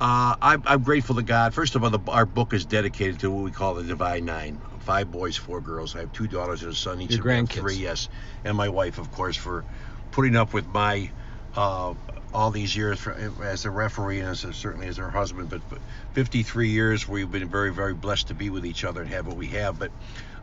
uh, 0.00 0.36
I'm, 0.42 0.62
I'm 0.66 0.82
grateful 0.82 1.14
to 1.16 1.22
God. 1.22 1.54
First 1.54 1.74
of 1.74 1.84
all, 1.84 1.90
the, 1.90 2.00
our 2.08 2.26
book 2.26 2.52
is 2.52 2.66
dedicated 2.66 3.20
to 3.20 3.30
what 3.30 3.44
we 3.44 3.50
call 3.50 3.74
the 3.74 3.84
Divine 3.84 4.26
Nine. 4.26 4.60
Five 4.84 5.10
boys, 5.10 5.36
four 5.36 5.60
girls. 5.60 5.96
I 5.96 6.00
have 6.00 6.12
two 6.12 6.26
daughters 6.26 6.62
and 6.62 6.72
a 6.72 6.74
son. 6.74 7.00
Each 7.00 7.12
Your 7.12 7.20
of 7.20 7.26
grandkids. 7.26 7.60
three, 7.60 7.76
yes. 7.76 8.08
And 8.44 8.56
my 8.56 8.68
wife, 8.68 8.98
of 8.98 9.10
course, 9.12 9.36
for 9.36 9.64
putting 10.10 10.36
up 10.36 10.52
with 10.52 10.66
my 10.66 11.10
uh, 11.56 11.94
all 12.34 12.50
these 12.50 12.76
years 12.76 12.98
for, 12.98 13.12
as 13.42 13.64
a 13.64 13.70
referee 13.70 14.20
and 14.20 14.28
as 14.28 14.44
a, 14.44 14.52
certainly 14.52 14.88
as 14.88 14.96
her 14.96 15.10
husband. 15.10 15.48
But, 15.48 15.62
but 15.70 15.78
53 16.12 16.68
years, 16.68 17.08
we've 17.08 17.30
been 17.30 17.48
very, 17.48 17.72
very 17.72 17.94
blessed 17.94 18.28
to 18.28 18.34
be 18.34 18.50
with 18.50 18.66
each 18.66 18.84
other 18.84 19.02
and 19.02 19.10
have 19.10 19.26
what 19.26 19.36
we 19.36 19.46
have. 19.48 19.78
But 19.78 19.92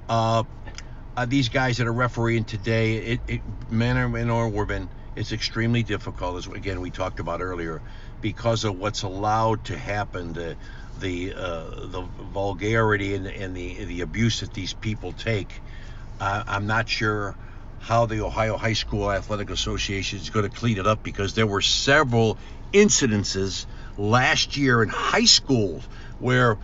uh, 0.09 0.43
uh, 1.15 1.25
these 1.25 1.49
guys 1.49 1.77
that 1.77 1.87
are 1.87 1.93
refereeing 1.93 2.45
today, 2.45 2.97
it, 2.97 3.19
it, 3.27 3.41
men 3.69 3.97
and 3.97 4.31
or 4.31 4.49
women, 4.49 4.89
it's 5.15 5.33
extremely 5.33 5.83
difficult. 5.83 6.37
As 6.37 6.47
again 6.47 6.79
we 6.81 6.89
talked 6.89 7.19
about 7.19 7.41
earlier, 7.41 7.81
because 8.21 8.63
of 8.63 8.79
what's 8.79 9.03
allowed 9.03 9.65
to 9.65 9.77
happen, 9.77 10.33
the 10.33 10.55
the 11.01 11.33
uh, 11.33 11.87
the 11.87 12.01
vulgarity 12.33 13.15
and, 13.15 13.27
and 13.27 13.55
the 13.55 13.83
the 13.85 14.01
abuse 14.01 14.39
that 14.39 14.53
these 14.53 14.73
people 14.73 15.11
take. 15.11 15.49
Uh, 16.19 16.43
I'm 16.47 16.67
not 16.67 16.87
sure 16.87 17.35
how 17.79 18.05
the 18.05 18.23
Ohio 18.23 18.57
High 18.57 18.73
School 18.73 19.11
Athletic 19.11 19.49
Association 19.49 20.19
is 20.19 20.29
going 20.29 20.49
to 20.49 20.55
clean 20.55 20.77
it 20.77 20.85
up 20.85 21.03
because 21.03 21.33
there 21.33 21.47
were 21.47 21.61
several 21.61 22.37
incidences 22.71 23.65
last 23.97 24.55
year 24.55 24.83
in 24.83 24.89
high 24.89 25.25
school 25.25 25.81
where 26.19 26.57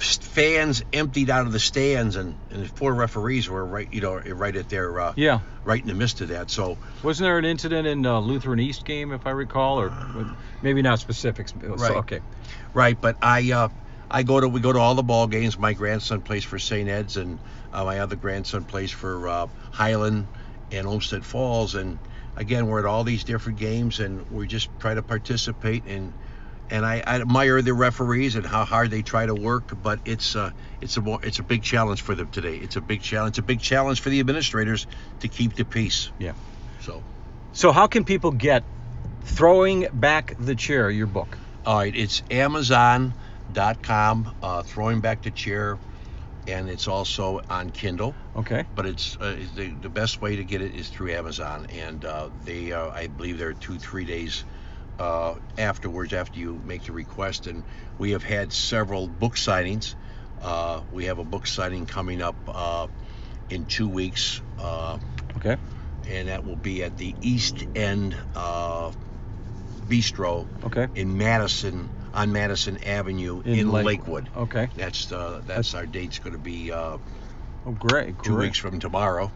fans 0.00 0.82
emptied 0.92 1.28
out 1.28 1.46
of 1.46 1.52
the 1.52 1.58
stands 1.58 2.16
and, 2.16 2.34
and 2.50 2.70
four 2.70 2.94
referees 2.94 3.48
were 3.48 3.64
right 3.64 3.92
you 3.92 4.00
know 4.00 4.18
right 4.18 4.56
at 4.56 4.68
their 4.68 4.98
uh, 4.98 5.12
yeah. 5.16 5.40
right 5.62 5.82
in 5.82 5.88
the 5.88 5.94
midst 5.94 6.20
of 6.22 6.28
that 6.28 6.50
so 6.50 6.78
Wasn't 7.02 7.24
there 7.26 7.36
an 7.36 7.44
incident 7.44 7.86
in 7.86 8.06
uh, 8.06 8.18
Lutheran 8.20 8.60
East 8.60 8.84
game, 8.84 9.12
if 9.12 9.26
I 9.26 9.30
recall, 9.30 9.80
or 9.80 9.92
maybe 10.62 10.80
not 10.82 11.00
specifics? 11.00 11.52
So, 11.52 11.68
Right. 11.68 11.96
okay. 11.98 12.20
right 12.72 12.98
but 12.98 13.16
i 13.20 13.52
uh 13.52 13.68
i 14.10 14.22
go 14.22 14.40
to 14.40 14.48
we 14.48 14.60
go 14.60 14.72
to 14.72 14.78
all 14.78 14.94
the 14.94 15.02
ball 15.02 15.26
games 15.26 15.58
my 15.58 15.74
grandson 15.74 16.22
plays 16.22 16.44
for 16.44 16.58
st 16.58 16.88
ed's 16.88 17.16
and 17.16 17.38
uh, 17.72 17.84
my 17.84 18.00
other 18.00 18.16
grandson 18.16 18.64
plays 18.64 18.90
for 18.90 19.28
uh, 19.28 19.46
highland 19.70 20.26
and 20.72 20.86
olmsted 20.86 21.24
falls 21.24 21.74
and 21.74 21.98
again 22.36 22.66
we're 22.68 22.78
at 22.78 22.86
all 22.86 23.04
these 23.04 23.24
different 23.24 23.58
games 23.58 24.00
and 24.00 24.30
we 24.30 24.46
just 24.46 24.68
try 24.80 24.94
to 24.94 25.02
participate 25.02 25.84
and 25.86 26.12
and 26.70 26.86
I, 26.86 27.02
I 27.06 27.20
admire 27.20 27.60
the 27.62 27.74
referees 27.74 28.36
and 28.36 28.46
how 28.46 28.64
hard 28.64 28.90
they 28.90 29.02
try 29.02 29.26
to 29.26 29.34
work, 29.34 29.72
but 29.82 30.00
it's 30.04 30.36
uh, 30.36 30.50
it's 30.80 30.96
a 30.96 31.00
more, 31.00 31.18
it's 31.22 31.38
a 31.38 31.42
big 31.42 31.62
challenge 31.62 32.02
for 32.02 32.14
them 32.14 32.30
today. 32.30 32.56
It's 32.56 32.76
a 32.76 32.80
big 32.80 33.02
challenge. 33.02 33.32
It's 33.32 33.38
a 33.38 33.42
big 33.42 33.60
challenge 33.60 34.00
for 34.00 34.10
the 34.10 34.20
administrators 34.20 34.86
to 35.20 35.28
keep 35.28 35.54
the 35.54 35.64
peace. 35.64 36.10
Yeah. 36.18 36.32
So, 36.80 37.02
So 37.52 37.72
how 37.72 37.86
can 37.88 38.04
people 38.04 38.30
get 38.30 38.64
throwing 39.24 39.86
back 39.92 40.34
the 40.38 40.54
chair? 40.54 40.90
Your 40.90 41.06
book. 41.06 41.36
all 41.66 41.78
right, 41.78 41.94
it's 41.94 42.22
Amazon.com, 42.30 44.34
uh, 44.42 44.62
throwing 44.62 45.00
back 45.00 45.22
the 45.22 45.30
chair, 45.30 45.78
and 46.46 46.70
it's 46.70 46.88
also 46.88 47.40
on 47.50 47.70
Kindle. 47.70 48.14
Okay. 48.36 48.64
But 48.74 48.86
it's 48.86 49.16
uh, 49.20 49.36
the 49.56 49.70
the 49.70 49.88
best 49.90 50.22
way 50.22 50.36
to 50.36 50.44
get 50.44 50.62
it 50.62 50.74
is 50.74 50.88
through 50.88 51.12
Amazon, 51.12 51.66
and 51.70 52.04
uh, 52.04 52.30
they 52.44 52.72
uh, 52.72 52.88
I 52.90 53.08
believe 53.08 53.38
they're 53.38 53.52
two 53.54 53.78
three 53.78 54.04
days 54.04 54.44
uh, 55.00 55.34
afterwards 55.56 56.12
after 56.12 56.38
you 56.38 56.60
make 56.62 56.84
the 56.84 56.92
request. 56.92 57.46
And 57.46 57.64
we 57.98 58.10
have 58.12 58.22
had 58.22 58.52
several 58.52 59.08
book 59.08 59.34
signings. 59.36 59.94
Uh, 60.40 60.82
we 60.90 61.06
have 61.06 61.18
a 61.18 61.24
book 61.24 61.46
signing 61.46 61.86
coming 61.86 62.22
up 62.22 62.36
uh, 62.46 62.86
in 63.48 63.66
two 63.66 63.88
weeks, 63.88 64.42
uh, 64.58 64.98
Okay. 65.36 65.56
and 66.08 66.28
that 66.28 66.44
will 66.44 66.56
be 66.56 66.82
at 66.82 66.96
the 66.96 67.14
East 67.20 67.64
End 67.74 68.16
uh, 68.34 68.90
Bistro 69.88 70.48
Okay. 70.64 70.88
in 70.94 71.16
Madison 71.16 71.90
on 72.12 72.32
Madison 72.32 72.78
Avenue 72.84 73.40
In 73.44 73.60
in, 73.60 73.70
Lake- 73.72 73.86
Lakewood. 73.86 74.28
Okay. 74.36 74.68
That's 74.76 75.10
uh, 75.12 75.42
that's 75.46 75.74
our 75.74 75.86
date's 75.86 76.18
going 76.18 76.32
to 76.32 76.38
be 76.38 76.72
uh, 76.72 76.98
Oh, 77.66 77.72
great. 77.72 78.22
two 78.22 78.36
weeks 78.36 78.58
from 78.58 78.80
tomorrow. 78.80 79.30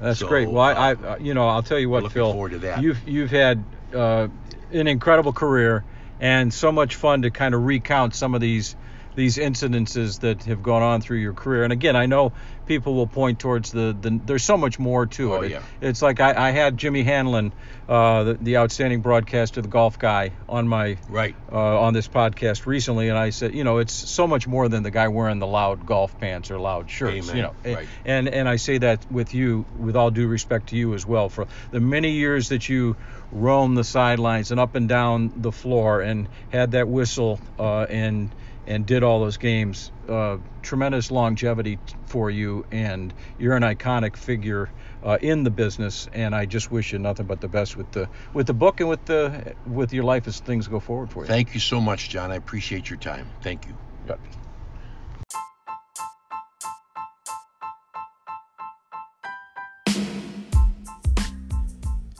That's 0.00 0.20
So, 0.20 0.28
great. 0.28 0.48
Well, 0.48 0.62
I, 0.62 0.72
I, 0.72 0.92
uh, 0.92 0.94
uh, 0.94 1.16
you 1.20 1.34
know, 1.34 1.48
I'll 1.48 1.62
tell 1.62 1.78
you 1.78 1.88
what, 1.88 2.10
Phil. 2.12 2.32
forward 2.32 2.52
to 2.52 2.58
that. 2.60 2.82
You've 2.82 3.06
you've 3.08 3.30
had 3.30 3.62
uh, 3.94 4.28
an 4.72 4.86
incredible 4.86 5.32
career 5.32 5.84
and 6.20 6.52
so 6.52 6.72
much 6.72 6.96
fun 6.96 7.22
to 7.22 7.30
kind 7.30 7.54
of 7.54 7.64
recount 7.64 8.14
some 8.14 8.34
of 8.34 8.40
these 8.40 8.74
these 9.16 9.38
incidences 9.38 10.20
that 10.20 10.44
have 10.44 10.62
gone 10.62 10.82
on 10.82 11.00
through 11.00 11.18
your 11.18 11.32
career. 11.32 11.64
And 11.64 11.72
again, 11.72 11.96
I 11.96 12.06
know 12.06 12.32
people 12.66 12.94
will 12.94 13.06
point 13.08 13.38
towards 13.40 13.72
the, 13.72 13.96
the 13.98 14.20
there's 14.24 14.44
so 14.44 14.56
much 14.56 14.78
more 14.78 15.06
to 15.06 15.34
Oh, 15.34 15.40
it. 15.40 15.50
yeah. 15.52 15.62
It's 15.80 16.02
like 16.02 16.20
I, 16.20 16.48
I 16.48 16.50
had 16.50 16.76
Jimmy 16.76 17.02
Hanlon, 17.02 17.52
uh, 17.88 18.24
the, 18.24 18.34
the 18.34 18.56
outstanding 18.58 19.00
broadcaster, 19.00 19.62
the 19.62 19.68
golf 19.68 19.98
guy, 19.98 20.32
on 20.48 20.68
my 20.68 20.98
Right. 21.08 21.34
uh, 21.50 21.80
on 21.80 21.94
this 21.94 22.08
podcast 22.08 22.66
recently, 22.66 23.08
and 23.08 23.18
I 23.18 23.30
said, 23.30 23.54
you 23.54 23.64
know, 23.64 23.78
it's 23.78 23.94
so 23.94 24.26
much 24.26 24.46
more 24.46 24.68
than 24.68 24.82
the 24.82 24.90
guy 24.90 25.08
wearing 25.08 25.38
the 25.38 25.46
loud 25.46 25.86
golf 25.86 26.18
pants 26.20 26.50
or 26.50 26.58
loud 26.60 26.90
shirts. 26.90 27.28
Amen. 27.30 27.36
You 27.36 27.42
know, 27.42 27.54
Right. 27.64 27.88
and 28.04 28.28
and 28.28 28.48
I 28.48 28.56
say 28.56 28.78
that 28.78 29.10
with 29.10 29.32
you, 29.34 29.64
with 29.78 29.96
all 29.96 30.10
due 30.10 30.26
respect 30.28 30.68
to 30.68 30.76
you 30.76 30.94
as 30.94 31.06
well, 31.06 31.28
for 31.30 31.46
the 31.70 31.80
many 31.80 32.10
years 32.12 32.50
that 32.50 32.68
you 32.68 32.96
roamed 33.32 33.76
the 33.78 33.84
sidelines 33.84 34.50
and 34.50 34.60
up 34.60 34.74
and 34.74 34.88
down 34.88 35.32
the 35.36 35.52
floor 35.52 36.00
and 36.00 36.28
had 36.50 36.72
that 36.72 36.86
whistle 36.88 37.40
uh, 37.58 37.82
and 37.88 38.34
and 38.66 38.86
did 38.86 39.02
all 39.02 39.20
those 39.20 39.38
games. 39.38 39.92
Uh, 40.08 40.38
tremendous 40.62 41.10
longevity 41.10 41.80
for 42.06 42.30
you, 42.30 42.64
and 42.70 43.14
you're 43.38 43.56
an 43.56 43.62
iconic 43.62 44.16
figure 44.16 44.72
uh, 45.02 45.18
in 45.22 45.44
the 45.44 45.50
business. 45.50 46.08
And 46.12 46.34
I 46.34 46.46
just 46.46 46.70
wish 46.70 46.92
you 46.92 46.98
nothing 46.98 47.26
but 47.26 47.40
the 47.40 47.48
best 47.48 47.76
with 47.76 47.90
the 47.92 48.08
with 48.34 48.46
the 48.46 48.54
book 48.54 48.80
and 48.80 48.88
with 48.88 49.04
the 49.06 49.54
with 49.64 49.92
your 49.92 50.04
life 50.04 50.26
as 50.28 50.40
things 50.40 50.68
go 50.68 50.80
forward 50.80 51.10
for 51.12 51.22
you. 51.24 51.28
Thank 51.28 51.54
you 51.54 51.60
so 51.60 51.80
much, 51.80 52.10
John. 52.10 52.30
I 52.32 52.36
appreciate 52.36 52.90
your 52.90 52.98
time. 52.98 53.32
Thank 53.42 53.66
you. 53.66 53.78
Yep. 54.06 54.20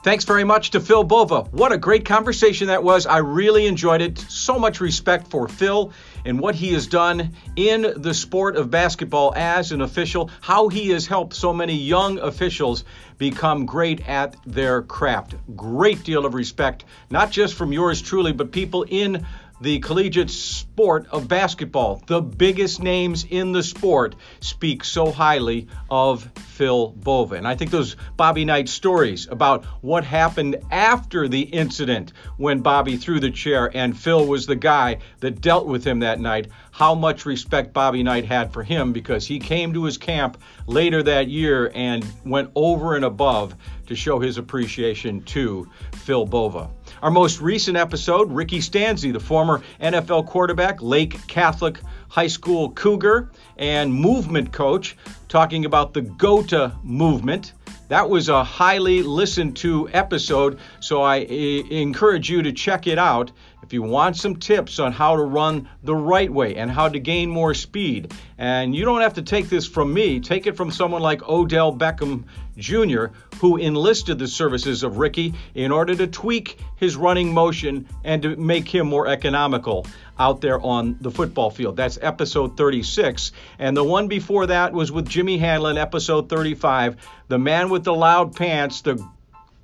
Thanks 0.07 0.25
very 0.25 0.45
much 0.45 0.71
to 0.71 0.79
Phil 0.79 1.03
Bova. 1.03 1.41
What 1.51 1.73
a 1.73 1.77
great 1.77 2.05
conversation 2.05 2.69
that 2.69 2.85
was. 2.85 3.07
I 3.07 3.19
really 3.19 3.67
enjoyed 3.67 4.01
it. 4.01 4.21
So 4.29 4.57
much 4.57 4.81
respect 4.81 5.27
for 5.27 5.49
Phil 5.49 5.93
and 6.25 6.39
what 6.39 6.55
he 6.55 6.73
has 6.75 6.87
done 6.87 7.33
in 7.57 7.93
the 7.97 8.15
sport 8.15 8.55
of 8.55 8.71
basketball 8.71 9.35
as 9.35 9.73
an 9.73 9.81
official, 9.81 10.31
how 10.41 10.69
he 10.69 10.91
has 10.91 11.09
helped 11.09 11.35
so 11.35 11.53
many 11.53 11.75
young 11.75 12.21
officials 12.21 12.85
become 13.19 13.67
great 13.67 14.09
at 14.09 14.37
their 14.47 14.83
craft. 14.83 15.35
Great 15.57 16.05
deal 16.05 16.25
of 16.25 16.35
respect, 16.35 16.85
not 17.11 17.33
just 17.33 17.55
from 17.55 17.73
yours 17.73 18.01
truly, 18.01 18.31
but 18.31 18.53
people 18.53 18.85
in 18.85 19.27
the 19.61 19.79
collegiate 19.81 20.31
sport 20.31 21.07
of 21.11 21.29
basketball. 21.29 22.03
The 22.07 22.21
biggest 22.21 22.83
names 22.83 23.25
in 23.25 23.53
the 23.53 23.63
sport 23.63 24.15
speak 24.41 24.85
so 24.85 25.11
highly 25.11 25.69
of 25.91 26.25
Phil 26.35 26.89
Bova. 26.91 27.37
And 27.37 27.47
I 27.49 27.55
think 27.55 27.71
those 27.71 27.97
Bobby 28.17 28.45
Knight 28.45 28.69
stories 28.69 29.27
about 29.29 29.65
what 29.83 30.05
happened 30.05 30.57
after 30.71 31.29
the 31.29 31.41
incident 31.41 32.13
when 32.37 32.61
Bobby 32.61 32.97
threw 32.97 33.21
the 33.21 33.31
chair 33.31 33.71
and 33.75 33.97
Phil 33.97 34.27
was 34.27 34.47
the 34.47 34.57
guy 34.57 34.99
that 35.21 35.41
dealt 35.41 35.67
with 35.67 35.85
him 35.85 36.01
that 36.01 36.21
night, 36.21 36.49
how 36.71 36.95
much 36.95 37.27
respect 37.27 37.73
Bobby 37.73 38.03
Knight 38.03 38.25
had 38.25 38.53
for 38.53 38.63
him 38.63 38.93
because 38.93 39.27
he 39.27 39.39
came 39.39 39.73
to 39.73 39.85
his 39.85 39.99
camp 39.99 40.39
later 40.67 41.03
that 41.03 41.29
year 41.29 41.71
and 41.75 42.07
went 42.25 42.51
over 42.55 42.97
and 42.97 43.05
above 43.05 43.55
to 43.87 43.95
show 43.95 44.19
his 44.19 44.39
appreciation 44.39 45.23
to 45.23 45.71
Phil 45.93 46.27
Bova. 46.27 46.71
Our 47.03 47.11
most 47.11 47.43
recent 47.43 47.77
episode, 47.77 48.33
Ricky 48.33 48.59
Stanzi, 48.59 49.13
the 49.13 49.21
former 49.21 49.63
NFL 49.83 50.27
quarterback, 50.27 50.81
Lake 50.81 51.27
Catholic 51.27 51.79
High 52.09 52.27
School 52.27 52.71
Cougar, 52.71 53.31
and 53.59 53.93
movement 53.93 54.51
coach, 54.51 54.97
talking 55.29 55.67
about 55.67 55.93
the 55.93 56.01
GOATA 56.01 56.75
movement. 56.83 57.53
That 57.89 58.09
was 58.09 58.31
a 58.31 58.43
highly 58.43 59.03
listened 59.03 59.57
to 59.59 59.91
episode, 59.93 60.59
so 60.81 61.03
I 61.03 61.17
encourage 61.17 62.31
you 62.31 62.43
to 62.43 62.53
check 62.53 62.87
it 62.87 62.99
out 62.99 63.31
if 63.63 63.73
you 63.73 63.83
want 63.83 64.17
some 64.17 64.37
tips 64.37 64.79
on 64.79 64.93
how 64.93 65.17
to 65.17 65.23
run 65.23 65.69
the 65.83 65.95
right 65.95 66.33
way 66.33 66.55
and 66.55 66.71
how 66.71 66.89
to 66.89 67.01
gain 67.01 67.29
more 67.29 67.53
speed. 67.53 68.13
And 68.39 68.75
you 68.75 68.85
don't 68.85 69.01
have 69.01 69.15
to 69.15 69.23
take 69.23 69.49
this 69.49 69.67
from 69.67 69.93
me, 69.93 70.21
take 70.21 70.47
it 70.47 70.57
from 70.57 70.71
someone 70.71 71.03
like 71.03 71.29
Odell 71.29 71.77
Beckham 71.77 72.25
Jr., 72.57 73.07
who 73.41 73.57
enlisted 73.57 74.19
the 74.19 74.29
services 74.29 74.83
of 74.83 74.99
Ricky 74.99 75.35
in 75.55 75.73
order 75.73 75.95
to 75.97 76.07
tweak 76.07 76.59
his 76.77 76.97
running 76.97 77.35
motion 77.35 77.89
and 78.05 78.23
to 78.23 78.37
make 78.37 78.69
him 78.69 78.87
more 78.87 79.09
economical 79.09 79.87
out 80.19 80.41
there 80.41 80.61
on 80.61 80.97
the 81.01 81.11
football 81.11 81.51
field. 81.51 81.77
That's 81.77 81.99
episode 82.01 82.57
36. 82.57 83.33
And 83.59 83.77
the 83.77 83.85
one 83.85 84.09
before 84.09 84.47
that 84.47 84.73
was 84.73 84.93
with 84.93 85.09
Jimmy 85.09 85.39
Hanlon, 85.39 85.77
episode 85.77 86.29
35, 86.29 86.97
the 87.29 87.39
man 87.39 87.69
with 87.69 87.85
the 87.85 87.95
loud 87.95 88.37
pants, 88.37 88.83
the 88.83 89.05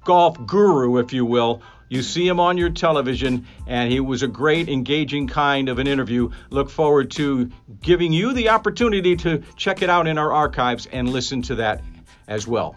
golf 0.04 0.44
guru, 0.46 0.98
if 0.98 1.12
you 1.12 1.24
will. 1.24 1.62
You 1.92 2.00
see 2.00 2.26
him 2.26 2.40
on 2.40 2.56
your 2.56 2.70
television, 2.70 3.46
and 3.66 3.92
he 3.92 4.00
was 4.00 4.22
a 4.22 4.26
great, 4.26 4.70
engaging 4.70 5.26
kind 5.26 5.68
of 5.68 5.78
an 5.78 5.86
interview. 5.86 6.30
Look 6.48 6.70
forward 6.70 7.10
to 7.10 7.50
giving 7.82 8.14
you 8.14 8.32
the 8.32 8.48
opportunity 8.48 9.14
to 9.16 9.42
check 9.56 9.82
it 9.82 9.90
out 9.90 10.06
in 10.06 10.16
our 10.16 10.32
archives 10.32 10.86
and 10.86 11.10
listen 11.10 11.42
to 11.42 11.56
that 11.56 11.82
as 12.26 12.46
well. 12.48 12.76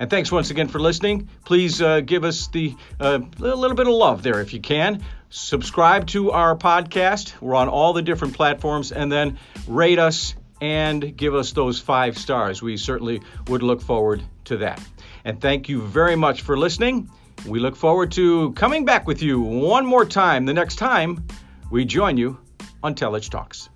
And 0.00 0.10
thanks 0.10 0.32
once 0.32 0.50
again 0.50 0.66
for 0.66 0.80
listening. 0.80 1.28
Please 1.44 1.80
uh, 1.80 2.00
give 2.00 2.24
us 2.24 2.48
the 2.48 2.74
uh, 2.98 3.20
little 3.38 3.76
bit 3.76 3.86
of 3.86 3.94
love 3.94 4.24
there 4.24 4.40
if 4.40 4.52
you 4.52 4.60
can. 4.60 5.00
Subscribe 5.30 6.08
to 6.08 6.32
our 6.32 6.56
podcast. 6.56 7.40
We're 7.40 7.54
on 7.54 7.68
all 7.68 7.92
the 7.92 8.02
different 8.02 8.34
platforms, 8.34 8.90
and 8.90 9.12
then 9.12 9.38
rate 9.68 10.00
us 10.00 10.34
and 10.60 11.16
give 11.16 11.36
us 11.36 11.52
those 11.52 11.78
five 11.78 12.18
stars. 12.18 12.62
We 12.62 12.78
certainly 12.78 13.22
would 13.46 13.62
look 13.62 13.80
forward 13.80 14.24
to 14.46 14.56
that. 14.56 14.82
And 15.24 15.40
thank 15.40 15.68
you 15.68 15.82
very 15.82 16.16
much 16.16 16.42
for 16.42 16.58
listening. 16.58 17.08
We 17.44 17.60
look 17.60 17.76
forward 17.76 18.12
to 18.12 18.52
coming 18.52 18.84
back 18.84 19.06
with 19.06 19.22
you 19.22 19.40
one 19.40 19.84
more 19.84 20.04
time 20.04 20.46
the 20.46 20.54
next 20.54 20.76
time 20.76 21.26
we 21.70 21.84
join 21.84 22.16
you 22.16 22.38
on 22.82 22.94
Telich 22.94 23.28
Talks. 23.30 23.68